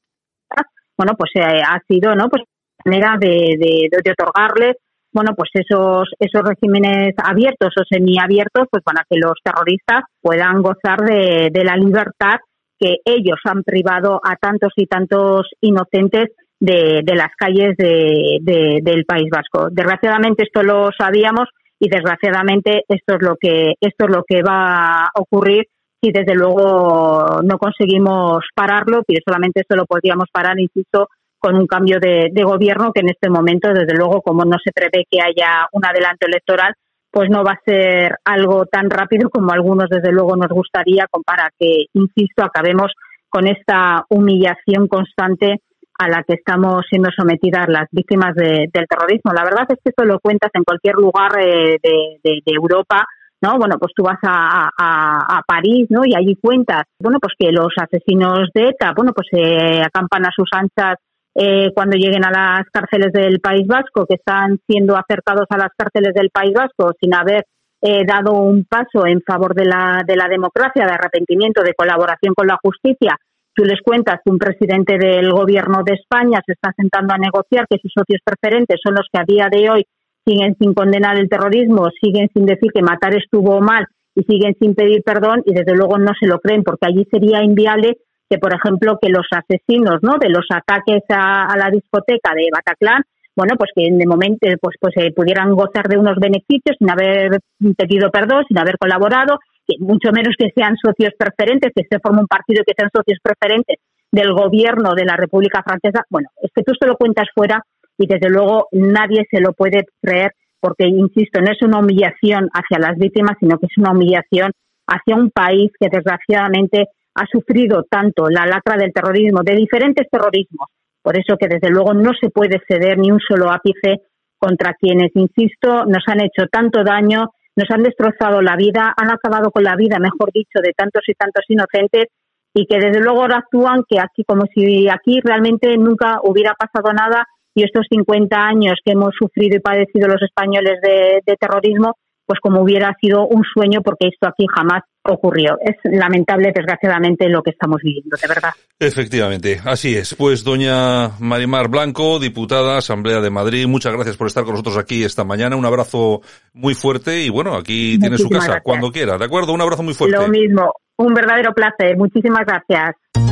bueno, 0.98 1.14
pues 1.18 1.32
eh, 1.36 1.62
ha 1.66 1.80
sido, 1.88 2.16
¿no? 2.16 2.28
Pues 2.30 2.44
manera 2.86 3.16
de, 3.20 3.56
de, 3.58 3.88
de 3.92 4.12
otorgarles 4.12 4.76
bueno, 5.12 5.32
pues 5.36 5.50
esos, 5.54 6.10
esos 6.20 6.42
regímenes 6.48 7.14
abiertos 7.24 7.74
o 7.80 7.84
semiabiertos, 7.90 8.68
pues 8.70 8.84
para 8.84 9.04
que 9.10 9.18
los 9.18 9.34
terroristas 9.44 10.02
puedan 10.22 10.62
gozar 10.62 11.00
de, 11.00 11.50
la 11.64 11.76
libertad 11.76 12.38
que 12.80 12.98
ellos 13.04 13.40
han 13.46 13.64
privado 13.64 14.22
a 14.24 14.36
tantos 14.36 14.72
y 14.76 14.86
tantos 14.86 15.48
inocentes 15.62 16.30
de, 16.60 17.02
de 17.04 17.16
las 17.16 17.30
calles 17.38 17.76
de- 17.78 18.80
del 18.82 19.06
País 19.06 19.30
Vasco. 19.32 19.70
Desgraciadamente 19.72 20.44
esto 20.44 20.64
lo 20.64 20.90
sabíamos 20.98 21.48
y 21.80 21.90
desgraciadamente 21.90 22.84
esto 22.88 23.16
es 23.16 23.22
lo 23.22 23.36
que 23.40 23.74
esto 23.80 24.06
es 24.06 24.16
lo 24.16 24.24
que 24.28 24.42
va 24.44 25.06
a 25.06 25.10
ocurrir 25.16 25.66
si 26.02 26.12
desde 26.12 26.34
luego 26.36 27.42
no 27.44 27.58
conseguimos 27.58 28.46
pararlo, 28.56 29.02
pero 29.06 29.20
solamente 29.26 29.62
esto 29.62 29.76
lo 29.76 29.86
podríamos 29.86 30.28
parar, 30.32 30.58
insisto, 30.60 31.08
con 31.40 31.56
un 31.56 31.68
cambio 31.68 32.00
de, 32.00 32.30
gobierno 32.44 32.92
que 32.94 33.02
en 33.02 33.10
este 33.10 33.30
momento, 33.30 33.70
desde 33.74 33.96
luego, 33.96 34.22
como 34.22 34.44
no 34.46 34.58
se 34.64 34.72
prevé 34.72 35.06
que 35.10 35.20
haya 35.22 35.68
un 35.72 35.86
adelanto 35.86 36.28
electoral, 36.28 36.74
pues 37.12 37.30
no 37.30 37.44
va 37.44 37.54
a 37.54 37.62
ser 37.66 38.18
algo 38.26 38.66
tan 38.66 38.90
rápido 38.90 39.30
como 39.30 39.52
algunos 39.52 39.90
desde 39.90 40.12
luego 40.12 40.36
nos 40.36 40.50
gustaría 40.50 41.06
para 41.26 41.50
que, 41.58 41.86
insisto, 41.94 42.44
acabemos 42.44 42.92
con 43.30 43.48
esta 43.48 44.04
humillación 44.10 44.88
constante 44.88 45.56
a 45.98 46.08
la 46.08 46.24
que 46.24 46.36
estamos 46.36 46.84
siendo 46.90 47.10
sometidas 47.16 47.68
las 47.68 47.88
víctimas 47.92 48.34
de- 48.36 48.68
del 48.74 48.86
terrorismo. 48.88 49.34
La 49.34 49.44
verdad 49.44 49.66
es 49.70 49.78
que 49.84 49.90
esto 49.90 50.06
lo 50.06 50.20
cuentas 50.20 50.50
en 50.54 50.64
cualquier 50.64 50.96
lugar 50.96 51.32
eh, 51.40 51.78
de, 51.84 52.42
Europa, 52.46 53.04
¿no? 53.42 53.58
Bueno, 53.58 53.76
pues 53.80 53.92
tú 53.96 54.04
vas 54.04 54.20
a, 54.24 54.70
a- 54.78 55.38
a 55.38 55.42
París, 55.46 55.88
¿no? 55.90 56.02
Y 56.06 56.16
allí 56.16 56.36
cuentas, 56.42 56.84
bueno, 57.00 57.20
pues 57.20 57.34
que 57.38 57.52
los 57.52 57.74
asesinos 57.78 58.50
de 58.54 58.70
ETA, 58.70 58.94
bueno, 58.96 59.12
pues 59.14 59.28
eh, 59.34 59.82
acampan 59.82 60.26
a 60.26 60.32
sus 60.36 60.48
anchas 60.54 60.96
eh, 61.36 61.72
cuando 61.74 61.98
lleguen 61.98 62.26
a 62.26 62.32
las 62.32 62.66
cárceles 62.72 63.12
del 63.14 63.40
País 63.40 63.66
Vasco, 63.68 64.06
que 64.06 64.16
están 64.16 64.60
siendo 64.68 64.98
acercados 64.98 65.46
a 65.50 65.58
las 65.58 65.70
cárceles 65.78 66.14
del 66.14 66.30
País 66.32 66.54
Vasco 66.54 66.92
sin 67.00 67.14
haber 67.14 67.46
eh, 67.82 68.04
dado 68.06 68.34
un 68.34 68.66
paso 68.66 69.06
en 69.06 69.22
favor 69.22 69.56
de 69.56 69.66
la, 69.66 70.04
de 70.06 70.16
la 70.16 70.28
democracia, 70.28 70.86
de 70.86 70.92
arrepentimiento, 70.92 71.64
de 71.64 71.74
colaboración 71.74 72.34
con 72.34 72.48
la 72.48 72.58
justicia. 72.62 73.16
Tú 73.54 73.64
les 73.64 73.82
cuentas 73.82 74.20
que 74.24 74.32
un 74.32 74.38
presidente 74.38 74.98
del 74.98 75.32
gobierno 75.32 75.84
de 75.86 75.94
España 75.94 76.42
se 76.46 76.54
está 76.54 76.72
sentando 76.76 77.14
a 77.14 77.18
negociar, 77.18 77.68
que 77.70 77.78
sus 77.82 77.92
socios 77.94 78.22
preferentes 78.24 78.80
son 78.84 78.96
los 78.96 79.08
que 79.12 79.20
a 79.20 79.26
día 79.26 79.48
de 79.52 79.70
hoy 79.70 79.86
siguen 80.26 80.56
sin 80.60 80.74
condenar 80.74 81.18
el 81.18 81.30
terrorismo, 81.30 81.90
siguen 82.02 82.30
sin 82.34 82.46
decir 82.46 82.72
que 82.74 82.82
matar 82.82 83.16
estuvo 83.16 83.62
mal 83.62 83.86
y 84.16 84.24
siguen 84.24 84.56
sin 84.60 84.76
pedir 84.76 85.02
perdón 85.04 85.42
y 85.46 85.54
desde 85.54 85.76
luego 85.76 85.98
no 85.98 86.12
se 86.20 86.28
lo 86.28 86.40
creen 86.40 86.64
porque 86.64 86.88
allí 86.88 87.08
sería 87.12 87.44
inviable 87.44 87.98
que, 88.30 88.38
por 88.38 88.54
ejemplo, 88.54 89.00
que 89.02 89.10
los 89.10 89.26
asesinos 89.32 90.00
¿no? 90.02 90.18
de 90.20 90.30
los 90.30 90.46
ataques 90.50 91.04
a, 91.10 91.56
la 91.58 91.70
discoteca 91.72 92.34
de 92.36 92.50
Bataclan, 92.54 93.02
bueno, 93.36 93.56
pues 93.58 93.72
que 93.74 93.88
de 93.90 94.06
momento 94.06 94.48
pues, 94.62 94.76
pues 94.80 94.94
eh, 94.98 95.14
pudieran 95.14 95.54
gozar 95.54 95.88
de 95.88 95.98
unos 95.98 96.18
beneficios 96.18 96.76
sin 96.78 96.92
haber 96.92 97.40
pedido 97.78 98.12
perdón, 98.12 98.44
sin 98.48 98.60
haber 98.60 98.78
colaborado, 98.78 99.40
que 99.66 99.76
mucho 99.80 100.12
menos 100.12 100.36
que 100.38 100.52
sean 100.56 100.76
socios 100.76 101.14
preferentes, 101.18 101.72
que 101.74 101.86
se 101.90 102.00
forme 102.00 102.20
un 102.22 102.28
partido 102.28 102.64
que 102.66 102.74
sean 102.78 102.92
socios 102.94 103.20
preferentes 103.24 103.78
del 104.12 104.34
gobierno 104.34 104.94
de 104.94 105.06
la 105.06 105.16
República 105.16 105.64
Francesa. 105.64 106.04
Bueno, 106.10 106.30
es 106.42 106.52
que 106.54 106.64
tú 106.64 106.74
se 106.80 106.88
lo 106.88 106.98
cuentas 106.98 107.28
fuera 107.34 107.64
y 107.98 108.08
desde 108.08 108.30
luego 108.30 108.68
nadie 108.72 109.26
se 109.32 109.40
lo 109.40 109.54
puede 109.54 109.86
creer 110.02 110.34
porque, 110.60 110.88
insisto, 110.88 111.40
no 111.42 111.52
es 111.52 111.62
una 111.62 111.80
humillación 111.80 112.50
hacia 112.54 112.80
las 112.80 112.98
víctimas, 112.98 113.38
sino 113.40 113.58
que 113.58 113.68
es 113.68 113.78
una 113.78 113.92
humillación 113.92 114.52
hacia 114.88 115.16
un 115.16 115.30
país 115.32 115.72
que 115.80 115.88
desgraciadamente 115.90 116.88
ha 117.20 117.26
sufrido 117.30 117.84
tanto 117.84 118.30
la 118.30 118.46
lacra 118.46 118.78
del 118.78 118.94
terrorismo, 118.94 119.44
de 119.44 119.56
diferentes 119.56 120.08
terrorismos. 120.10 120.70
Por 121.02 121.20
eso 121.20 121.36
que 121.38 121.48
desde 121.48 121.70
luego 121.70 121.94
no 121.94 122.12
se 122.20 122.30
puede 122.30 122.62
ceder 122.66 122.98
ni 122.98 123.12
un 123.12 123.20
solo 123.20 123.52
ápice 123.52 124.02
contra 124.38 124.74
quienes, 124.80 125.12
insisto, 125.16 125.86
nos 125.86 126.04
han 126.08 126.22
hecho 126.22 126.48
tanto 126.50 126.84
daño, 126.84 127.32
nos 127.58 127.70
han 127.72 127.84
destrozado 127.84 128.42
la 128.42 128.56
vida, 128.56 128.94
han 128.96 129.12
acabado 129.12 129.52
con 129.52 129.64
la 129.64 129.76
vida, 129.76 130.00
mejor 130.00 130.32
dicho, 130.34 130.60
de 130.64 130.72
tantos 130.72 131.04
y 131.08 131.14
tantos 131.14 131.44
inocentes 131.50 132.06
y 132.54 132.66
que 132.66 132.78
desde 132.80 133.02
luego 133.02 133.22
ahora 133.22 133.40
actúan 133.40 133.84
que 133.88 134.00
aquí 134.00 134.24
como 134.26 134.46
si 134.54 134.88
aquí 134.88 135.20
realmente 135.22 135.78
nunca 135.78 136.20
hubiera 136.24 136.54
pasado 136.54 136.94
nada 136.94 137.26
y 137.54 137.64
estos 137.64 137.86
50 137.90 138.36
años 138.38 138.80
que 138.84 138.94
hemos 138.94 139.14
sufrido 139.20 139.58
y 139.58 139.60
padecido 139.60 140.08
los 140.08 140.22
españoles 140.22 140.80
de, 140.82 141.20
de 141.26 141.36
terrorismo, 141.36 141.96
pues 142.26 142.40
como 142.40 142.62
hubiera 142.62 142.96
sido 143.02 143.28
un 143.28 143.44
sueño 143.44 143.82
porque 143.82 144.08
esto 144.08 144.28
aquí 144.28 144.46
jamás 144.56 144.84
ocurrió. 145.10 145.58
Es 145.62 145.76
lamentable, 145.84 146.52
desgraciadamente, 146.54 147.28
lo 147.30 147.42
que 147.42 147.52
estamos 147.52 147.82
viviendo, 147.82 148.16
de 148.22 148.28
verdad. 148.28 148.52
Efectivamente, 148.80 149.60
así 149.66 149.96
es. 149.96 150.16
Pues 150.16 150.44
doña 150.44 151.10
Marimar 151.20 151.68
Blanco, 151.68 152.20
diputada, 152.20 152.78
Asamblea 152.78 153.22
de 153.22 153.30
Madrid, 153.30 153.68
muchas 153.68 153.94
gracias 153.94 154.18
por 154.18 154.28
estar 154.28 154.44
con 154.44 154.54
nosotros 154.54 154.78
aquí 154.78 155.04
esta 155.04 155.24
mañana. 155.24 155.56
Un 155.56 155.66
abrazo 155.66 156.22
muy 156.54 156.74
fuerte 156.74 157.22
y 157.22 157.30
bueno, 157.30 157.56
aquí 157.56 157.98
tiene 158.00 158.18
su 158.18 158.30
casa 158.30 158.46
gracias. 158.46 158.64
cuando 158.64 158.92
quiera, 158.92 159.18
¿de 159.18 159.26
acuerdo? 159.26 159.54
Un 159.54 159.62
abrazo 159.62 159.84
muy 159.84 159.94
fuerte. 159.94 160.18
Lo 160.18 160.28
mismo, 160.28 160.74
un 160.98 161.14
verdadero 161.14 161.54
placer. 161.54 161.98
Muchísimas 161.98 162.46
gracias. 162.46 163.29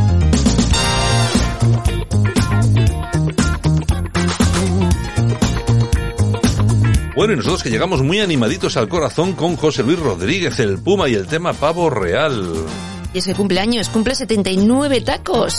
Bueno, 7.17 7.33
y 7.33 7.37
nosotros 7.37 7.63
que 7.63 7.71
llegamos 7.71 8.03
muy 8.03 8.19
animaditos 8.19 8.77
al 8.77 8.87
corazón 8.87 9.33
con 9.33 9.55
José 9.55 9.81
Luis 9.81 9.97
Rodríguez, 9.97 10.59
el 10.59 10.77
Puma 10.77 11.09
y 11.09 11.15
el 11.15 11.25
tema 11.25 11.51
Pavo 11.51 11.89
Real. 11.89 12.53
Y 13.11 13.17
es 13.17 13.25
que 13.25 13.33
cumple 13.33 13.59
años, 13.59 13.89
cumple 13.89 14.13
79 14.13 15.01
tacos. 15.01 15.55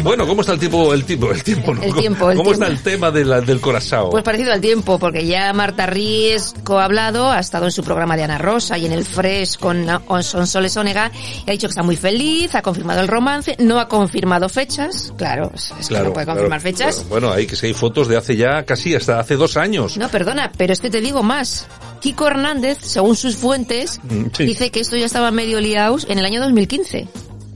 Y 0.00 0.02
bueno, 0.02 0.26
¿cómo 0.26 0.40
está 0.40 0.54
el 0.54 0.58
tipo, 0.58 0.94
el 0.94 1.04
tipo, 1.04 1.30
el 1.30 1.42
tiempo? 1.44 1.74
¿no? 1.74 1.82
El 1.82 1.94
tiempo, 1.94 2.30
el 2.30 2.36
¿Cómo 2.38 2.50
tiempo. 2.52 2.64
está 2.64 2.66
el 2.66 2.82
tema 2.82 3.10
de 3.10 3.22
la- 3.26 3.42
del 3.42 3.60
corazao? 3.60 4.08
Pues 4.08 4.24
parecido 4.24 4.50
al 4.50 4.60
tiempo, 4.62 4.98
porque 4.98 5.26
ya 5.26 5.52
Marta 5.52 5.84
Riesco 5.84 6.78
ha 6.78 6.84
hablado, 6.84 7.30
ha 7.30 7.38
estado 7.38 7.66
en 7.66 7.70
su 7.70 7.82
programa 7.84 8.16
de 8.16 8.22
Ana 8.22 8.38
Rosa 8.38 8.78
y 8.78 8.86
en 8.86 8.92
el 8.92 9.04
Fresh 9.04 9.58
con 9.58 9.86
Sonsoles 10.22 10.74
Onega, 10.78 11.12
y 11.46 11.50
ha 11.50 11.52
dicho 11.52 11.66
que 11.66 11.72
está 11.72 11.82
muy 11.82 11.96
feliz, 11.96 12.54
ha 12.54 12.62
confirmado 12.62 13.02
el 13.02 13.08
romance, 13.08 13.56
no 13.58 13.78
ha 13.78 13.88
confirmado 13.88 14.48
fechas, 14.48 15.12
claro, 15.18 15.52
es 15.54 15.88
que 15.88 15.98
no 16.00 16.14
puede 16.14 16.24
confirmar 16.24 16.60
claro, 16.60 16.76
fechas. 16.76 16.94
claro. 16.94 17.08
Bueno, 17.10 17.30
hay 17.32 17.46
que 17.46 17.54
si 17.56 17.66
hay 17.66 17.74
fotos 17.74 18.08
de 18.08 18.16
hace 18.16 18.36
ya 18.36 18.64
casi 18.64 18.94
hasta 18.94 19.20
hace 19.20 19.36
dos 19.36 19.58
años. 19.58 19.98
No, 19.98 20.08
perdona, 20.08 20.50
pero 20.56 20.72
es 20.72 20.80
que 20.80 20.88
te 20.88 21.02
digo 21.02 21.22
más. 21.22 21.66
Kiko 22.00 22.26
Hernández, 22.26 22.78
según 22.80 23.16
sus 23.16 23.36
fuentes, 23.36 24.00
Mm, 24.04 24.28
sí. 24.34 24.44
dice 24.46 24.70
que 24.70 24.80
esto 24.80 24.96
ya 24.96 25.04
estaba 25.04 25.30
medio 25.30 25.60
liados 25.60 26.06
en 26.08 26.18
el 26.18 26.24
año 26.24 26.40
2015. 26.40 27.06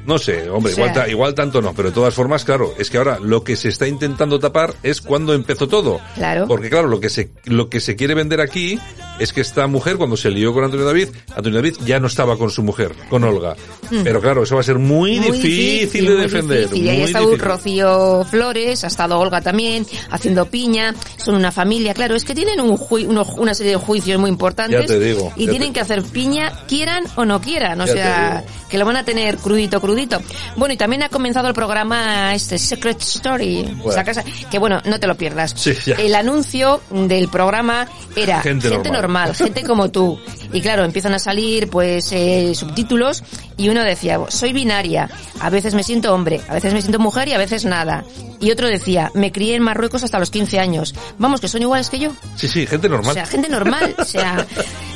No 0.06 0.18
sé, 0.18 0.48
hombre, 0.50 0.72
O 0.72 0.76
sea- 0.76 0.86
igual, 0.90 1.10
igual 1.10 1.34
tanto 1.34 1.62
no, 1.62 1.72
pero 1.74 1.88
de 1.88 1.94
todas 1.94 2.14
formas, 2.14 2.44
claro, 2.44 2.74
es 2.78 2.90
que 2.90 2.98
ahora 2.98 3.18
lo 3.20 3.42
que 3.42 3.56
se 3.56 3.68
está 3.68 3.86
intentando 3.86 4.38
tapar 4.38 4.74
es 4.82 5.00
cuando 5.00 5.32
empezó 5.34 5.66
todo. 5.68 6.00
Claro. 6.14 6.46
Porque 6.46 6.68
claro, 6.68 6.88
lo 6.88 7.00
que 7.00 7.08
se, 7.10 7.30
lo 7.44 7.68
que 7.70 7.80
se 7.80 7.96
quiere 7.96 8.14
vender 8.14 8.40
aquí 8.40 8.78
es 9.18 9.32
que 9.32 9.40
esta 9.40 9.66
mujer, 9.66 9.96
cuando 9.96 10.16
se 10.16 10.30
lió 10.30 10.52
con 10.52 10.64
Antonio 10.64 10.84
David, 10.86 11.08
Antonio 11.36 11.58
David 11.60 11.76
ya 11.84 12.00
no 12.00 12.06
estaba 12.08 12.36
con 12.36 12.50
su 12.50 12.62
mujer, 12.62 12.92
con 13.08 13.22
Olga. 13.24 13.54
Mm. 13.90 14.02
Pero 14.02 14.20
claro, 14.20 14.42
eso 14.42 14.54
va 14.56 14.60
a 14.60 14.64
ser 14.64 14.78
muy, 14.78 15.18
difícil, 15.18 16.06
de 16.06 16.14
defender. 16.16 16.60
difícil. 16.62 16.84
Y 16.84 16.88
ahí 16.88 17.02
ha 17.02 17.04
estado 17.04 17.26
difícil. 17.30 17.44
Rocío 17.46 18.24
Flores, 18.30 18.84
ha 18.84 18.86
estado 18.88 19.18
Olga 19.18 19.40
también, 19.40 19.86
haciendo 20.10 20.46
piña, 20.46 20.94
son 21.16 21.34
una 21.36 21.52
familia, 21.52 21.94
claro, 21.94 22.14
es 22.14 22.24
que 22.24 22.34
tienen 22.34 22.60
un 22.60 22.76
ju- 22.76 23.06
una 23.38 23.54
serie 23.54 23.72
de 23.72 23.78
juicios 23.78 24.18
muy 24.20 24.30
importantes 24.30 24.80
Ya 24.80 24.86
te 24.86 24.98
digo, 24.98 25.32
y 25.36 25.46
tienen 25.48 25.68
te- 25.68 25.74
que 25.74 25.80
hacer 25.80 26.02
piña, 26.02 26.52
quieran 26.66 27.04
o 27.16 27.24
no 27.24 27.40
quieran, 27.40 27.80
o 27.80 27.86
Ya 27.86 27.92
sea, 27.92 28.44
que 28.68 28.78
lo 28.78 28.84
van 28.84 28.96
a 28.96 29.04
tener 29.04 29.36
crudito, 29.36 29.80
crudito. 29.80 30.20
Bueno, 30.56 30.74
y 30.74 30.76
también 30.76 31.02
ha 31.02 31.08
comenzado 31.08 31.48
el 31.48 31.54
programa 31.54 32.34
este 32.34 32.58
Secret 32.58 33.00
Story, 33.00 33.62
Bueno. 33.76 33.90
esa 33.90 34.02
casa, 34.04 34.24
que 34.50 34.58
bueno, 34.58 34.80
no 34.84 34.98
te 34.98 35.06
lo 35.06 35.14
pierdas. 35.16 35.54
Sí. 35.56 35.72
El 35.98 36.14
anuncio 36.14 36.80
del 36.90 37.28
programa 37.28 37.86
era 38.16 38.40
Gente 38.42 38.68
normal. 38.70 39.03
Normal, 39.04 39.34
gente 39.34 39.62
como 39.64 39.90
tú. 39.90 40.18
Y 40.54 40.60
claro, 40.62 40.84
empiezan 40.84 41.12
a 41.14 41.18
salir 41.18 41.68
pues 41.68 42.10
eh, 42.12 42.54
subtítulos 42.54 43.22
y 43.58 43.68
uno 43.68 43.82
decía, 43.84 44.18
soy 44.28 44.52
binaria, 44.52 45.10
a 45.40 45.50
veces 45.50 45.74
me 45.74 45.82
siento 45.82 46.14
hombre, 46.14 46.40
a 46.48 46.54
veces 46.54 46.72
me 46.72 46.80
siento 46.80 46.98
mujer 46.98 47.28
y 47.28 47.32
a 47.34 47.38
veces 47.38 47.64
nada. 47.66 48.04
Y 48.40 48.50
otro 48.50 48.68
decía, 48.68 49.10
me 49.14 49.32
crié 49.32 49.56
en 49.56 49.62
Marruecos 49.62 50.02
hasta 50.02 50.18
los 50.18 50.30
15 50.30 50.58
años. 50.60 50.94
Vamos, 51.18 51.40
que 51.40 51.48
son 51.48 51.62
iguales 51.62 51.88
que 51.90 51.98
yo. 51.98 52.10
Sí, 52.36 52.46
sí, 52.48 52.66
gente 52.66 52.88
normal. 52.88 53.10
O 53.10 53.14
sea, 53.14 53.26
gente 53.26 53.48
normal. 53.48 53.94
O 53.98 54.04
sea, 54.04 54.46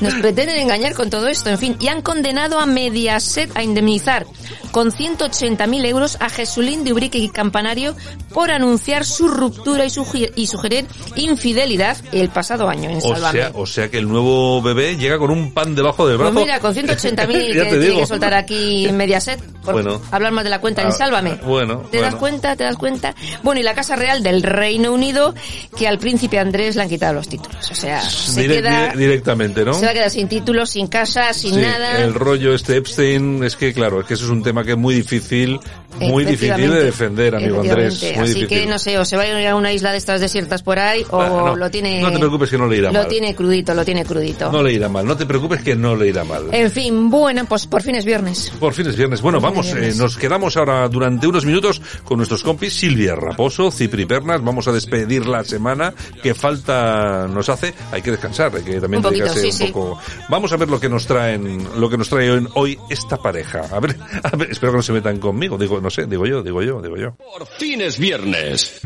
nos 0.01 0.15
pretenden 0.15 0.57
engañar 0.59 0.95
con 0.95 1.09
todo 1.11 1.29
esto. 1.29 1.49
En 1.51 1.59
fin, 1.59 1.77
y 1.81 1.89
han 1.89 2.03
condenado 2.03 2.59
a 2.61 2.67
Mediaset 2.67 3.51
a 3.57 3.63
indemnizar 3.63 4.27
con 4.71 4.93
180.000 4.93 5.87
euros 5.87 6.19
a 6.21 6.29
Jesulín 6.29 6.85
de 6.85 6.93
Ubrique 6.93 7.17
y 7.19 7.31
Campanario 7.31 7.97
por 8.35 8.51
anunciar 8.51 9.05
su 9.07 9.29
ruptura 9.29 9.85
y, 9.87 9.89
sugi- 9.89 10.31
y 10.37 10.47
sugerir 10.47 10.87
infidelidad 11.17 11.97
el 12.13 12.29
pasado 12.29 12.69
año 12.69 12.91
en 12.91 12.99
o 12.99 13.17
sea, 13.17 13.51
o 13.55 13.67
sea 13.67 13.91
que 13.91 13.97
el 13.99 14.09
nuevo 14.09 14.61
bebé 14.61 14.97
llega 14.97 15.19
con 15.19 15.31
un 15.31 15.48
pan 15.51 15.75
debajo 15.75 16.07
del 16.07 16.17
Pues 16.17 16.31
brazo. 16.33 16.45
mira, 16.45 16.61
con 16.61 16.75
180.000 16.75 17.55
Ya 17.55 17.65
que 17.65 17.71
te 17.71 17.79
tiene 17.81 18.01
que 18.01 18.07
soltar 18.07 18.35
aquí 18.35 18.87
en 18.87 18.97
Mediaset 18.97 19.41
por 19.63 19.75
Bueno. 19.75 20.01
hablar 20.11 20.33
más 20.33 20.45
de 20.45 20.51
la 20.51 20.61
cuenta 20.61 20.83
en 20.83 20.89
Ah, 20.89 20.93
Sálvame. 20.93 21.35
Bueno, 21.45 21.85
¿Te 21.91 22.01
das 22.01 22.15
cuenta? 22.15 22.57
¿Te 22.57 22.65
das 22.65 22.77
cuenta? 22.77 23.15
Bueno, 23.43 23.61
y 23.61 23.63
la 23.65 23.75
Casa 23.75 23.97
Real 23.97 24.23
del 24.23 24.43
Reino 24.43 24.93
Unido, 24.93 25.35
que 25.77 25.87
al 25.89 25.99
príncipe 25.99 26.39
Andrés 26.39 26.77
le 26.77 26.83
han 26.83 26.89
quitado 26.89 27.15
los 27.15 27.29
títulos. 27.29 27.71
O 27.71 27.75
sea, 27.75 28.01
se 28.01 28.47
queda... 28.47 28.93
dire- 28.93 28.97
directamente, 28.97 29.65
¿no? 29.65 29.75
Se 29.75 29.85
va 29.85 29.91
a 29.91 29.95
quedar 29.95 30.11
sin 30.11 30.29
títulos, 30.29 30.71
sin 30.71 30.87
casa, 30.87 31.33
sin 31.35 31.55
Sí, 31.55 31.61
nada. 31.61 32.03
el 32.03 32.15
rollo 32.15 32.55
este 32.55 32.77
Epstein, 32.77 33.45
es 33.45 33.57
que 33.57 33.73
claro, 33.75 34.01
es 34.01 34.07
que 34.07 34.15
eso 34.15 34.25
es 34.25 34.31
un 34.31 34.43
tema 34.43 34.65
que 34.65 34.73
es 34.73 34.79
muy 34.79 34.95
difícil, 34.95 35.59
muy 36.01 36.25
difícil 36.25 36.71
de 36.71 36.85
defender, 36.85 37.35
amigo 37.35 37.61
Andrés. 37.61 38.01
Muy 38.03 38.11
Así 38.11 38.35
difícil. 38.35 38.49
que 38.49 38.67
no 38.67 38.79
sé, 38.79 38.99
o 38.99 39.05
se 39.05 39.17
va 39.17 39.23
a 39.23 39.41
ir 39.41 39.47
a 39.49 39.57
una 39.57 39.73
isla 39.73 39.91
de 39.93 39.99
estas 39.99 40.21
desiertas 40.21 40.63
por 40.63 40.79
ahí, 40.79 41.05
o 41.11 41.23
no, 41.23 41.57
lo 41.57 41.71
tiene... 41.71 42.01
no 42.01 42.13
te 42.13 42.19
preocupes 42.19 42.51
que 42.51 42.59
no 42.59 42.67
le 42.67 42.77
irá 42.77 42.93
Lo 42.93 43.01
mal. 43.01 43.09
tiene 43.09 43.35
crudito, 43.35 43.75
lo 43.75 43.85
tiene 43.85 44.05
crudito. 44.05 44.53
No 44.53 44.63
le 44.63 44.73
irá 44.73 44.89
mal, 44.89 45.07
no 45.07 45.17
te 45.17 45.27
preocupes 45.27 45.63
que 45.63 45.75
no 45.75 45.97
le 45.97 46.09
irá 46.09 46.25
mal. 46.25 46.45
En 46.53 46.71
fin, 46.71 47.11
bueno, 47.11 47.45
pues 47.47 47.67
por 47.67 47.83
fin 47.83 47.95
es 47.97 48.05
viernes. 48.05 48.53
Por 48.61 48.75
fin 48.75 48.87
es 48.87 48.97
viernes. 48.97 49.21
Bueno, 49.23 49.41
Por 49.41 49.51
vamos, 49.51 49.67
viernes. 49.67 49.97
eh, 49.97 49.99
nos 49.99 50.17
quedamos 50.17 50.57
ahora 50.57 50.89
durante 50.89 51.27
unos 51.27 51.45
minutos 51.45 51.81
con 52.05 52.19
nuestros 52.19 52.43
compis 52.43 52.75
Silvia 52.75 53.15
Raposo, 53.17 53.71
Cipri 53.71 54.05
Pernas. 54.07 54.43
Vamos 54.43 54.69
a 54.69 54.73
despedir 54.73 55.27
la 55.27 55.43
semana 55.45 55.93
que 56.23 56.35
falta 56.35 57.27
nos 57.29 57.49
hace. 57.49 57.75
Hay 57.93 58.03
que 58.03 58.11
descansar, 58.13 58.55
hay 58.55 58.63
que 58.63 58.81
también 58.81 58.99
Un 58.99 59.03
poquito, 59.05 59.25
dedicarse 59.25 59.41
sí, 59.53 59.63
un 59.63 59.69
sí. 59.69 59.73
poco. 59.73 59.99
Vamos 60.29 60.53
a 60.53 60.57
ver 60.57 60.69
lo 60.69 60.79
que 60.79 60.89
nos 60.89 61.07
traen, 61.07 61.67
lo 61.77 61.89
que 61.89 61.97
nos 61.97 62.09
trae 62.09 62.31
hoy, 62.31 62.47
hoy 62.55 62.79
esta 62.91 63.17
pareja. 63.17 63.63
A 63.73 63.81
ver, 63.81 63.97
a 64.23 64.37
ver, 64.37 64.51
espero 64.51 64.73
que 64.73 64.77
no 64.79 64.83
se 64.83 64.93
metan 64.93 65.19
conmigo. 65.19 65.57
Digo, 65.59 65.78
no 65.81 65.91
sé, 65.91 66.07
digo 66.07 66.27
yo, 66.27 66.43
digo 66.43 66.63
yo, 66.63 66.81
digo 66.83 66.97
yo. 66.97 67.15
Por 67.17 67.47
fin 67.59 67.81
es 67.81 67.99
viernes. 67.99 68.81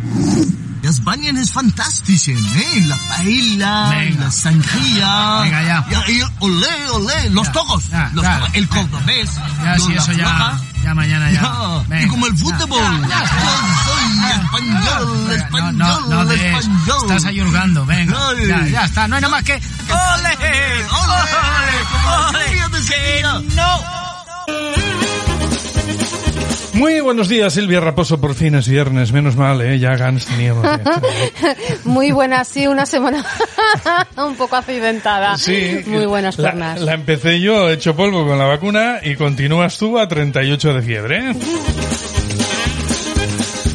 Spanien 0.85 1.37
es 1.37 1.53
fantástico, 1.53 2.33
¿eh? 2.57 2.85
La 2.87 2.97
paella, 2.97 4.11
la 4.19 4.31
sangría. 4.31 5.41
Venga, 5.43 5.63
ya. 5.63 5.87
Y, 6.09 6.13
y 6.19 6.23
olé, 6.41 6.89
olé, 6.93 7.31
los 7.31 7.51
tocos. 7.53 7.89
ya, 7.89 8.11
los 8.13 8.25
ya. 8.25 8.39
tocos, 8.41 8.55
el 8.55 8.69
cordobés. 8.69 9.31
Ya, 9.63 9.79
sí, 9.79 9.93
eso 9.95 10.13
ya. 10.13 10.17
floja. 10.27 10.61
Ya 10.83 10.95
mañana 10.95 11.31
ya. 11.31 11.41
Ya, 11.43 11.85
Venga, 11.89 12.03
y 12.05 12.09
como 12.09 12.27
el 12.27 12.37
fútbol. 12.37 13.09
ya, 13.09 13.09
ya, 13.09 13.25
Yo 13.25 13.95
soy 13.95 14.31
español, 14.33 15.33
español, 15.33 15.79
no, 15.79 16.01
no 16.09 16.25
des. 16.27 16.41
español. 16.43 16.99
Estás 17.03 17.25
ayurgando, 17.27 17.87
venga. 17.87 18.19
Ay. 18.31 18.49
Ya, 18.49 18.67
ya 18.67 18.85
está. 18.85 19.07
No 19.07 19.15
hay 19.15 19.23
nada 19.23 19.31
más 19.31 19.45
que. 19.45 19.53
¡Ole! 19.55 20.31
¡Ole! 20.91 21.23
¡Ole! 22.29 22.83
¡Que 22.89 23.23
no! 23.55 25.32
Muy 26.75 27.01
buenos 27.01 27.29
días, 27.29 27.53
Silvia 27.53 27.81
Raposo, 27.81 28.21
por 28.21 28.35
fin 28.35 28.55
es 28.55 28.69
viernes, 28.69 29.13
menos 29.13 29.37
mal, 29.37 29.61
¿eh? 29.61 29.79
Ya 29.79 29.97
Gans 29.97 30.27
teníamos. 30.27 30.67
Muy 31.85 32.13
buena, 32.13 32.45
sí, 32.45 32.67
una 32.67 32.87
semana 32.87 33.25
un 34.17 34.37
poco 34.37 34.57
accidentada. 34.57 35.37
Sí. 35.37 35.83
Muy 35.87 36.07
buenas 36.07 36.39
la, 36.39 36.95
empecé 36.95 37.41
yo, 37.41 37.69
he 37.69 37.75
hecho 37.75 37.95
polvo 37.95 38.27
con 38.27 38.39
la 38.39 38.47
vacuna 38.47 39.01
y 39.03 39.17
continúas 39.17 39.79
tú 39.79 39.99
a 39.99 40.09
38 40.09 40.75
de 40.75 40.83
fiebre, 40.83 41.31
¿eh? 41.31 41.35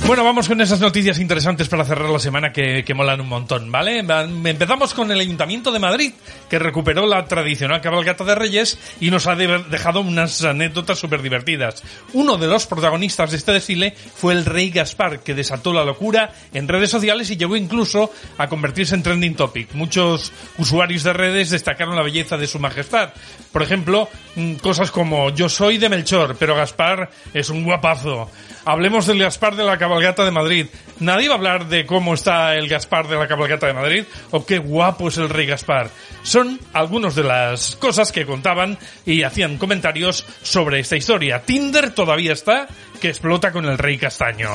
Bueno, 0.08 0.24
vamos 0.24 0.48
con 0.48 0.62
esas 0.62 0.80
noticias 0.80 1.20
interesantes 1.20 1.68
para 1.68 1.84
cerrar 1.84 2.10
la 2.10 2.18
semana 2.20 2.54
que, 2.54 2.86
que 2.86 2.94
molan 2.94 3.20
un 3.20 3.28
montón, 3.28 3.70
¿vale? 3.70 4.00
Empezamos 4.00 4.94
con 4.94 5.12
el 5.12 5.20
Ayuntamiento 5.20 5.70
de 5.70 5.80
Madrid, 5.80 6.14
que 6.50 6.58
recuperó 6.60 7.06
la 7.06 7.26
tradicional 7.26 7.82
cabalgata 7.82 8.24
de 8.24 8.34
Reyes 8.34 8.80
y 9.02 9.12
nos 9.12 9.28
ha 9.28 9.36
de- 9.36 9.66
dejado 9.70 10.00
unas 10.00 10.42
anécdotas 10.46 10.98
súper 10.98 11.22
divertidas. 11.22 11.84
Uno 12.14 12.38
de 12.38 12.48
los 12.48 12.68
protagonistas 12.68 13.32
de 13.32 13.38
este 13.38 13.52
desfile 13.52 13.92
fue 14.16 14.32
el 14.34 14.46
rey 14.46 14.70
Gaspar, 14.70 15.20
que 15.20 15.34
desató 15.34 15.74
la 15.74 15.84
locura 15.84 16.32
en 16.54 16.70
redes 16.70 16.90
sociales 16.90 17.30
y 17.32 17.36
llegó 17.36 17.58
incluso 17.58 18.10
a 18.38 18.48
convertirse 18.48 18.96
en 18.96 19.04
trending 19.04 19.36
topic. 19.36 19.74
Muchos 19.74 20.32
usuarios 20.58 21.04
de 21.04 21.12
redes 21.12 21.50
destacaron 21.50 21.98
la 21.98 22.04
belleza 22.04 22.38
de 22.38 22.48
su 22.48 22.60
majestad. 22.60 23.10
Por 23.52 23.62
ejemplo, 23.62 24.08
mm, 24.38 24.54
cosas 24.56 24.90
como 24.90 25.32
yo 25.32 25.50
soy 25.50 25.78
de 25.78 25.90
Melchor, 25.90 26.38
pero 26.40 26.56
Gaspar 26.56 27.10
es 27.34 27.50
un 27.50 27.66
guapazo. 27.66 28.32
Hablemos 28.64 29.06
del 29.06 29.20
Gaspar 29.20 29.56
de 29.56 29.64
la 29.66 29.78
cabalgata 29.78 29.97
de 30.00 30.32
Madrid. 30.32 30.68
Nadie 31.00 31.28
va 31.28 31.36
a 31.36 31.38
hablar 31.38 31.68
de 31.68 31.86
cómo 31.86 32.14
está 32.14 32.56
el 32.56 32.68
Gaspar 32.68 33.08
de 33.08 33.18
la 33.18 33.28
cabalgata 33.28 33.68
de 33.68 33.74
Madrid 33.74 34.04
o 34.32 34.46
qué 34.46 34.58
guapo 34.58 35.08
es 35.08 35.18
el 35.18 35.30
rey 35.30 35.46
Gaspar. 35.46 35.90
Son 36.24 36.60
algunas 36.74 37.16
de 37.16 37.24
las 37.24 37.76
cosas 37.76 38.12
que 38.12 38.26
contaban 38.26 38.78
y 39.06 39.24
hacían 39.24 39.58
comentarios 39.58 40.26
sobre 40.44 40.80
esta 40.80 40.98
historia. 40.98 41.42
Tinder 41.42 41.92
todavía 41.94 42.34
está, 42.34 42.68
que 43.02 43.10
explota 43.10 43.52
con 43.52 43.66
el 43.66 43.78
rey 43.78 43.98
castaño. 43.98 44.50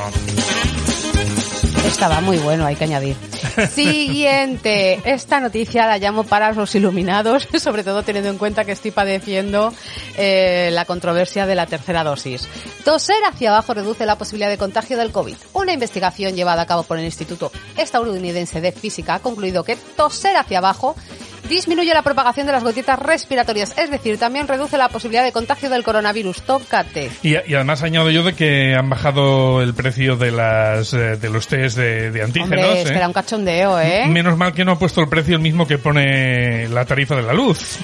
Estaba 1.93 2.21
muy 2.21 2.37
bueno, 2.39 2.65
hay 2.65 2.75
que 2.75 2.85
añadir. 2.85 3.15
Siguiente. 3.71 4.99
Esta 5.05 5.39
noticia 5.39 5.85
la 5.85 5.99
llamo 5.99 6.23
para 6.23 6.51
los 6.51 6.73
iluminados, 6.73 7.47
sobre 7.59 7.83
todo 7.83 8.01
teniendo 8.01 8.31
en 8.31 8.39
cuenta 8.39 8.65
que 8.65 8.71
estoy 8.71 8.89
padeciendo 8.89 9.71
eh, 10.17 10.69
la 10.73 10.85
controversia 10.85 11.45
de 11.45 11.53
la 11.53 11.67
tercera 11.67 12.03
dosis. 12.03 12.47
Toser 12.83 13.23
hacia 13.31 13.51
abajo 13.51 13.75
reduce 13.75 14.07
la 14.07 14.17
posibilidad 14.17 14.49
de 14.49 14.57
contagio 14.57 14.97
del 14.97 15.11
COVID. 15.11 15.35
Una 15.53 15.71
investigación 15.71 16.33
llevada 16.33 16.63
a 16.63 16.65
cabo 16.65 16.81
por 16.81 16.97
el 16.97 17.05
Instituto 17.05 17.51
Estadounidense 17.77 18.59
de 18.59 18.71
Física 18.71 19.13
ha 19.13 19.19
concluido 19.19 19.63
que 19.63 19.75
toser 19.75 20.35
hacia 20.35 20.57
abajo 20.57 20.95
disminuye 21.49 21.93
la 21.93 22.01
propagación 22.01 22.45
de 22.47 22.53
las 22.53 22.63
gotitas 22.63 22.99
respiratorias, 22.99 23.73
es 23.77 23.89
decir, 23.89 24.17
también 24.17 24.47
reduce 24.47 24.77
la 24.77 24.89
posibilidad 24.89 25.23
de 25.23 25.31
contagio 25.31 25.69
del 25.69 25.83
coronavirus. 25.83 26.41
Tócate. 26.43 27.11
Y, 27.21 27.31
y 27.33 27.55
además 27.55 27.83
añado 27.83 28.09
yo 28.09 28.23
de 28.23 28.33
que 28.33 28.75
han 28.75 28.89
bajado 28.89 29.61
el 29.61 29.73
precio 29.73 30.15
de 30.15 30.31
las 30.31 30.93
eh, 30.93 31.17
de 31.17 31.29
los 31.29 31.47
test 31.47 31.77
de, 31.77 32.11
de 32.11 32.23
antígenos. 32.23 32.65
Hombre, 32.65 32.81
es 32.81 32.91
que 32.91 32.97
¿eh? 32.97 33.07
un 33.07 33.13
cachondeo, 33.13 33.79
¿eh? 33.79 34.07
Menos 34.07 34.37
mal 34.37 34.53
que 34.53 34.65
no 34.65 34.73
ha 34.73 34.79
puesto 34.79 35.01
el 35.01 35.09
precio 35.09 35.35
el 35.35 35.41
mismo 35.41 35.67
que 35.67 35.77
pone 35.77 36.67
la 36.69 36.85
tarifa 36.85 37.15
de 37.15 37.21
la 37.23 37.33
luz. 37.33 37.77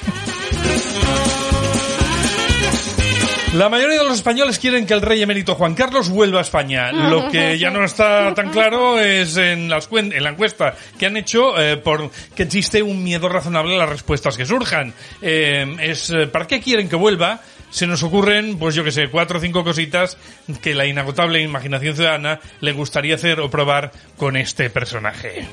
La 3.53 3.67
mayoría 3.67 3.97
de 3.97 4.03
los 4.03 4.13
españoles 4.13 4.59
quieren 4.59 4.85
que 4.85 4.93
el 4.93 5.01
rey 5.01 5.23
emérito 5.23 5.55
Juan 5.55 5.73
Carlos 5.73 6.09
vuelva 6.09 6.37
a 6.37 6.41
España. 6.43 6.91
Lo 6.91 7.29
que 7.31 7.57
ya 7.57 7.71
no 7.71 7.83
está 7.83 8.31
tan 8.35 8.51
claro 8.51 8.99
es 8.99 9.37
en, 9.37 9.67
las 9.67 9.89
en 9.91 10.23
la 10.23 10.29
encuesta 10.29 10.75
que 10.99 11.07
han 11.07 11.17
hecho 11.17 11.59
eh, 11.59 11.77
por 11.77 12.11
que 12.35 12.43
existe 12.43 12.83
un 12.83 13.03
miedo 13.03 13.27
razonable 13.27 13.75
a 13.75 13.79
las 13.79 13.89
respuestas 13.89 14.37
que 14.37 14.45
surjan. 14.45 14.93
Eh, 15.23 15.65
es 15.81 16.11
eh, 16.11 16.27
¿Para 16.27 16.45
qué 16.45 16.61
quieren 16.61 16.89
que 16.89 16.95
vuelva? 16.95 17.41
Se 17.71 17.87
nos 17.87 18.03
ocurren, 18.03 18.59
pues 18.59 18.75
yo 18.75 18.83
que 18.83 18.91
sé, 18.91 19.09
cuatro 19.09 19.39
o 19.39 19.41
cinco 19.41 19.63
cositas 19.63 20.17
que 20.61 20.75
la 20.75 20.85
inagotable 20.85 21.41
imaginación 21.41 21.95
ciudadana 21.95 22.39
le 22.61 22.71
gustaría 22.71 23.15
hacer 23.15 23.39
o 23.39 23.49
probar 23.49 23.91
con 24.15 24.37
este 24.37 24.69
personaje. 24.69 25.47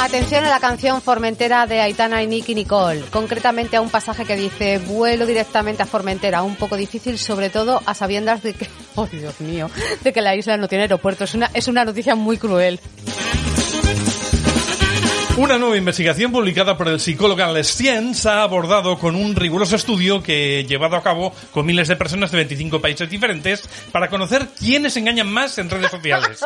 Atención 0.00 0.44
a 0.44 0.50
la 0.50 0.58
canción 0.58 1.00
Formentera 1.00 1.66
de 1.66 1.80
Aitana 1.80 2.22
y 2.22 2.26
Nicky 2.26 2.54
Nicole, 2.54 3.02
concretamente 3.10 3.76
a 3.76 3.80
un 3.80 3.90
pasaje 3.90 4.24
que 4.24 4.36
dice 4.36 4.78
vuelo 4.78 5.26
directamente 5.26 5.82
a 5.82 5.86
Formentera, 5.86 6.42
un 6.42 6.56
poco 6.56 6.76
difícil, 6.76 7.18
sobre 7.18 7.50
todo 7.50 7.80
a 7.86 7.94
sabiendas 7.94 8.42
de 8.42 8.54
que, 8.54 8.68
oh 8.96 9.06
Dios 9.06 9.40
mío, 9.40 9.70
de 10.02 10.12
que 10.12 10.20
la 10.20 10.34
isla 10.34 10.56
no 10.56 10.66
tiene 10.66 10.82
aeropuerto. 10.82 11.24
Es 11.24 11.34
una, 11.34 11.50
es 11.54 11.68
una 11.68 11.84
noticia 11.84 12.14
muy 12.14 12.38
cruel. 12.38 12.80
Una 15.34 15.56
nueva 15.56 15.78
investigación 15.78 16.30
publicada 16.30 16.76
por 16.76 16.88
el 16.88 17.00
psicólogo 17.00 17.52
Les 17.54 17.66
Science 17.66 18.28
ha 18.28 18.42
abordado 18.42 18.98
con 18.98 19.16
un 19.16 19.34
riguroso 19.34 19.76
estudio 19.76 20.22
que 20.22 20.66
llevado 20.68 20.94
a 20.94 21.02
cabo 21.02 21.34
con 21.52 21.64
miles 21.64 21.88
de 21.88 21.96
personas 21.96 22.30
de 22.30 22.36
25 22.36 22.82
países 22.82 23.08
diferentes 23.08 23.66
para 23.90 24.08
conocer 24.08 24.48
quiénes 24.58 24.94
engañan 24.98 25.32
más 25.32 25.56
en 25.56 25.70
redes 25.70 25.90
sociales. 25.90 26.40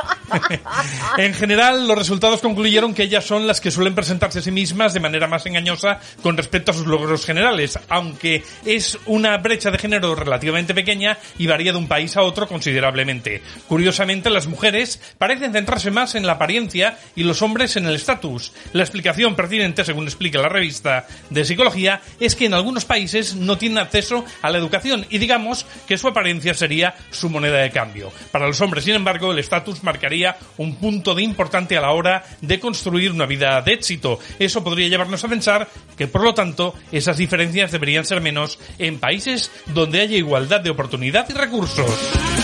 en 1.19 1.35
general, 1.35 1.89
los 1.89 1.99
resultados 1.99 2.41
concluyeron 2.41 2.95
que 2.95 3.03
ellas 3.03 3.25
son 3.25 3.49
las 3.49 3.61
que 3.61 3.73
suelen 3.73 3.97
presentarse 3.97 4.39
a 4.39 4.43
sí 4.43 4.53
mismas 4.53 4.95
de 4.95 5.01
manera 5.01 5.27
más 5.27 5.45
engañosa 5.47 5.99
con 6.23 6.37
respecto 6.37 6.71
a 6.71 6.75
sus 6.75 6.87
logros 6.87 7.27
generales, 7.27 7.81
aunque 7.89 8.45
es 8.65 8.99
una 9.07 9.37
brecha 9.39 9.73
de 9.73 9.79
género 9.79 10.15
relativamente 10.15 10.75
pequeña 10.75 11.19
y 11.39 11.49
varía 11.49 11.73
de 11.73 11.79
un 11.79 11.89
país 11.89 12.17
a 12.17 12.23
otro 12.23 12.47
considerablemente. 12.47 13.43
Curiosamente, 13.67 14.31
las 14.31 14.47
mujeres 14.47 15.01
parecen 15.19 15.53
centrarse 15.53 15.91
más 15.91 16.15
en 16.15 16.25
la 16.25 16.35
apariencia 16.35 16.99
y 17.17 17.25
los 17.25 17.43
hombres 17.43 17.77
en 17.77 17.87
el 17.87 17.97
estatus. 17.97 18.53
La 18.77 18.83
explicación 18.83 19.35
pertinente, 19.35 19.87
según 19.87 20.05
explica 20.05 20.39
la 20.39 20.51
revista 20.51 21.07
de 21.31 21.47
psicología, 21.47 22.03
es 22.21 22.37
que 22.37 22.45
en 22.45 22.53
algunos 22.53 22.85
países 22.85 23.35
no 23.35 23.57
tienen 23.57 23.79
acceso 23.79 24.23
a 24.43 24.51
la 24.51 24.59
educación 24.59 25.07
y 25.09 25.17
digamos 25.17 25.65
que 25.89 25.97
su 25.97 26.09
apariencia 26.09 26.53
sería 26.53 26.95
su 27.11 27.31
moneda 27.31 27.57
de 27.57 27.71
cambio. 27.71 28.13
Para 28.31 28.47
los 28.47 28.61
hombres, 28.61 28.85
sin 28.85 28.95
embargo, 28.95 29.33
el 29.33 29.39
estatus 29.39 29.83
marcaría 29.83 30.37
un 30.59 30.77
punto 30.77 31.15
de 31.15 31.23
importante 31.23 31.79
a 31.79 31.81
la 31.81 31.93
hora 31.93 32.23
de 32.43 32.61
construir 32.61 33.13
una 33.13 33.25
vida 33.25 33.63
de 33.63 33.73
éxito. 33.73 34.19
Eso 34.39 34.63
podría 34.63 34.89
llevarnos 34.89 35.25
a 35.25 35.29
pensar 35.29 35.69
que, 35.97 36.07
por 36.07 36.23
lo 36.23 36.35
tanto, 36.35 36.75
esas 36.93 37.17
diferencias 37.17 37.73
deberían 37.73 38.05
ser 38.05 38.21
menos 38.21 38.59
en 38.79 38.99
países 38.99 39.51
donde 39.69 40.03
haya 40.03 40.19
igualdad 40.19 40.61
de 40.61 40.69
oportunidad 40.69 41.27
y 41.31 41.33
recursos. 41.33 42.36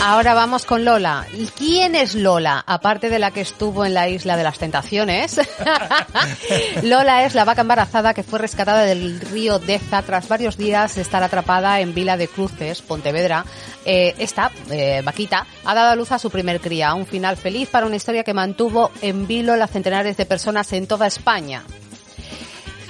Ahora 0.00 0.32
vamos 0.32 0.64
con 0.64 0.84
Lola. 0.84 1.26
¿Y 1.36 1.46
quién 1.46 1.94
es 1.94 2.14
Lola? 2.14 2.62
Aparte 2.66 3.10
de 3.10 3.18
la 3.18 3.32
que 3.32 3.40
estuvo 3.40 3.84
en 3.84 3.94
la 3.94 4.08
isla 4.08 4.36
de 4.36 4.44
las 4.44 4.58
tentaciones. 4.58 5.40
Lola 6.82 7.24
es 7.24 7.34
la 7.34 7.44
vaca 7.44 7.62
embarazada 7.62 8.14
que 8.14 8.22
fue 8.22 8.38
rescatada 8.38 8.84
del 8.84 9.20
río 9.20 9.58
Deza 9.58 10.02
tras 10.02 10.28
varios 10.28 10.56
días 10.56 10.94
de 10.94 11.02
estar 11.02 11.22
atrapada 11.22 11.80
en 11.80 11.94
Vila 11.94 12.16
de 12.16 12.28
Cruces, 12.28 12.80
Pontevedra. 12.80 13.44
Eh, 13.84 14.14
esta 14.18 14.52
eh, 14.70 15.02
vaquita 15.04 15.46
ha 15.64 15.74
dado 15.74 15.90
a 15.90 15.96
luz 15.96 16.12
a 16.12 16.18
su 16.18 16.30
primer 16.30 16.60
cría. 16.60 16.94
Un 16.94 17.06
final 17.06 17.36
feliz 17.36 17.68
para 17.68 17.86
una 17.86 17.96
historia 17.96 18.22
que 18.22 18.34
mantuvo 18.34 18.92
en 19.02 19.26
vilo 19.26 19.56
las 19.56 19.70
centenares 19.70 20.16
de 20.16 20.26
personas 20.26 20.72
en 20.72 20.86
toda 20.86 21.08
España 21.08 21.64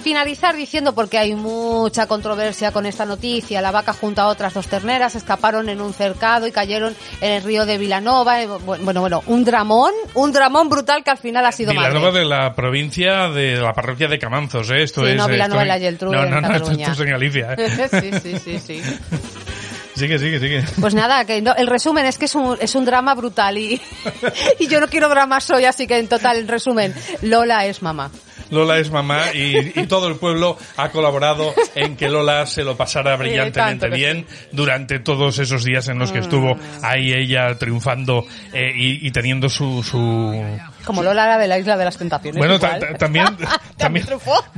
finalizar 0.08 0.56
diciendo, 0.56 0.94
porque 0.94 1.18
hay 1.18 1.34
mucha 1.34 2.06
controversia 2.06 2.72
con 2.72 2.86
esta 2.86 3.04
noticia, 3.04 3.60
la 3.60 3.70
vaca 3.70 3.92
junto 3.92 4.22
a 4.22 4.28
otras 4.28 4.54
dos 4.54 4.66
terneras 4.66 5.14
escaparon 5.14 5.68
en 5.68 5.82
un 5.82 5.92
cercado 5.92 6.46
y 6.46 6.50
cayeron 6.52 6.96
en 7.20 7.32
el 7.32 7.42
río 7.42 7.66
de 7.66 7.76
Vilanova. 7.76 8.42
eh, 8.42 8.46
Bueno, 8.46 9.00
bueno, 9.02 9.22
un 9.26 9.44
dramón, 9.44 9.92
un 10.14 10.32
dramón 10.32 10.70
brutal 10.70 11.04
que 11.04 11.10
al 11.10 11.18
final 11.18 11.44
ha 11.44 11.52
sido 11.52 11.72
Vilanova 11.72 12.06
madre. 12.06 12.20
de 12.20 12.24
la 12.24 12.54
provincia 12.54 13.28
de 13.28 13.56
la 13.60 13.74
parroquia 13.74 14.08
de 14.08 14.18
Camanzos, 14.18 14.70
¿eh? 14.70 14.82
Esto 14.82 15.02
Sí, 15.04 15.10
es. 15.10 15.16
no, 15.16 15.28
Vilanova 15.28 15.60
esto- 15.62 15.72
de 15.74 15.78
la 15.78 15.78
Geltrú 15.78 16.10
No, 16.12 16.24
no, 16.24 16.40
no, 16.40 16.54
esto 16.54 16.72
es 16.92 17.00
en 17.00 17.10
Galicia, 17.10 17.54
¿eh? 17.58 17.88
sí, 17.90 18.10
sí, 18.22 18.38
sí, 18.38 18.58
sí. 18.58 18.82
Sigue, 19.94 20.16
sigue, 20.18 20.38
sigue. 20.38 20.64
Pues 20.80 20.94
nada, 20.94 21.24
que 21.24 21.42
no- 21.42 21.54
el 21.56 21.66
resumen 21.66 22.06
es 22.06 22.18
que 22.18 22.26
es 22.26 22.34
un, 22.36 22.56
es 22.60 22.74
un 22.76 22.84
drama 22.84 23.14
brutal 23.14 23.58
y, 23.58 23.80
y 24.60 24.68
yo 24.68 24.78
no 24.80 24.86
quiero 24.86 25.08
dramas 25.08 25.50
hoy, 25.50 25.64
así 25.64 25.86
que 25.88 25.98
en 25.98 26.06
total, 26.08 26.38
en 26.38 26.46
resumen, 26.48 26.94
Lola 27.22 27.66
es 27.66 27.82
mamá. 27.82 28.10
Lola 28.50 28.78
es 28.78 28.90
mamá 28.90 29.32
y, 29.34 29.80
y 29.80 29.86
todo 29.86 30.08
el 30.08 30.16
pueblo 30.16 30.56
ha 30.76 30.88
colaborado 30.90 31.54
en 31.74 31.96
que 31.96 32.08
Lola 32.08 32.46
se 32.46 32.64
lo 32.64 32.76
pasara 32.76 33.16
brillantemente 33.16 33.58
tanto 33.58 33.88
que 33.90 33.96
bien 33.96 34.26
durante 34.52 34.98
todos 34.98 35.38
esos 35.38 35.64
días 35.64 35.88
en 35.88 35.98
los 35.98 36.12
que 36.12 36.18
estuvo 36.18 36.56
ahí 36.82 37.12
ella 37.12 37.56
triunfando 37.58 38.26
eh, 38.52 38.72
y, 38.74 39.06
y 39.06 39.10
teniendo 39.10 39.48
su, 39.48 39.82
su... 39.82 40.44
Como 40.84 41.02
Lola 41.02 41.24
era 41.24 41.38
de 41.38 41.48
la 41.48 41.58
isla 41.58 41.76
de 41.76 41.84
las 41.84 41.96
tentaciones. 41.98 42.38
Bueno, 42.38 42.58
también, 42.98 43.36
también, 43.76 44.06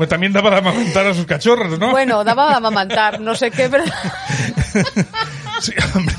también 0.09 0.33
daba 0.33 0.51
de 0.51 0.57
amamantar 0.59 1.07
a 1.07 1.15
sus 1.15 1.27
cachorros, 1.27 1.79
¿no? 1.79 1.91
Bueno, 1.91 2.23
daba 2.25 2.53
a 2.53 2.57
amamantar, 2.57 3.21
no 3.21 3.35
sé 3.35 3.51
qué, 3.51 3.69
pero... 3.69 3.85
Sí, 5.61 5.73
hombre, 5.95 6.15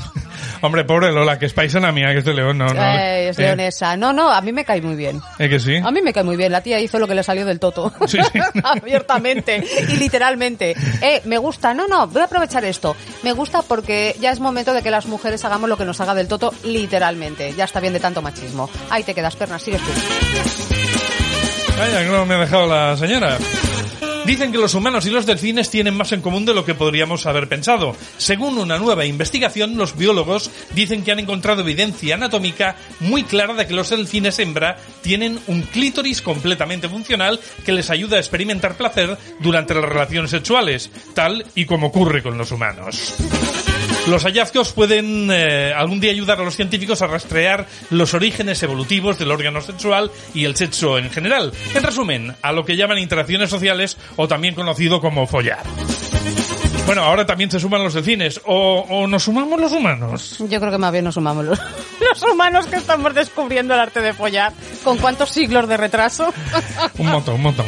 hombre, 0.62 0.84
pobre 0.84 1.12
Lola, 1.12 1.38
que 1.38 1.46
es 1.46 1.52
paisana 1.52 1.92
mía, 1.92 2.12
que 2.12 2.18
es 2.18 2.24
de 2.24 2.32
León, 2.34 2.58
no, 2.58 2.66
no. 2.66 2.82
Eh, 2.82 3.28
es 3.28 3.38
Eh, 3.38 3.42
leonesa. 3.42 3.96
No, 3.96 4.12
no, 4.12 4.30
a 4.32 4.40
mí 4.40 4.52
me 4.52 4.64
cae 4.64 4.80
muy 4.80 4.96
bien. 4.96 5.20
¿eh 5.38 5.48
que 5.48 5.60
sí? 5.60 5.76
A 5.76 5.90
mí 5.90 6.00
me 6.02 6.12
cae 6.12 6.24
muy 6.24 6.36
bien. 6.36 6.50
La 6.52 6.60
tía 6.62 6.80
hizo 6.80 6.98
lo 6.98 7.06
que 7.06 7.14
le 7.14 7.22
salió 7.22 7.44
del 7.44 7.60
toto. 7.60 7.92
Abiertamente 8.64 9.62
y 9.88 9.96
literalmente. 9.96 10.74
Eh, 11.00 11.20
me 11.24 11.38
gusta. 11.38 11.74
No, 11.74 11.86
no, 11.86 12.06
voy 12.06 12.22
a 12.22 12.24
aprovechar 12.24 12.64
esto. 12.64 12.96
Me 13.22 13.32
gusta 13.32 13.62
porque 13.62 14.16
ya 14.20 14.30
es 14.30 14.40
momento 14.40 14.72
de 14.72 14.82
que 14.82 14.90
las 14.90 15.06
mujeres 15.06 15.44
hagamos 15.44 15.68
lo 15.68 15.76
que 15.76 15.84
nos 15.84 16.00
haga 16.00 16.14
del 16.14 16.28
toto 16.28 16.52
literalmente. 16.64 17.52
Ya 17.54 17.64
está 17.64 17.80
bien 17.80 17.92
de 17.92 18.00
tanto 18.00 18.22
machismo. 18.22 18.68
Ahí 18.90 19.02
te 19.02 19.14
quedas, 19.14 19.36
pernas, 19.36 19.62
sigues 19.62 19.80
tú. 19.80 19.90
Vaya, 21.78 22.02
no 22.04 22.26
me 22.26 22.34
ha 22.34 22.38
dejado 22.38 22.66
la 22.66 22.96
señora. 22.96 23.38
Dicen 24.26 24.52
que 24.52 24.58
los 24.58 24.74
humanos 24.74 25.04
y 25.06 25.10
los 25.10 25.26
delfines 25.26 25.68
tienen 25.68 25.96
más 25.96 26.12
en 26.12 26.20
común 26.20 26.44
de 26.44 26.54
lo 26.54 26.64
que 26.64 26.74
podríamos 26.74 27.26
haber 27.26 27.48
pensado. 27.48 27.96
Según 28.18 28.56
una 28.56 28.78
nueva 28.78 29.04
investigación, 29.04 29.76
los 29.76 29.96
biólogos 29.96 30.50
dicen 30.74 31.02
que 31.02 31.10
han 31.10 31.18
encontrado 31.18 31.62
evidencia 31.62 32.14
anatómica 32.14 32.76
muy 33.00 33.24
clara 33.24 33.54
de 33.54 33.66
que 33.66 33.74
los 33.74 33.90
delfines 33.90 34.38
hembra 34.38 34.76
tienen 35.02 35.40
un 35.48 35.62
clítoris 35.62 36.22
completamente 36.22 36.88
funcional 36.88 37.40
que 37.64 37.72
les 37.72 37.90
ayuda 37.90 38.16
a 38.16 38.20
experimentar 38.20 38.76
placer 38.76 39.18
durante 39.40 39.74
las 39.74 39.84
relaciones 39.84 40.30
sexuales, 40.30 40.90
tal 41.14 41.44
y 41.56 41.64
como 41.64 41.88
ocurre 41.88 42.22
con 42.22 42.38
los 42.38 42.52
humanos. 42.52 43.14
Los 44.08 44.24
hallazgos 44.24 44.72
pueden 44.72 45.30
eh, 45.30 45.72
algún 45.72 46.00
día 46.00 46.10
ayudar 46.10 46.40
a 46.40 46.44
los 46.44 46.56
científicos 46.56 47.02
a 47.02 47.06
rastrear 47.06 47.66
los 47.90 48.14
orígenes 48.14 48.62
evolutivos 48.62 49.16
del 49.18 49.30
órgano 49.30 49.60
sexual 49.60 50.10
y 50.34 50.44
el 50.44 50.56
sexo 50.56 50.98
en 50.98 51.08
general. 51.10 51.52
En 51.74 51.82
resumen, 51.84 52.34
a 52.42 52.52
lo 52.52 52.64
que 52.64 52.76
llaman 52.76 52.98
interacciones 52.98 53.48
sociales 53.48 53.96
o 54.16 54.26
también 54.26 54.54
conocido 54.54 55.00
como 55.00 55.26
follar. 55.28 55.62
Bueno, 56.84 57.02
ahora 57.04 57.24
también 57.24 57.48
se 57.50 57.60
suman 57.60 57.84
los 57.84 57.94
delfines. 57.94 58.40
¿O, 58.44 58.84
o 58.88 59.06
nos 59.06 59.22
sumamos 59.22 59.60
los 59.60 59.70
humanos? 59.70 60.36
Yo 60.40 60.58
creo 60.58 60.72
que 60.72 60.78
más 60.78 60.90
bien 60.90 61.04
nos 61.04 61.14
sumamos 61.14 61.44
los, 61.44 61.58
los 62.00 62.22
humanos 62.30 62.66
que 62.66 62.76
estamos 62.76 63.14
descubriendo 63.14 63.72
el 63.74 63.80
arte 63.80 64.00
de 64.00 64.12
follar. 64.12 64.52
¿Con 64.82 64.98
cuántos 64.98 65.30
siglos 65.30 65.68
de 65.68 65.76
retraso? 65.76 66.34
Un 66.98 67.06
montón, 67.06 67.36
un 67.36 67.42
montón. 67.42 67.66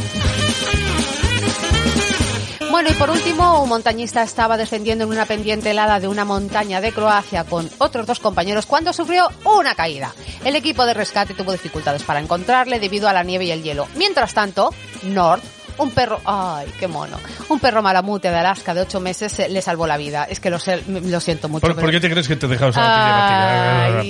Bueno, 2.74 2.90
y 2.90 2.94
por 2.94 3.08
último, 3.08 3.62
un 3.62 3.68
montañista 3.68 4.24
estaba 4.24 4.56
descendiendo 4.56 5.04
en 5.04 5.10
una 5.10 5.26
pendiente 5.26 5.70
helada 5.70 6.00
de 6.00 6.08
una 6.08 6.24
montaña 6.24 6.80
de 6.80 6.90
Croacia 6.90 7.44
con 7.44 7.70
otros 7.78 8.04
dos 8.04 8.18
compañeros 8.18 8.66
cuando 8.66 8.92
sufrió 8.92 9.28
una 9.44 9.76
caída. 9.76 10.12
El 10.44 10.56
equipo 10.56 10.84
de 10.84 10.92
rescate 10.92 11.34
tuvo 11.34 11.52
dificultades 11.52 12.02
para 12.02 12.18
encontrarle 12.18 12.80
debido 12.80 13.08
a 13.08 13.12
la 13.12 13.22
nieve 13.22 13.44
y 13.44 13.52
el 13.52 13.62
hielo. 13.62 13.86
Mientras 13.94 14.34
tanto, 14.34 14.74
Nord, 15.04 15.40
un 15.78 15.90
perro, 15.90 16.20
ay, 16.24 16.66
qué 16.78 16.86
mono, 16.88 17.18
un 17.48 17.58
perro 17.60 17.82
malamute 17.82 18.30
de 18.30 18.36
Alaska 18.36 18.74
de 18.74 18.82
ocho 18.82 19.00
meses 19.00 19.38
eh, 19.38 19.48
le 19.48 19.60
salvó 19.62 19.86
la 19.86 19.96
vida. 19.96 20.24
Es 20.24 20.40
que 20.40 20.50
lo, 20.50 20.58
sé- 20.58 20.82
lo 20.86 21.20
siento 21.20 21.48
mucho. 21.48 21.62
¿Por, 21.62 21.74
pero- 21.74 21.86
por 21.86 21.90
qué 21.92 22.00
te 22.00 22.10
crees 22.10 22.28
que 22.28 22.36
te 22.36 22.46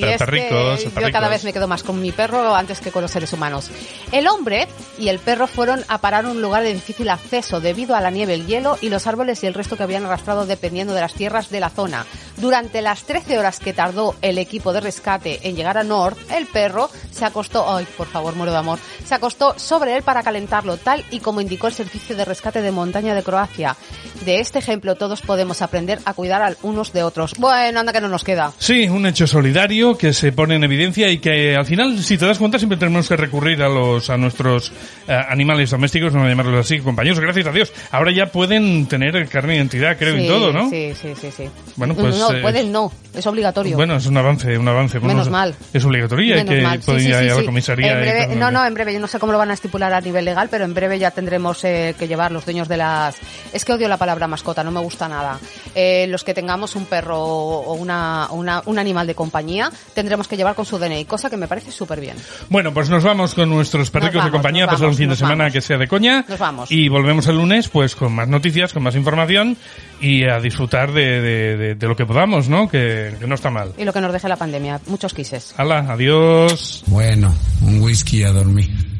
que 0.00 0.16
Perricos, 0.18 0.84
yo 0.84 1.12
cada 1.12 1.28
vez 1.28 1.44
me 1.44 1.52
quedo 1.52 1.68
más 1.68 1.82
con 1.82 2.00
mi 2.00 2.12
perro 2.12 2.54
antes 2.54 2.80
que 2.80 2.90
con 2.90 3.02
los 3.02 3.10
seres 3.10 3.32
humanos. 3.32 3.70
El 4.12 4.26
hombre 4.28 4.68
y 4.98 5.08
el 5.08 5.18
perro 5.18 5.46
fueron 5.46 5.84
a 5.88 5.98
parar 5.98 6.24
a 6.26 6.28
un 6.28 6.40
lugar 6.42 6.62
de 6.62 6.72
difícil 6.74 7.08
acceso 7.08 7.60
debido 7.60 7.94
a 7.96 8.00
la 8.00 8.10
nieve, 8.10 8.34
el 8.34 8.46
hielo 8.46 8.78
y 8.80 8.88
los 8.88 9.06
árboles 9.06 9.42
y 9.42 9.46
el 9.46 9.54
resto 9.54 9.76
que 9.76 9.82
habían 9.82 10.04
arrastrado 10.04 10.46
dependiendo 10.46 10.94
de 10.94 11.00
las 11.00 11.14
tierras 11.14 11.50
de 11.50 11.60
la 11.60 11.70
zona. 11.70 12.06
Durante 12.36 12.82
las 12.82 13.04
13 13.04 13.38
horas 13.38 13.58
que 13.60 13.72
tardó 13.72 14.14
el 14.22 14.38
equipo 14.38 14.72
de 14.72 14.80
rescate 14.80 15.40
en 15.48 15.56
llegar 15.56 15.78
a 15.78 15.84
North, 15.84 16.18
el 16.32 16.46
perro 16.46 16.90
se 17.10 17.24
acostó, 17.24 17.72
ay, 17.76 17.86
por 17.96 18.06
favor, 18.08 18.34
muero 18.34 18.52
de 18.52 18.58
amor, 18.58 18.78
se 19.04 19.14
acostó 19.14 19.58
sobre 19.58 19.96
él 19.96 20.02
para 20.02 20.22
calentarlo, 20.22 20.76
tal 20.76 21.04
y 21.10 21.20
como 21.20 21.40
indicó 21.54 21.68
el 21.68 21.72
Servicio 21.74 22.16
de 22.16 22.24
Rescate 22.24 22.62
de 22.62 22.72
Montaña 22.72 23.14
de 23.14 23.22
Croacia. 23.22 23.76
De 24.24 24.40
este 24.40 24.58
ejemplo 24.58 24.96
todos 24.96 25.20
podemos 25.22 25.62
aprender 25.62 26.00
a 26.04 26.12
cuidar 26.12 26.42
a 26.42 26.52
unos 26.62 26.92
de 26.92 27.04
otros. 27.04 27.34
Bueno, 27.38 27.78
anda 27.78 27.92
que 27.92 28.00
no 28.00 28.08
nos 28.08 28.24
queda. 28.24 28.52
Sí, 28.58 28.88
un 28.88 29.06
hecho 29.06 29.28
solidario 29.28 29.96
que 29.96 30.12
se 30.12 30.32
pone 30.32 30.56
en 30.56 30.64
evidencia 30.64 31.08
y 31.10 31.18
que 31.18 31.54
al 31.54 31.64
final, 31.64 32.02
si 32.02 32.18
te 32.18 32.26
das 32.26 32.38
cuenta, 32.38 32.58
siempre 32.58 32.76
tenemos 32.76 33.08
que 33.08 33.16
recurrir 33.16 33.62
a 33.62 33.68
los 33.68 34.10
a 34.10 34.16
nuestros 34.16 34.72
eh, 35.06 35.16
animales 35.28 35.70
domésticos, 35.70 36.12
no 36.12 36.26
llamarlos 36.28 36.66
así, 36.66 36.80
compañeros. 36.80 37.20
Gracias 37.20 37.46
a 37.46 37.52
Dios. 37.52 37.72
Ahora 37.92 38.10
ya 38.12 38.26
pueden 38.32 38.86
tener 38.86 39.28
carne 39.28 39.52
de 39.52 39.58
identidad, 39.58 39.96
creo, 39.96 40.16
y 40.16 40.22
Sí, 40.22 40.26
todo, 40.28 40.52
¿no? 40.52 40.68
Sí, 40.70 40.92
sí, 41.00 41.12
sí, 41.20 41.30
sí. 41.36 41.44
Bueno, 41.76 41.94
pues, 41.94 42.16
No, 42.18 42.32
eh, 42.32 42.42
pueden 42.42 42.72
no, 42.72 42.90
es 43.14 43.24
obligatorio. 43.28 43.76
Bueno, 43.76 43.94
es 43.94 44.06
un 44.06 44.16
avance, 44.16 44.58
un 44.58 44.66
avance. 44.66 44.98
Bueno, 44.98 45.14
Menos 45.14 45.28
es- 45.28 45.32
mal. 45.32 45.54
Es 45.72 45.84
obligatorio, 45.84 46.34
hay 46.34 46.44
Menos 46.44 46.84
que. 46.84 46.98
Sí, 46.98 47.08
ir 47.08 47.14
a 47.14 47.22
la 47.22 47.44
comisaría. 47.44 47.92
En 47.92 47.98
y 47.98 48.00
breve- 48.00 48.26
todo. 48.26 48.36
no, 48.36 48.50
no, 48.50 48.64
en 48.66 48.74
breve, 48.74 48.92
yo 48.92 48.98
no 48.98 49.06
sé 49.06 49.20
cómo 49.20 49.30
lo 49.32 49.38
van 49.38 49.50
a 49.52 49.54
estipular 49.54 49.92
a 49.94 50.00
nivel 50.00 50.24
legal, 50.24 50.48
pero 50.50 50.64
en 50.64 50.74
breve 50.74 50.98
ya 50.98 51.10
tendremos 51.12 51.43
eh, 51.64 51.94
que 51.98 52.08
llevar 52.08 52.32
los 52.32 52.44
dueños 52.44 52.68
de 52.68 52.76
las... 52.76 53.16
Es 53.52 53.64
que 53.64 53.72
odio 53.72 53.88
la 53.88 53.96
palabra 53.96 54.26
mascota, 54.26 54.64
no 54.64 54.70
me 54.70 54.80
gusta 54.80 55.08
nada. 55.08 55.38
Eh, 55.74 56.06
los 56.08 56.24
que 56.24 56.32
tengamos 56.32 56.74
un 56.76 56.86
perro 56.86 57.18
o 57.18 57.74
una, 57.74 58.28
una- 58.30 58.62
un 58.66 58.78
animal 58.78 59.06
de 59.06 59.14
compañía, 59.14 59.70
tendremos 59.94 60.26
que 60.28 60.36
llevar 60.36 60.54
con 60.54 60.64
su 60.64 60.78
DNI, 60.78 61.04
cosa 61.04 61.28
que 61.28 61.36
me 61.36 61.46
parece 61.48 61.70
súper 61.70 62.00
bien. 62.00 62.16
Bueno, 62.48 62.72
pues 62.72 62.88
nos 62.88 63.02
vamos 63.04 63.34
con 63.34 63.48
nuestros 63.50 63.90
perricos 63.90 64.14
vamos, 64.16 64.26
de 64.26 64.32
compañía, 64.32 64.66
pasar 64.66 64.80
un 64.80 64.86
vamos, 64.86 64.96
fin 64.98 65.08
de 65.10 65.16
semana 65.16 65.50
que 65.50 65.60
sea 65.60 65.76
de 65.78 65.88
coña. 65.88 66.24
Nos 66.28 66.38
vamos. 66.38 66.70
Y 66.70 66.88
volvemos 66.88 67.26
el 67.26 67.36
lunes, 67.36 67.68
pues 67.68 67.94
con 67.96 68.12
más 68.14 68.28
noticias, 68.28 68.72
con 68.72 68.82
más 68.82 68.94
información 68.94 69.56
y 70.00 70.24
a 70.24 70.40
disfrutar 70.40 70.92
de, 70.92 71.20
de- 71.20 71.56
de- 71.56 71.74
de 71.74 71.86
lo 71.88 71.96
que 71.96 72.06
podamos, 72.06 72.48
¿no? 72.48 72.68
Que, 72.68 73.14
que 73.20 73.26
no 73.26 73.34
está 73.34 73.50
mal. 73.50 73.72
Y 73.76 73.84
lo 73.84 73.92
que 73.92 74.00
nos 74.00 74.12
deje 74.12 74.28
la 74.28 74.36
pandemia, 74.36 74.80
muchos 74.86 75.12
quises. 75.12 75.54
Hala, 75.56 75.86
adiós. 75.88 76.84
Bueno, 76.86 77.34
un 77.62 77.80
whisky 77.82 78.22
a 78.24 78.30
dormir. 78.30 78.93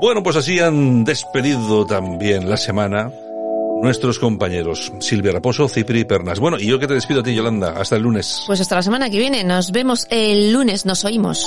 Bueno, 0.00 0.22
pues 0.22 0.36
así 0.36 0.60
han 0.60 1.04
despedido 1.04 1.86
también 1.86 2.48
la 2.48 2.56
semana 2.56 3.10
nuestros 3.82 4.18
compañeros 4.18 4.92
Silvia 5.00 5.32
Raposo, 5.32 5.68
Cipri 5.68 6.00
y 6.00 6.04
Pernas. 6.04 6.38
Bueno, 6.38 6.58
y 6.58 6.66
yo 6.66 6.78
que 6.78 6.86
te 6.86 6.94
despido 6.94 7.20
a 7.20 7.22
ti, 7.22 7.34
Yolanda. 7.34 7.74
Hasta 7.76 7.96
el 7.96 8.02
lunes. 8.02 8.42
Pues 8.46 8.60
hasta 8.60 8.76
la 8.76 8.82
semana 8.82 9.10
que 9.10 9.18
viene. 9.18 9.44
Nos 9.44 9.72
vemos 9.72 10.06
el 10.10 10.52
lunes. 10.52 10.86
Nos 10.86 11.04
oímos. 11.04 11.44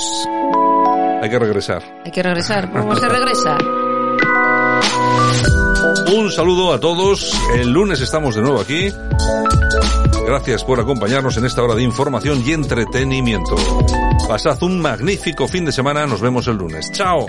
Hay 1.22 1.28
que 1.28 1.38
regresar. 1.38 1.82
Hay 2.04 2.10
que 2.10 2.22
regresar. 2.22 2.70
¿Cómo 2.72 2.94
se 2.96 3.08
regresa? 3.08 3.58
Un 6.12 6.30
saludo 6.32 6.72
a 6.72 6.80
todos. 6.80 7.32
El 7.54 7.70
lunes 7.70 8.00
estamos 8.00 8.34
de 8.34 8.42
nuevo 8.42 8.60
aquí. 8.60 8.92
Gracias 10.26 10.64
por 10.64 10.80
acompañarnos 10.80 11.36
en 11.36 11.44
esta 11.44 11.62
hora 11.62 11.76
de 11.76 11.84
información 11.84 12.42
y 12.44 12.52
entretenimiento. 12.52 13.54
Pasad 14.26 14.60
un 14.64 14.80
magnífico 14.80 15.46
fin 15.46 15.64
de 15.64 15.72
semana. 15.72 16.06
Nos 16.06 16.20
vemos 16.20 16.48
el 16.48 16.56
lunes. 16.56 16.90
Chao. 16.92 17.26